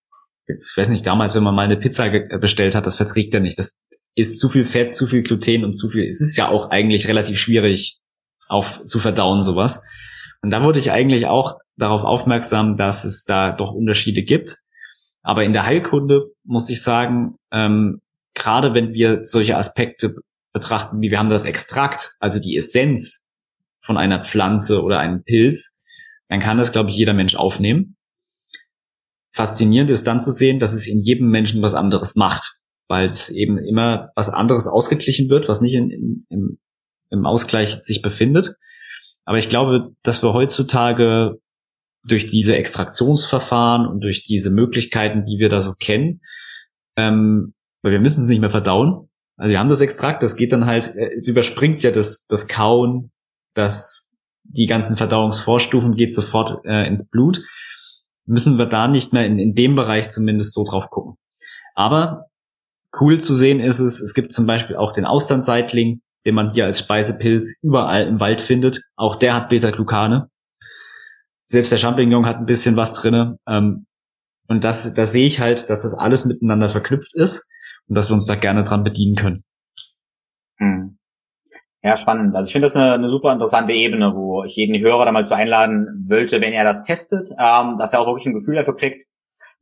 [0.46, 2.08] ich weiß nicht, damals, wenn man mal eine Pizza
[2.38, 3.58] bestellt hat, das verträgt er nicht.
[3.58, 3.84] Das
[4.14, 6.06] ist zu viel Fett, zu viel Gluten und zu viel.
[6.08, 8.00] Es ist ja auch eigentlich relativ schwierig
[8.48, 9.82] auf zu verdauen sowas.
[10.42, 14.56] Und da wurde ich eigentlich auch darauf aufmerksam, dass es da doch Unterschiede gibt.
[15.22, 18.00] Aber in der Heilkunde muss ich sagen, ähm,
[18.34, 20.14] gerade wenn wir solche Aspekte
[20.52, 23.26] betrachten, wie wir haben das Extrakt, also die Essenz
[23.84, 25.80] von einer Pflanze oder einem Pilz,
[26.28, 27.96] dann kann das, glaube ich, jeder Mensch aufnehmen.
[29.32, 33.30] Faszinierend ist dann zu sehen, dass es in jedem Menschen was anderes macht, weil es
[33.30, 36.57] eben immer was anderes ausgeglichen wird, was nicht in, in, im,
[37.10, 38.54] im Ausgleich sich befindet.
[39.24, 41.38] Aber ich glaube, dass wir heutzutage
[42.04, 46.20] durch diese Extraktionsverfahren und durch diese Möglichkeiten, die wir da so kennen,
[46.96, 49.08] ähm, weil wir müssen es nicht mehr verdauen.
[49.36, 52.48] Also wir haben das Extrakt, das geht dann halt, äh, es überspringt ja das, das
[52.48, 53.10] Kauen,
[53.54, 54.08] das,
[54.44, 57.40] die ganzen Verdauungsvorstufen geht sofort äh, ins Blut.
[58.24, 61.16] Müssen wir da nicht mehr in, in dem Bereich zumindest so drauf gucken.
[61.74, 62.26] Aber
[63.00, 66.66] cool zu sehen ist es, es gibt zum Beispiel auch den Austernseitling, den man hier
[66.66, 68.82] als Speisepilz überall im Wald findet.
[68.96, 70.28] Auch der hat Beta-Glucane.
[71.44, 73.38] Selbst der Champignon hat ein bisschen was drinne.
[73.48, 73.86] Ähm,
[74.46, 77.50] und das, da sehe ich halt, dass das alles miteinander verknüpft ist
[77.88, 79.42] und dass wir uns da gerne dran bedienen können.
[80.58, 80.98] Hm.
[81.82, 82.36] Ja, spannend.
[82.36, 85.24] Also ich finde das eine, eine, super interessante Ebene, wo ich jeden Hörer da mal
[85.24, 88.76] zu einladen wollte, wenn er das testet, ähm, dass er auch wirklich ein Gefühl dafür
[88.76, 89.06] kriegt,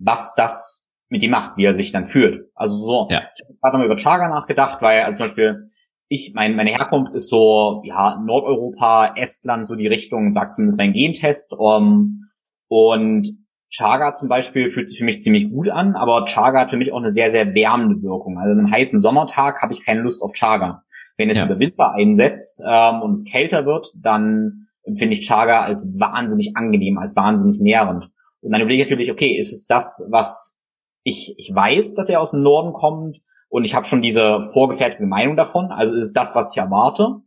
[0.01, 2.51] was das mit ihm macht, wie er sich dann fühlt.
[2.57, 3.23] Also so, ja.
[3.37, 5.69] ich habe gerade nochmal über Chaga nachgedacht, weil also zum Beispiel
[6.09, 10.93] ich, mein, meine Herkunft ist so, ja, Nordeuropa, Estland, so die Richtung, sagt zumindest mein
[10.93, 11.55] Gentest.
[11.59, 12.29] Um,
[12.69, 13.29] und
[13.71, 16.93] Chaga zum Beispiel fühlt sich für mich ziemlich gut an, aber Chaga hat für mich
[16.93, 18.39] auch eine sehr, sehr wärmende Wirkung.
[18.39, 20.83] Also an einem heißen Sommertag habe ich keine Lust auf Chaga.
[21.17, 21.47] Wenn es ja.
[21.47, 26.99] wieder Winter einsetzt ähm, und es kälter wird, dann empfinde ich Chaga als wahnsinnig angenehm,
[26.99, 28.09] als wahnsinnig nährend.
[28.41, 30.63] Und dann überlege ich natürlich, okay, ist es das, was
[31.03, 35.07] ich, ich weiß, dass er aus dem Norden kommt, und ich habe schon diese vorgefertigte
[35.07, 37.23] Meinung davon, also ist es das, was ich erwarte,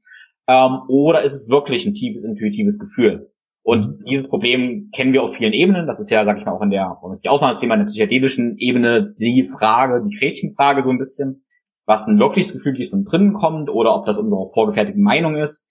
[0.48, 3.32] ähm, oder ist es wirklich ein tiefes intuitives Gefühl?
[3.62, 5.86] Und dieses Problem kennen wir auf vielen Ebenen.
[5.86, 7.86] Das ist ja, sag ich mal, auch in der, das ist die Ausnahmesthema in der
[7.86, 11.46] psychedelischen Ebene, die Frage, die Gretchenfrage so ein bisschen,
[11.86, 15.68] was ein wirkliches Gefühl, die von drinnen kommt, oder ob das unsere vorgefertigte Meinung ist.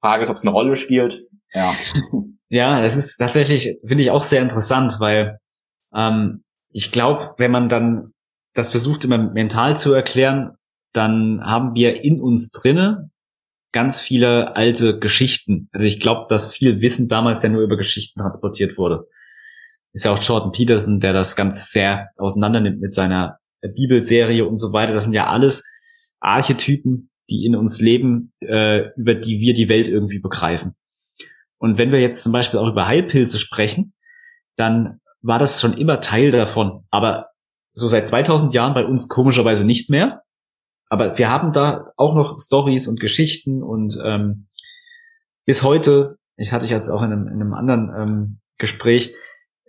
[0.00, 1.26] Frage ist, ob es eine Rolle spielt.
[1.52, 1.72] Ja.
[2.48, 5.40] Ja, es ist tatsächlich, finde ich auch sehr interessant, weil
[5.92, 8.12] ähm, ich glaube, wenn man dann
[8.56, 10.56] das versucht immer mental zu erklären,
[10.92, 13.10] dann haben wir in uns drinne
[13.70, 15.68] ganz viele alte Geschichten.
[15.72, 19.06] Also ich glaube, dass viel Wissen damals ja nur über Geschichten transportiert wurde.
[19.92, 24.56] Ist ja auch Jordan Peterson, der das ganz sehr auseinander nimmt mit seiner Bibelserie und
[24.56, 24.94] so weiter.
[24.94, 25.64] Das sind ja alles
[26.20, 30.74] Archetypen, die in uns leben, äh, über die wir die Welt irgendwie begreifen.
[31.58, 33.92] Und wenn wir jetzt zum Beispiel auch über Heilpilze sprechen,
[34.56, 36.86] dann war das schon immer Teil davon.
[36.90, 37.30] Aber
[37.76, 40.22] so seit 2000 Jahren bei uns komischerweise nicht mehr.
[40.88, 44.48] Aber wir haben da auch noch Stories und Geschichten und ähm,
[45.44, 49.14] bis heute, ich hatte ich jetzt auch in einem, in einem anderen ähm, Gespräch,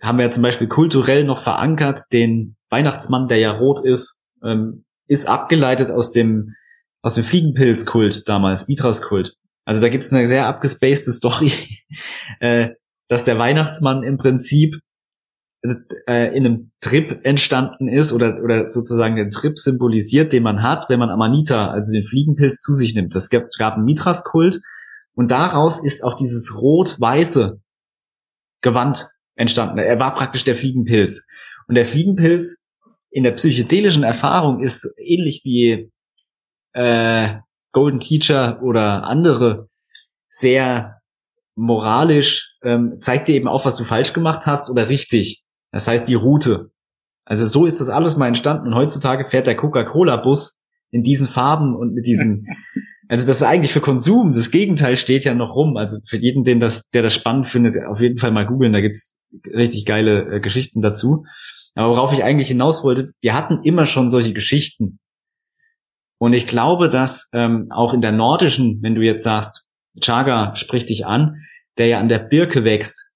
[0.01, 5.27] haben wir zum Beispiel kulturell noch verankert, den Weihnachtsmann, der ja rot ist, ähm, ist
[5.27, 6.53] abgeleitet aus dem
[7.01, 9.35] aus dem Fliegenpilzkult damals, Mithras-Kult.
[9.65, 11.51] Also da gibt's eine sehr abgespacede Story,
[12.39, 12.69] äh,
[13.07, 14.75] dass der Weihnachtsmann im Prinzip
[16.07, 20.89] äh, in einem Trip entstanden ist oder, oder sozusagen den Trip symbolisiert, den man hat,
[20.89, 23.15] wenn man Amanita, also den Fliegenpilz, zu sich nimmt.
[23.15, 24.59] Das gab, gab einen Mithras-Kult
[25.15, 27.59] Und daraus ist auch dieses rot-weiße
[28.61, 29.77] Gewand entstanden.
[29.77, 31.27] Er war praktisch der Fliegenpilz.
[31.67, 32.67] Und der Fliegenpilz
[33.09, 35.91] in der psychedelischen Erfahrung ist ähnlich wie
[36.73, 37.39] äh,
[37.71, 39.69] Golden Teacher oder andere
[40.29, 41.01] sehr
[41.55, 45.46] moralisch, ähm, zeigt dir eben auch, was du falsch gemacht hast oder richtig.
[45.71, 46.71] Das heißt die Route.
[47.25, 51.75] Also so ist das alles mal entstanden und heutzutage fährt der Coca-Cola-Bus in diesen Farben
[51.75, 52.47] und mit diesen,
[53.09, 55.75] also das ist eigentlich für Konsum, das Gegenteil steht ja noch rum.
[55.75, 58.79] Also für jeden, den das, der das spannend findet, auf jeden Fall mal googeln, da
[58.79, 61.25] gibt's richtig geile äh, Geschichten dazu.
[61.75, 64.99] Aber worauf ich eigentlich hinaus wollte, wir hatten immer schon solche Geschichten.
[66.17, 69.67] Und ich glaube, dass ähm, auch in der nordischen, wenn du jetzt sagst,
[70.01, 71.41] Chaga spricht dich an,
[71.77, 73.13] der ja an der Birke wächst.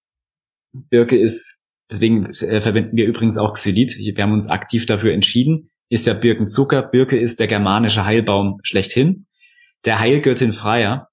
[0.73, 1.60] Birke ist,
[1.91, 3.97] deswegen äh, verwenden wir übrigens auch Xylit.
[3.97, 5.69] Wir haben uns aktiv dafür entschieden.
[5.89, 6.83] Ist ja Birkenzucker.
[6.83, 9.27] Birke ist der germanische Heilbaum schlechthin.
[9.85, 11.09] Der Heilgöttin Freier.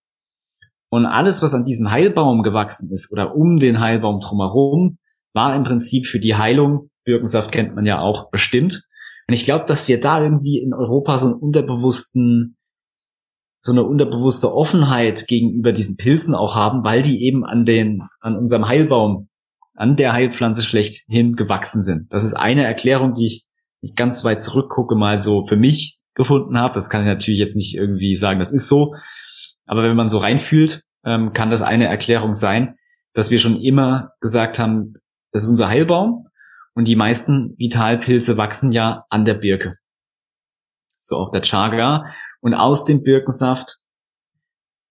[0.90, 4.98] Und alles, was an diesem Heilbaum gewachsen ist oder um den Heilbaum drumherum,
[5.34, 8.82] war im Prinzip für die Heilung, Birkensaft kennt man ja auch, bestimmt.
[9.26, 12.56] Und ich glaube, dass wir da irgendwie in Europa so einen unterbewussten
[13.60, 18.36] so eine unterbewusste Offenheit gegenüber diesen Pilzen auch haben, weil die eben an den, an
[18.36, 19.27] unserem Heilbaum,
[19.78, 22.12] an der Heilpflanze schlechthin gewachsen sind.
[22.12, 23.46] Das ist eine Erklärung, die ich
[23.80, 26.74] nicht ganz weit zurückgucke, mal so für mich gefunden habe.
[26.74, 28.94] Das kann ich natürlich jetzt nicht irgendwie sagen, das ist so.
[29.66, 32.76] Aber wenn man so reinfühlt, ähm, kann das eine Erklärung sein,
[33.12, 34.94] dass wir schon immer gesagt haben,
[35.32, 36.26] das ist unser Heilbaum
[36.74, 39.76] und die meisten Vitalpilze wachsen ja an der Birke
[41.08, 42.04] so auch der Chaga.
[42.40, 43.78] Und aus dem Birkensaft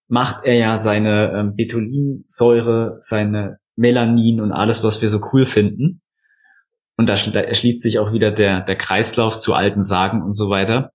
[0.07, 6.01] macht er ja seine ähm, Betulinsäure, seine Melanin und alles, was wir so cool finden.
[6.97, 10.49] Und da, da erschließt sich auch wieder der, der Kreislauf zu alten Sagen und so
[10.49, 10.91] weiter.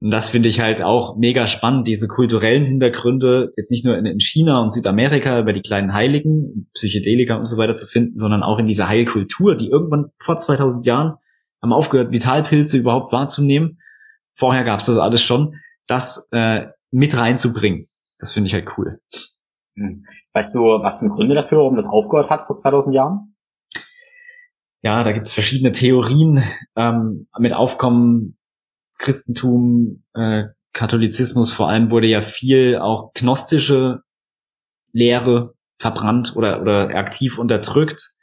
[0.00, 4.04] Und das finde ich halt auch mega spannend, diese kulturellen Hintergründe, jetzt nicht nur in,
[4.04, 8.42] in, China und Südamerika über die kleinen Heiligen, Psychedelika und so weiter zu finden, sondern
[8.42, 11.14] auch in dieser Heilkultur, die irgendwann vor 2000 Jahren
[11.62, 13.78] haben aufgehört, Vitalpilze überhaupt wahrzunehmen
[14.36, 17.86] vorher gab es das alles schon, das äh, mit reinzubringen.
[18.18, 19.00] Das finde ich halt cool.
[20.36, 23.34] Weißt du, was sind Gründe dafür, warum das aufgehört hat vor 2000 Jahren?
[24.82, 26.42] Ja, da gibt es verschiedene Theorien
[26.76, 28.36] ähm, mit Aufkommen
[28.98, 34.02] Christentum, äh, Katholizismus vor allem wurde ja viel auch gnostische
[34.92, 38.14] Lehre verbrannt oder, oder aktiv unterdrückt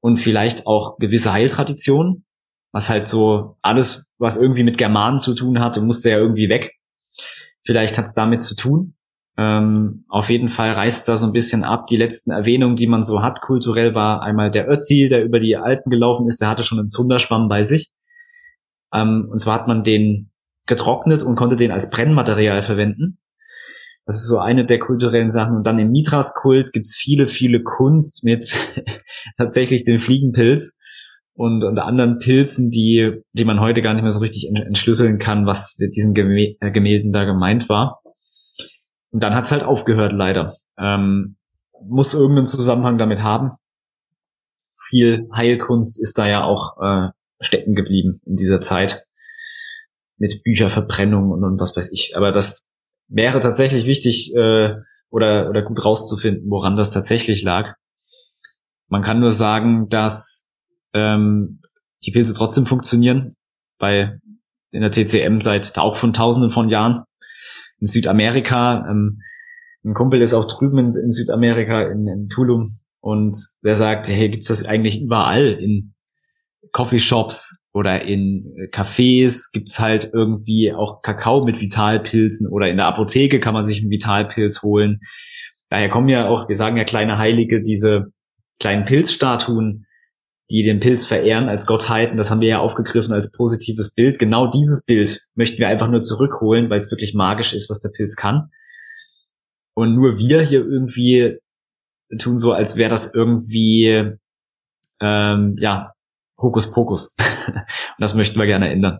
[0.00, 2.24] und vielleicht auch gewisse Heiltraditionen
[2.74, 6.72] was halt so alles, was irgendwie mit Germanen zu tun hatte, musste ja irgendwie weg.
[7.64, 8.96] Vielleicht hat es damit zu tun.
[9.36, 11.86] Ähm, auf jeden Fall reißt da so ein bisschen ab.
[11.88, 15.56] Die letzten Erwähnungen, die man so hat, kulturell war einmal der Ötzi, der über die
[15.56, 17.90] Alpen gelaufen ist, der hatte schon einen Zunderschwamm bei sich.
[18.92, 20.30] Ähm, und zwar hat man den
[20.66, 23.18] getrocknet und konnte den als Brennmaterial verwenden.
[24.06, 25.56] Das ist so eine der kulturellen Sachen.
[25.56, 28.56] Und dann im Mitras-Kult gibt's viele, viele Kunst mit
[29.38, 30.76] tatsächlich den Fliegenpilz
[31.34, 35.46] und, und anderen Pilzen, die, die man heute gar nicht mehr so richtig entschlüsseln kann,
[35.46, 38.00] was mit diesen äh, Gemälden da gemeint war.
[39.14, 40.52] Und dann hat's halt aufgehört, leider.
[40.76, 41.36] Ähm,
[41.86, 43.52] muss irgendeinen Zusammenhang damit haben.
[44.88, 49.04] Viel Heilkunst ist da ja auch äh, stecken geblieben in dieser Zeit.
[50.16, 52.16] Mit Bücherverbrennung und, und was weiß ich.
[52.16, 52.72] Aber das
[53.06, 54.74] wäre tatsächlich wichtig äh,
[55.10, 57.76] oder, oder gut rauszufinden, woran das tatsächlich lag.
[58.88, 60.50] Man kann nur sagen, dass
[60.92, 61.60] ähm,
[62.04, 63.36] die Pilze trotzdem funktionieren,
[63.78, 64.18] bei
[64.72, 67.04] in der TCM seit auch von Tausenden von Jahren.
[67.84, 69.20] In Südamerika, ähm,
[69.84, 74.30] ein Kumpel ist auch drüben in, in Südamerika, in, in Tulum, und der sagt, hey,
[74.30, 75.92] gibt's das eigentlich überall in
[76.72, 79.50] Coffeeshops oder in Cafés?
[79.52, 83.90] Gibt's halt irgendwie auch Kakao mit Vitalpilzen oder in der Apotheke kann man sich einen
[83.90, 85.00] Vitalpilz holen.
[85.68, 88.06] Daher kommen ja auch, wir sagen ja kleine Heilige, diese
[88.58, 89.84] kleinen Pilzstatuen,
[90.50, 92.16] die den Pilz verehren als Gottheiten.
[92.16, 94.18] Das haben wir ja aufgegriffen als positives Bild.
[94.18, 97.90] Genau dieses Bild möchten wir einfach nur zurückholen, weil es wirklich magisch ist, was der
[97.90, 98.50] Pilz kann.
[99.74, 101.38] Und nur wir hier irgendwie
[102.18, 104.16] tun so, als wäre das irgendwie
[105.00, 105.92] ähm, ja
[106.40, 107.14] Hokuspokus.
[107.48, 107.64] Und
[107.98, 108.98] das möchten wir gerne ändern.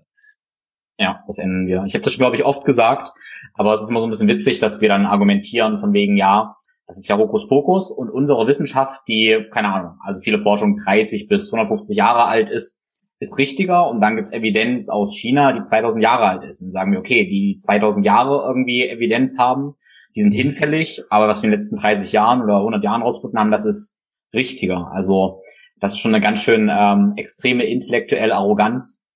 [0.99, 1.85] Ja, das ändern wir.
[1.87, 3.11] Ich habe das schon, glaube ich, oft gesagt,
[3.55, 6.57] aber es ist immer so ein bisschen witzig, dass wir dann argumentieren von wegen, ja,
[6.87, 11.53] das ist ja Hokuspokus und unsere Wissenschaft, die, keine Ahnung, also viele Forschung 30 bis
[11.53, 12.85] 150 Jahre alt ist,
[13.21, 16.63] ist richtiger und dann gibt's Evidenz aus China, die 2000 Jahre alt ist.
[16.63, 19.75] Und sagen wir, okay, die 2000 Jahre irgendwie Evidenz haben,
[20.15, 23.41] die sind hinfällig, aber was wir in den letzten 30 Jahren oder 100 Jahren rausgefunden
[23.41, 24.03] haben, das ist
[24.35, 24.91] richtiger.
[24.93, 25.43] Also
[25.81, 29.07] das ist schon eine ganz schön ähm, extreme intellektuelle Arroganz,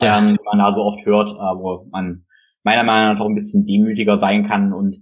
[0.00, 2.24] ähm, die man da so oft hört, äh, wo man
[2.62, 4.96] meiner Meinung nach auch ein bisschen demütiger sein kann und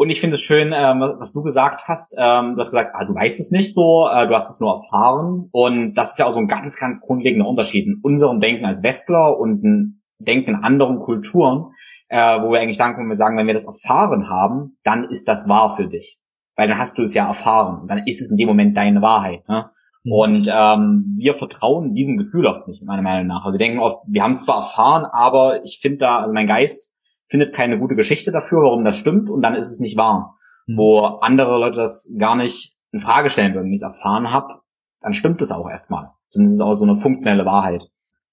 [0.00, 2.16] Und ich finde es schön, ähm, was du gesagt hast.
[2.18, 4.80] Ähm, du hast gesagt, ah, du weißt es nicht so, äh, du hast es nur
[4.82, 5.50] erfahren.
[5.52, 8.82] Und das ist ja auch so ein ganz, ganz grundlegender Unterschied in unserem Denken als
[8.82, 11.74] Westler und ein Denken in anderen Kulturen,
[12.08, 15.28] äh, wo wir eigentlich sagen, wenn wir sagen, wenn wir das erfahren haben, dann ist
[15.28, 16.18] das wahr für dich.
[16.56, 17.82] Weil dann hast du es ja erfahren.
[17.82, 19.46] Und dann ist es in dem Moment deine Wahrheit.
[19.50, 19.68] Ne?
[20.04, 20.12] Mhm.
[20.12, 23.44] Und ähm, wir vertrauen diesem Gefühl oft nicht, meiner Meinung nach.
[23.44, 26.46] Also wir denken oft, wir haben es zwar erfahren, aber ich finde da, also mein
[26.46, 26.89] Geist
[27.30, 30.36] findet keine gute Geschichte dafür, warum das stimmt, und dann ist es nicht wahr.
[30.66, 30.76] Mhm.
[30.76, 33.66] Wo andere Leute das gar nicht in Frage stellen würden.
[33.66, 34.60] Wenn ich es erfahren habe,
[35.00, 36.10] dann stimmt es auch erstmal.
[36.28, 37.82] Sonst ist es auch so eine funktionelle Wahrheit.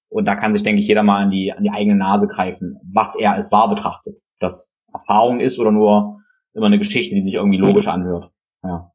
[0.10, 2.80] Und da kann sich, denke ich, jeder mal an die, an die eigene Nase greifen,
[2.94, 4.18] was er als wahr betrachtet.
[4.40, 6.22] Das Erfahrung ist oder nur
[6.54, 8.32] immer eine Geschichte, die sich irgendwie logisch anhört.
[8.64, 8.92] Ja.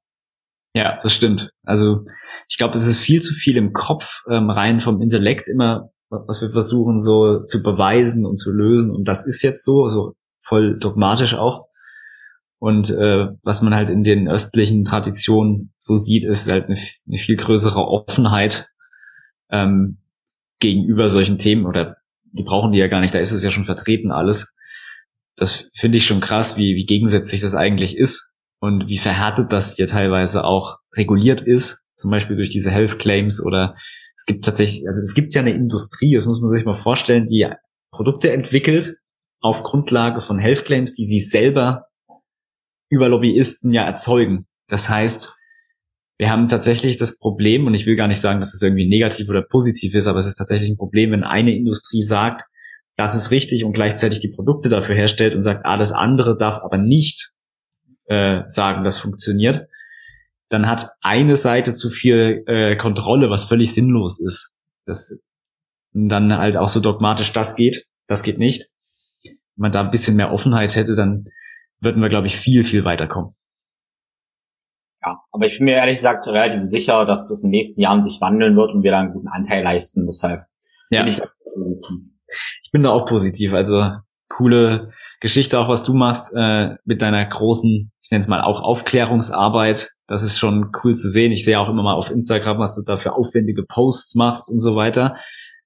[0.74, 1.52] Ja, das stimmt.
[1.64, 2.06] Also
[2.48, 5.91] ich glaube, es ist viel zu viel im Kopf ähm, rein vom Intellekt immer
[6.26, 8.90] was wir versuchen so zu beweisen und zu lösen.
[8.90, 11.66] Und das ist jetzt so, so voll dogmatisch auch.
[12.58, 16.76] Und äh, was man halt in den östlichen Traditionen so sieht, ist halt eine,
[17.08, 18.68] eine viel größere Offenheit
[19.50, 19.98] ähm,
[20.60, 21.66] gegenüber solchen Themen.
[21.66, 21.96] Oder
[22.32, 24.56] die brauchen die ja gar nicht, da ist es ja schon vertreten alles.
[25.36, 29.74] Das finde ich schon krass, wie, wie gegensätzlich das eigentlich ist und wie verhärtet das
[29.76, 33.74] hier teilweise auch reguliert ist, zum Beispiel durch diese Health Claims oder
[34.16, 37.26] es gibt tatsächlich, also es gibt ja eine Industrie, das muss man sich mal vorstellen,
[37.26, 37.46] die
[37.90, 38.96] Produkte entwickelt
[39.40, 41.86] auf Grundlage von Health Claims, die sie selber
[42.88, 44.46] über Lobbyisten ja erzeugen.
[44.68, 45.34] Das heißt,
[46.18, 49.28] wir haben tatsächlich das Problem, und ich will gar nicht sagen, dass es irgendwie negativ
[49.28, 52.44] oder positiv ist, aber es ist tatsächlich ein Problem, wenn eine Industrie sagt,
[52.96, 56.78] das ist richtig und gleichzeitig die Produkte dafür herstellt und sagt, alles andere darf aber
[56.78, 57.30] nicht
[58.06, 59.66] äh, sagen, das funktioniert,
[60.52, 64.58] dann hat eine Seite zu viel äh, Kontrolle, was völlig sinnlos ist.
[64.84, 65.18] Das
[65.92, 68.70] dann halt auch so dogmatisch, das geht, das geht nicht.
[69.22, 71.26] Wenn man da ein bisschen mehr Offenheit hätte, dann
[71.80, 73.34] würden wir, glaube ich, viel, viel weiterkommen.
[75.04, 78.04] Ja, aber ich bin mir ehrlich gesagt relativ sicher, dass das in den nächsten Jahren
[78.04, 80.06] sich wandeln wird und wir da einen guten Anteil leisten.
[80.06, 80.44] Deshalb
[80.90, 81.02] ja.
[81.02, 81.20] bin ich,
[82.62, 83.52] ich bin da auch positiv.
[83.52, 83.90] Also
[84.36, 84.90] coole
[85.20, 89.90] Geschichte auch, was du machst äh, mit deiner großen, ich nenne es mal auch Aufklärungsarbeit.
[90.06, 91.32] Das ist schon cool zu sehen.
[91.32, 94.58] Ich sehe auch immer mal auf Instagram, was du da für aufwendige Posts machst und
[94.58, 95.16] so weiter.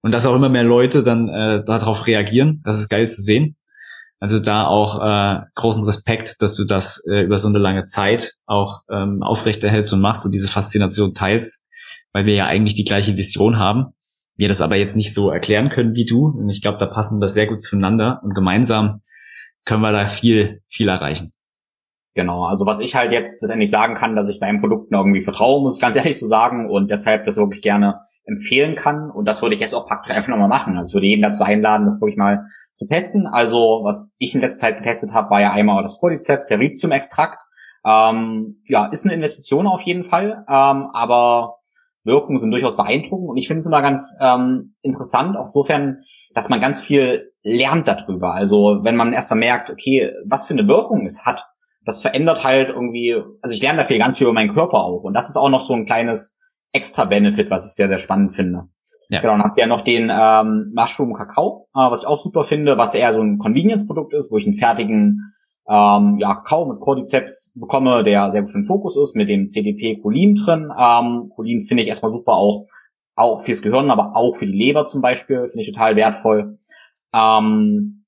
[0.03, 2.61] Und dass auch immer mehr Leute dann äh, darauf reagieren.
[2.65, 3.57] Das ist geil zu sehen.
[4.19, 8.33] Also da auch äh, großen Respekt, dass du das äh, über so eine lange Zeit
[8.47, 11.69] auch ähm, aufrechterhältst und machst und diese Faszination teilst,
[12.13, 13.96] weil wir ja eigentlich die gleiche Vision haben
[14.37, 16.27] wir das aber jetzt nicht so erklären können wie du.
[16.27, 19.03] Und ich glaube, da passen wir sehr gut zueinander und gemeinsam
[19.65, 21.33] können wir da viel, viel erreichen.
[22.15, 25.61] Genau, also was ich halt jetzt letztendlich sagen kann, dass ich deinen Produkten irgendwie vertraue,
[25.61, 29.43] muss ich ganz ehrlich so sagen und deshalb das wirklich gerne empfehlen kann und das
[29.43, 30.79] würde ich jetzt auch praktisch einfach nochmal machen.
[30.79, 33.27] Also ich würde jeden dazu einladen, das wirklich mal zu testen.
[33.27, 37.39] Also was ich in letzter Zeit getestet habe, war ja einmal das Cordyceps Seritium-Extrakt.
[37.85, 41.56] Ähm, ja, ist eine Investition auf jeden Fall, ähm, aber
[42.07, 46.03] Wirkungen sind durchaus beeindruckend und ich finde es immer ganz ähm, interessant, auch sofern,
[46.35, 48.35] dass man ganz viel lernt darüber.
[48.35, 51.47] Also wenn man erst mal merkt, okay, was für eine Wirkung es hat,
[51.85, 55.15] das verändert halt irgendwie, also ich lerne dafür ganz viel über meinen Körper auch und
[55.15, 56.39] das ist auch noch so ein kleines
[56.73, 58.69] extra Benefit, was ich sehr, sehr spannend finde.
[59.09, 59.21] Ja.
[59.21, 62.43] Genau, dann habt ihr ja noch den ähm, Mushroom Kakao, äh, was ich auch super
[62.43, 65.33] finde, was eher so ein Convenience-Produkt ist, wo ich einen fertigen
[65.69, 69.49] ähm, ja, Kakao mit Cordyceps bekomme, der sehr gut für den Fokus ist, mit dem
[69.49, 70.71] CDP Cholin drin.
[70.79, 72.67] Ähm, Cholin finde ich erstmal super auch,
[73.17, 76.59] auch fürs Gehirn, aber auch für die Leber zum Beispiel, finde ich total wertvoll.
[77.13, 78.05] Ähm,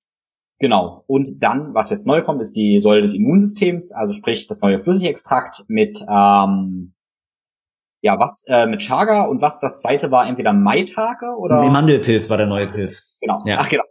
[0.60, 1.04] genau.
[1.06, 4.80] Und dann, was jetzt neu kommt, ist die Säule des Immunsystems, also sprich das neue
[4.80, 6.94] Flüssigextrakt mit ähm,
[8.00, 11.60] ja, was äh, mit Chaga und was das zweite war, entweder Maitake oder.
[11.60, 13.18] Nee, Mandelpilz war der neue Pilz.
[13.20, 13.42] Genau.
[13.44, 13.58] Ja.
[13.60, 13.82] Ach genau,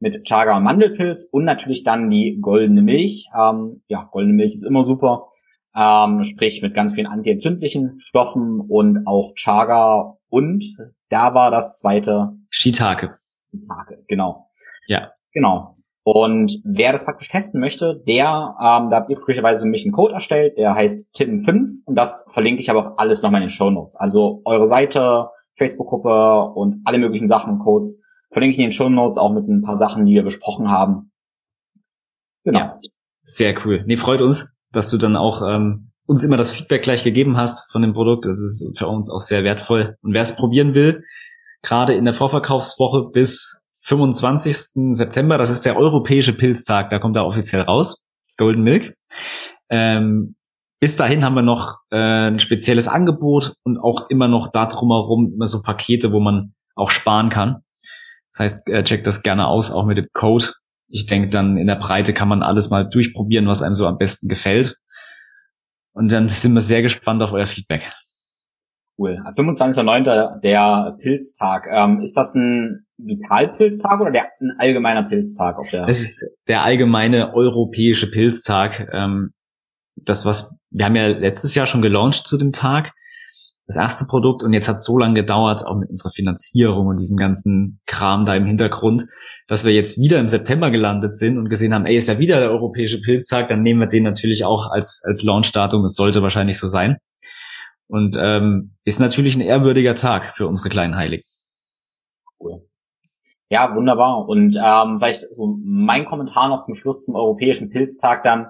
[0.00, 3.28] mit Chaga und Mandelpilz und natürlich dann die goldene Milch.
[3.38, 5.28] Ähm, ja, goldene Milch ist immer super.
[5.76, 10.64] Ähm, sprich mit ganz vielen antientzündlichen Stoffen und auch Chaga und
[11.08, 13.14] da war das zweite Shiitake.
[13.50, 14.50] Shiitake, genau.
[14.86, 15.12] Ja.
[15.32, 15.74] Genau.
[16.02, 19.92] Und wer das praktisch testen möchte, der, ähm, da habt ihr glücklicherweise für mich einen
[19.92, 23.50] Code erstellt, der heißt Tim5 und das verlinke ich aber auch alles nochmal in den
[23.50, 23.96] Show Notes.
[23.96, 28.88] Also eure Seite, Facebook-Gruppe und alle möglichen Sachen und Codes verlinke ich in den Show
[28.88, 31.12] Notes auch mit ein paar Sachen, die wir besprochen haben.
[32.44, 32.58] Genau.
[32.58, 32.80] Ja,
[33.22, 33.84] sehr cool.
[33.86, 37.70] Nee, freut uns, dass du dann auch ähm, uns immer das Feedback gleich gegeben hast
[37.70, 38.26] von dem Produkt.
[38.26, 39.96] Das ist für uns auch sehr wertvoll.
[40.02, 41.04] Und wer es probieren will,
[41.62, 44.94] gerade in der Vorverkaufswoche bis 25.
[44.94, 48.06] September, das ist der europäische Pilztag, da kommt er offiziell raus,
[48.36, 48.94] Golden Milk.
[49.70, 50.36] Ähm,
[50.80, 55.32] bis dahin haben wir noch äh, ein spezielles Angebot und auch immer noch da drumherum
[55.34, 57.62] immer so Pakete, wo man auch sparen kann.
[58.38, 60.46] Das heißt, äh, checkt das gerne aus, auch mit dem Code.
[60.90, 63.98] ich denke, dann in der Breite kann man alles mal durchprobieren, was einem so am
[63.98, 64.76] besten gefällt.
[65.92, 67.92] Und dann sind wir sehr gespannt auf euer Feedback.
[68.96, 69.20] Cool.
[69.36, 70.40] 25.09.
[70.40, 71.66] der Pilztag.
[71.70, 75.58] Ähm, ist das ein Vitalpilztag oder der, ein allgemeiner Pilztag?
[75.58, 78.88] Auf der es ist der allgemeine europäische Pilztag.
[78.92, 79.32] Ähm,
[79.96, 82.92] das, was wir haben ja letztes Jahr schon gelauncht zu dem Tag
[83.68, 86.98] das erste Produkt und jetzt hat es so lange gedauert, auch mit unserer Finanzierung und
[86.98, 89.04] diesem ganzen Kram da im Hintergrund,
[89.46, 92.40] dass wir jetzt wieder im September gelandet sind und gesehen haben, ey, ist ja wieder
[92.40, 95.84] der Europäische Pilztag, dann nehmen wir den natürlich auch als, als Launchdatum.
[95.84, 96.96] Es sollte wahrscheinlich so sein.
[97.88, 101.24] Und ähm, ist natürlich ein ehrwürdiger Tag für unsere kleinen Heiligen.
[102.40, 102.62] Cool.
[103.50, 104.26] Ja, wunderbar.
[104.26, 108.46] Und ähm, vielleicht so mein Kommentar noch zum Schluss zum Europäischen Pilztag dann.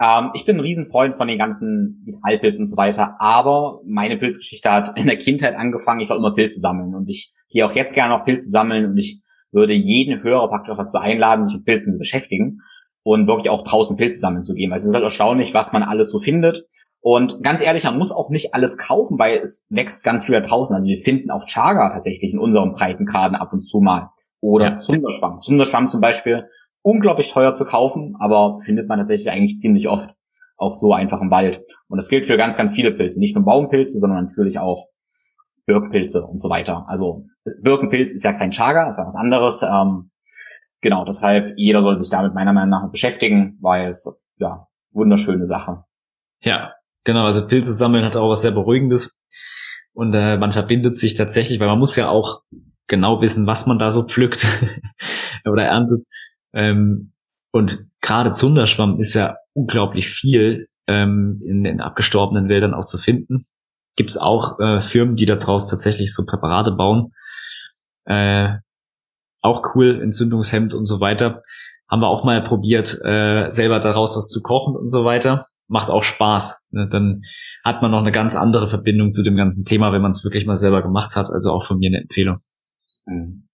[0.00, 4.70] Ähm, ich bin ein Riesenfreund von den ganzen Vitalpilzen und so weiter, aber meine Pilzgeschichte
[4.70, 6.00] hat in der Kindheit angefangen.
[6.00, 8.96] Ich wollte immer Pilze sammeln und ich gehe auch jetzt gerne noch Pilze sammeln und
[8.96, 9.20] ich
[9.52, 12.60] würde jeden Hörer praktisch dazu einladen, sich mit Pilzen zu beschäftigen
[13.02, 14.70] und wirklich auch draußen Pilze sammeln zu gehen.
[14.70, 16.66] Weil es ist halt erstaunlich, was man alles so findet.
[17.00, 20.46] Und ganz ehrlich, man muss auch nicht alles kaufen, weil es wächst ganz viel da
[20.46, 20.76] draußen.
[20.76, 24.10] Also wir finden auch Chaga tatsächlich in unserem Breitengraden ab und zu mal.
[24.40, 24.76] Oder ja.
[24.76, 25.40] Zunderschwamm.
[25.40, 26.44] Zunderschwamm zum Beispiel
[26.82, 30.10] unglaublich teuer zu kaufen, aber findet man tatsächlich eigentlich ziemlich oft
[30.56, 31.62] auch so einfach im Wald.
[31.88, 33.18] Und das gilt für ganz, ganz viele Pilze.
[33.18, 34.86] Nicht nur Baumpilze, sondern natürlich auch
[35.66, 36.84] Birkenpilze und so weiter.
[36.88, 37.26] Also
[37.62, 39.62] Birkenpilz ist ja kein Chaga, ist ja was anderes.
[39.62, 40.10] Ähm,
[40.80, 45.84] genau, deshalb jeder soll sich damit meiner Meinung nach beschäftigen, weil es ja wunderschöne Sache.
[46.42, 46.74] Ja,
[47.04, 47.24] genau.
[47.24, 49.22] Also Pilze sammeln hat auch was sehr Beruhigendes
[49.92, 52.42] und äh, man verbindet sich tatsächlich, weil man muss ja auch
[52.86, 54.46] genau wissen, was man da so pflückt
[55.50, 56.02] oder erntet.
[56.52, 57.12] Ähm,
[57.52, 63.46] und gerade Zunderschwamm ist ja unglaublich viel ähm, in den abgestorbenen Wäldern auch zu finden.
[63.96, 67.12] Gibt es auch äh, Firmen, die da draus tatsächlich so Präparate bauen.
[68.04, 68.58] Äh,
[69.42, 71.42] auch cool, Entzündungshemd und so weiter.
[71.88, 75.46] Haben wir auch mal probiert, äh, selber daraus was zu kochen und so weiter.
[75.66, 76.68] Macht auch Spaß.
[76.70, 76.88] Ne?
[76.88, 77.22] Dann
[77.64, 80.46] hat man noch eine ganz andere Verbindung zu dem ganzen Thema, wenn man es wirklich
[80.46, 81.30] mal selber gemacht hat.
[81.30, 82.38] Also auch von mir eine Empfehlung.
[83.06, 83.49] Mhm.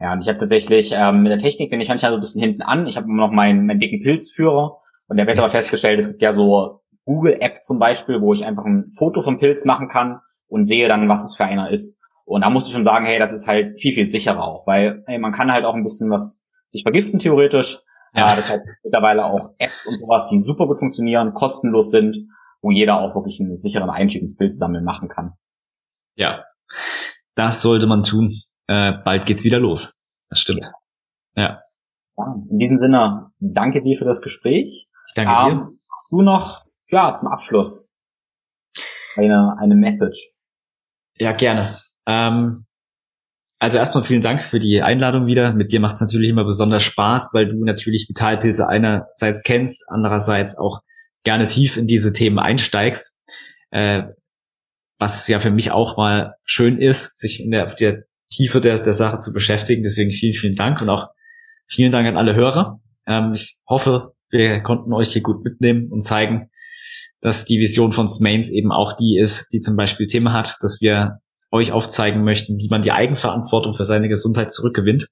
[0.00, 2.40] Ja, und ich habe tatsächlich, ähm, mit der Technik bin ich manchmal so ein bisschen
[2.40, 2.86] hinten an.
[2.86, 4.78] Ich habe immer noch meinen, meinen dicken Pilzführer
[5.08, 8.46] und der habe jetzt aber festgestellt, es gibt ja so Google-App zum Beispiel, wo ich
[8.46, 12.00] einfach ein Foto vom Pilz machen kann und sehe dann, was es für einer ist.
[12.24, 15.02] Und da musste ich schon sagen, hey, das ist halt viel, viel sicherer auch, weil
[15.06, 17.78] hey, man kann halt auch ein bisschen was sich vergiften theoretisch.
[18.14, 22.16] Ja, das hat mittlerweile auch Apps und sowas, die super gut funktionieren, kostenlos sind,
[22.62, 25.34] wo jeder auch wirklich einen sicheren Einstieg ins Bildsammeln machen kann.
[26.16, 26.44] Ja,
[27.34, 28.30] das sollte man tun
[28.70, 30.00] äh, bald geht's wieder los.
[30.28, 30.70] Das stimmt.
[31.34, 31.60] Ja.
[32.16, 32.34] ja.
[32.48, 34.86] In diesem Sinne, danke dir für das Gespräch.
[35.08, 35.78] Ich danke ähm, dir.
[35.90, 37.90] Hast du noch, ja, zum Abschluss
[39.16, 40.34] eine, eine Message?
[41.16, 41.76] Ja, gerne.
[42.06, 42.66] Ähm,
[43.58, 45.52] also erstmal vielen Dank für die Einladung wieder.
[45.52, 50.56] Mit dir macht es natürlich immer besonders Spaß, weil du natürlich Vitalpilze einerseits kennst, andererseits
[50.56, 50.80] auch
[51.24, 53.20] gerne tief in diese Themen einsteigst.
[53.72, 54.04] Äh,
[55.00, 58.04] was ja für mich auch mal schön ist, sich in der, auf der
[58.40, 59.82] tiefer der, der Sache zu beschäftigen.
[59.82, 61.08] Deswegen vielen, vielen Dank und auch
[61.66, 62.80] vielen Dank an alle Hörer.
[63.06, 66.50] Ähm, ich hoffe, wir konnten euch hier gut mitnehmen und zeigen,
[67.20, 70.80] dass die Vision von Smains eben auch die ist, die zum Beispiel Thema hat, dass
[70.80, 71.18] wir
[71.50, 75.08] euch aufzeigen möchten, wie man die Eigenverantwortung für seine Gesundheit zurückgewinnt.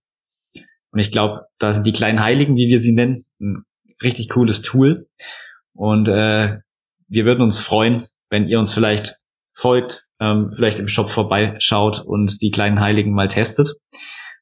[0.90, 3.64] Und ich glaube, da sind die kleinen Heiligen, wie wir sie nennen, ein
[4.02, 5.06] richtig cooles Tool.
[5.74, 6.58] Und äh,
[7.08, 9.16] wir würden uns freuen, wenn ihr uns vielleicht
[9.52, 13.68] folgt, ähm, vielleicht im Shop vorbeischaut und die kleinen Heiligen mal testet,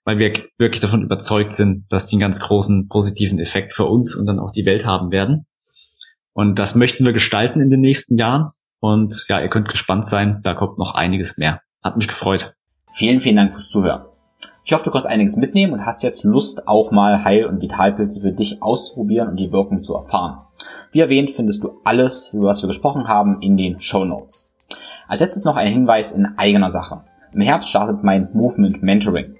[0.04, 4.14] weil wir wirklich davon überzeugt sind, dass die einen ganz großen positiven Effekt für uns
[4.14, 5.46] und dann auch die Welt haben werden.
[6.32, 8.50] Und das möchten wir gestalten in den nächsten Jahren.
[8.80, 11.60] Und ja, ihr könnt gespannt sein, da kommt noch einiges mehr.
[11.82, 12.54] Hat mich gefreut.
[12.92, 14.04] Vielen, vielen Dank fürs Zuhören.
[14.64, 18.20] Ich hoffe, du kannst einiges mitnehmen und hast jetzt Lust, auch mal Heil- und Vitalpilze
[18.20, 20.38] für dich auszuprobieren und die Wirkung zu erfahren.
[20.92, 24.55] Wie erwähnt, findest du alles, über was wir gesprochen haben, in den Show Notes.
[25.08, 27.02] Als letztes noch ein Hinweis in eigener Sache.
[27.32, 29.36] Im Herbst startet mein Movement Mentoring.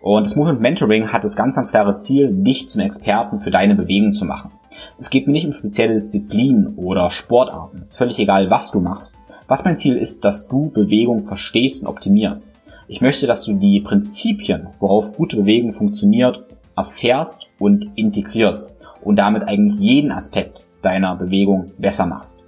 [0.00, 3.74] Und das Movement Mentoring hat das ganz, ganz klare Ziel, dich zum Experten für deine
[3.74, 4.50] Bewegung zu machen.
[4.98, 7.78] Es geht mir nicht um spezielle Disziplinen oder Sportarten.
[7.78, 9.18] Es ist völlig egal, was du machst.
[9.46, 12.52] Was mein Ziel ist, dass du Bewegung verstehst und optimierst.
[12.88, 16.44] Ich möchte, dass du die Prinzipien, worauf gute Bewegung funktioniert,
[16.76, 22.43] erfährst und integrierst und damit eigentlich jeden Aspekt deiner Bewegung besser machst.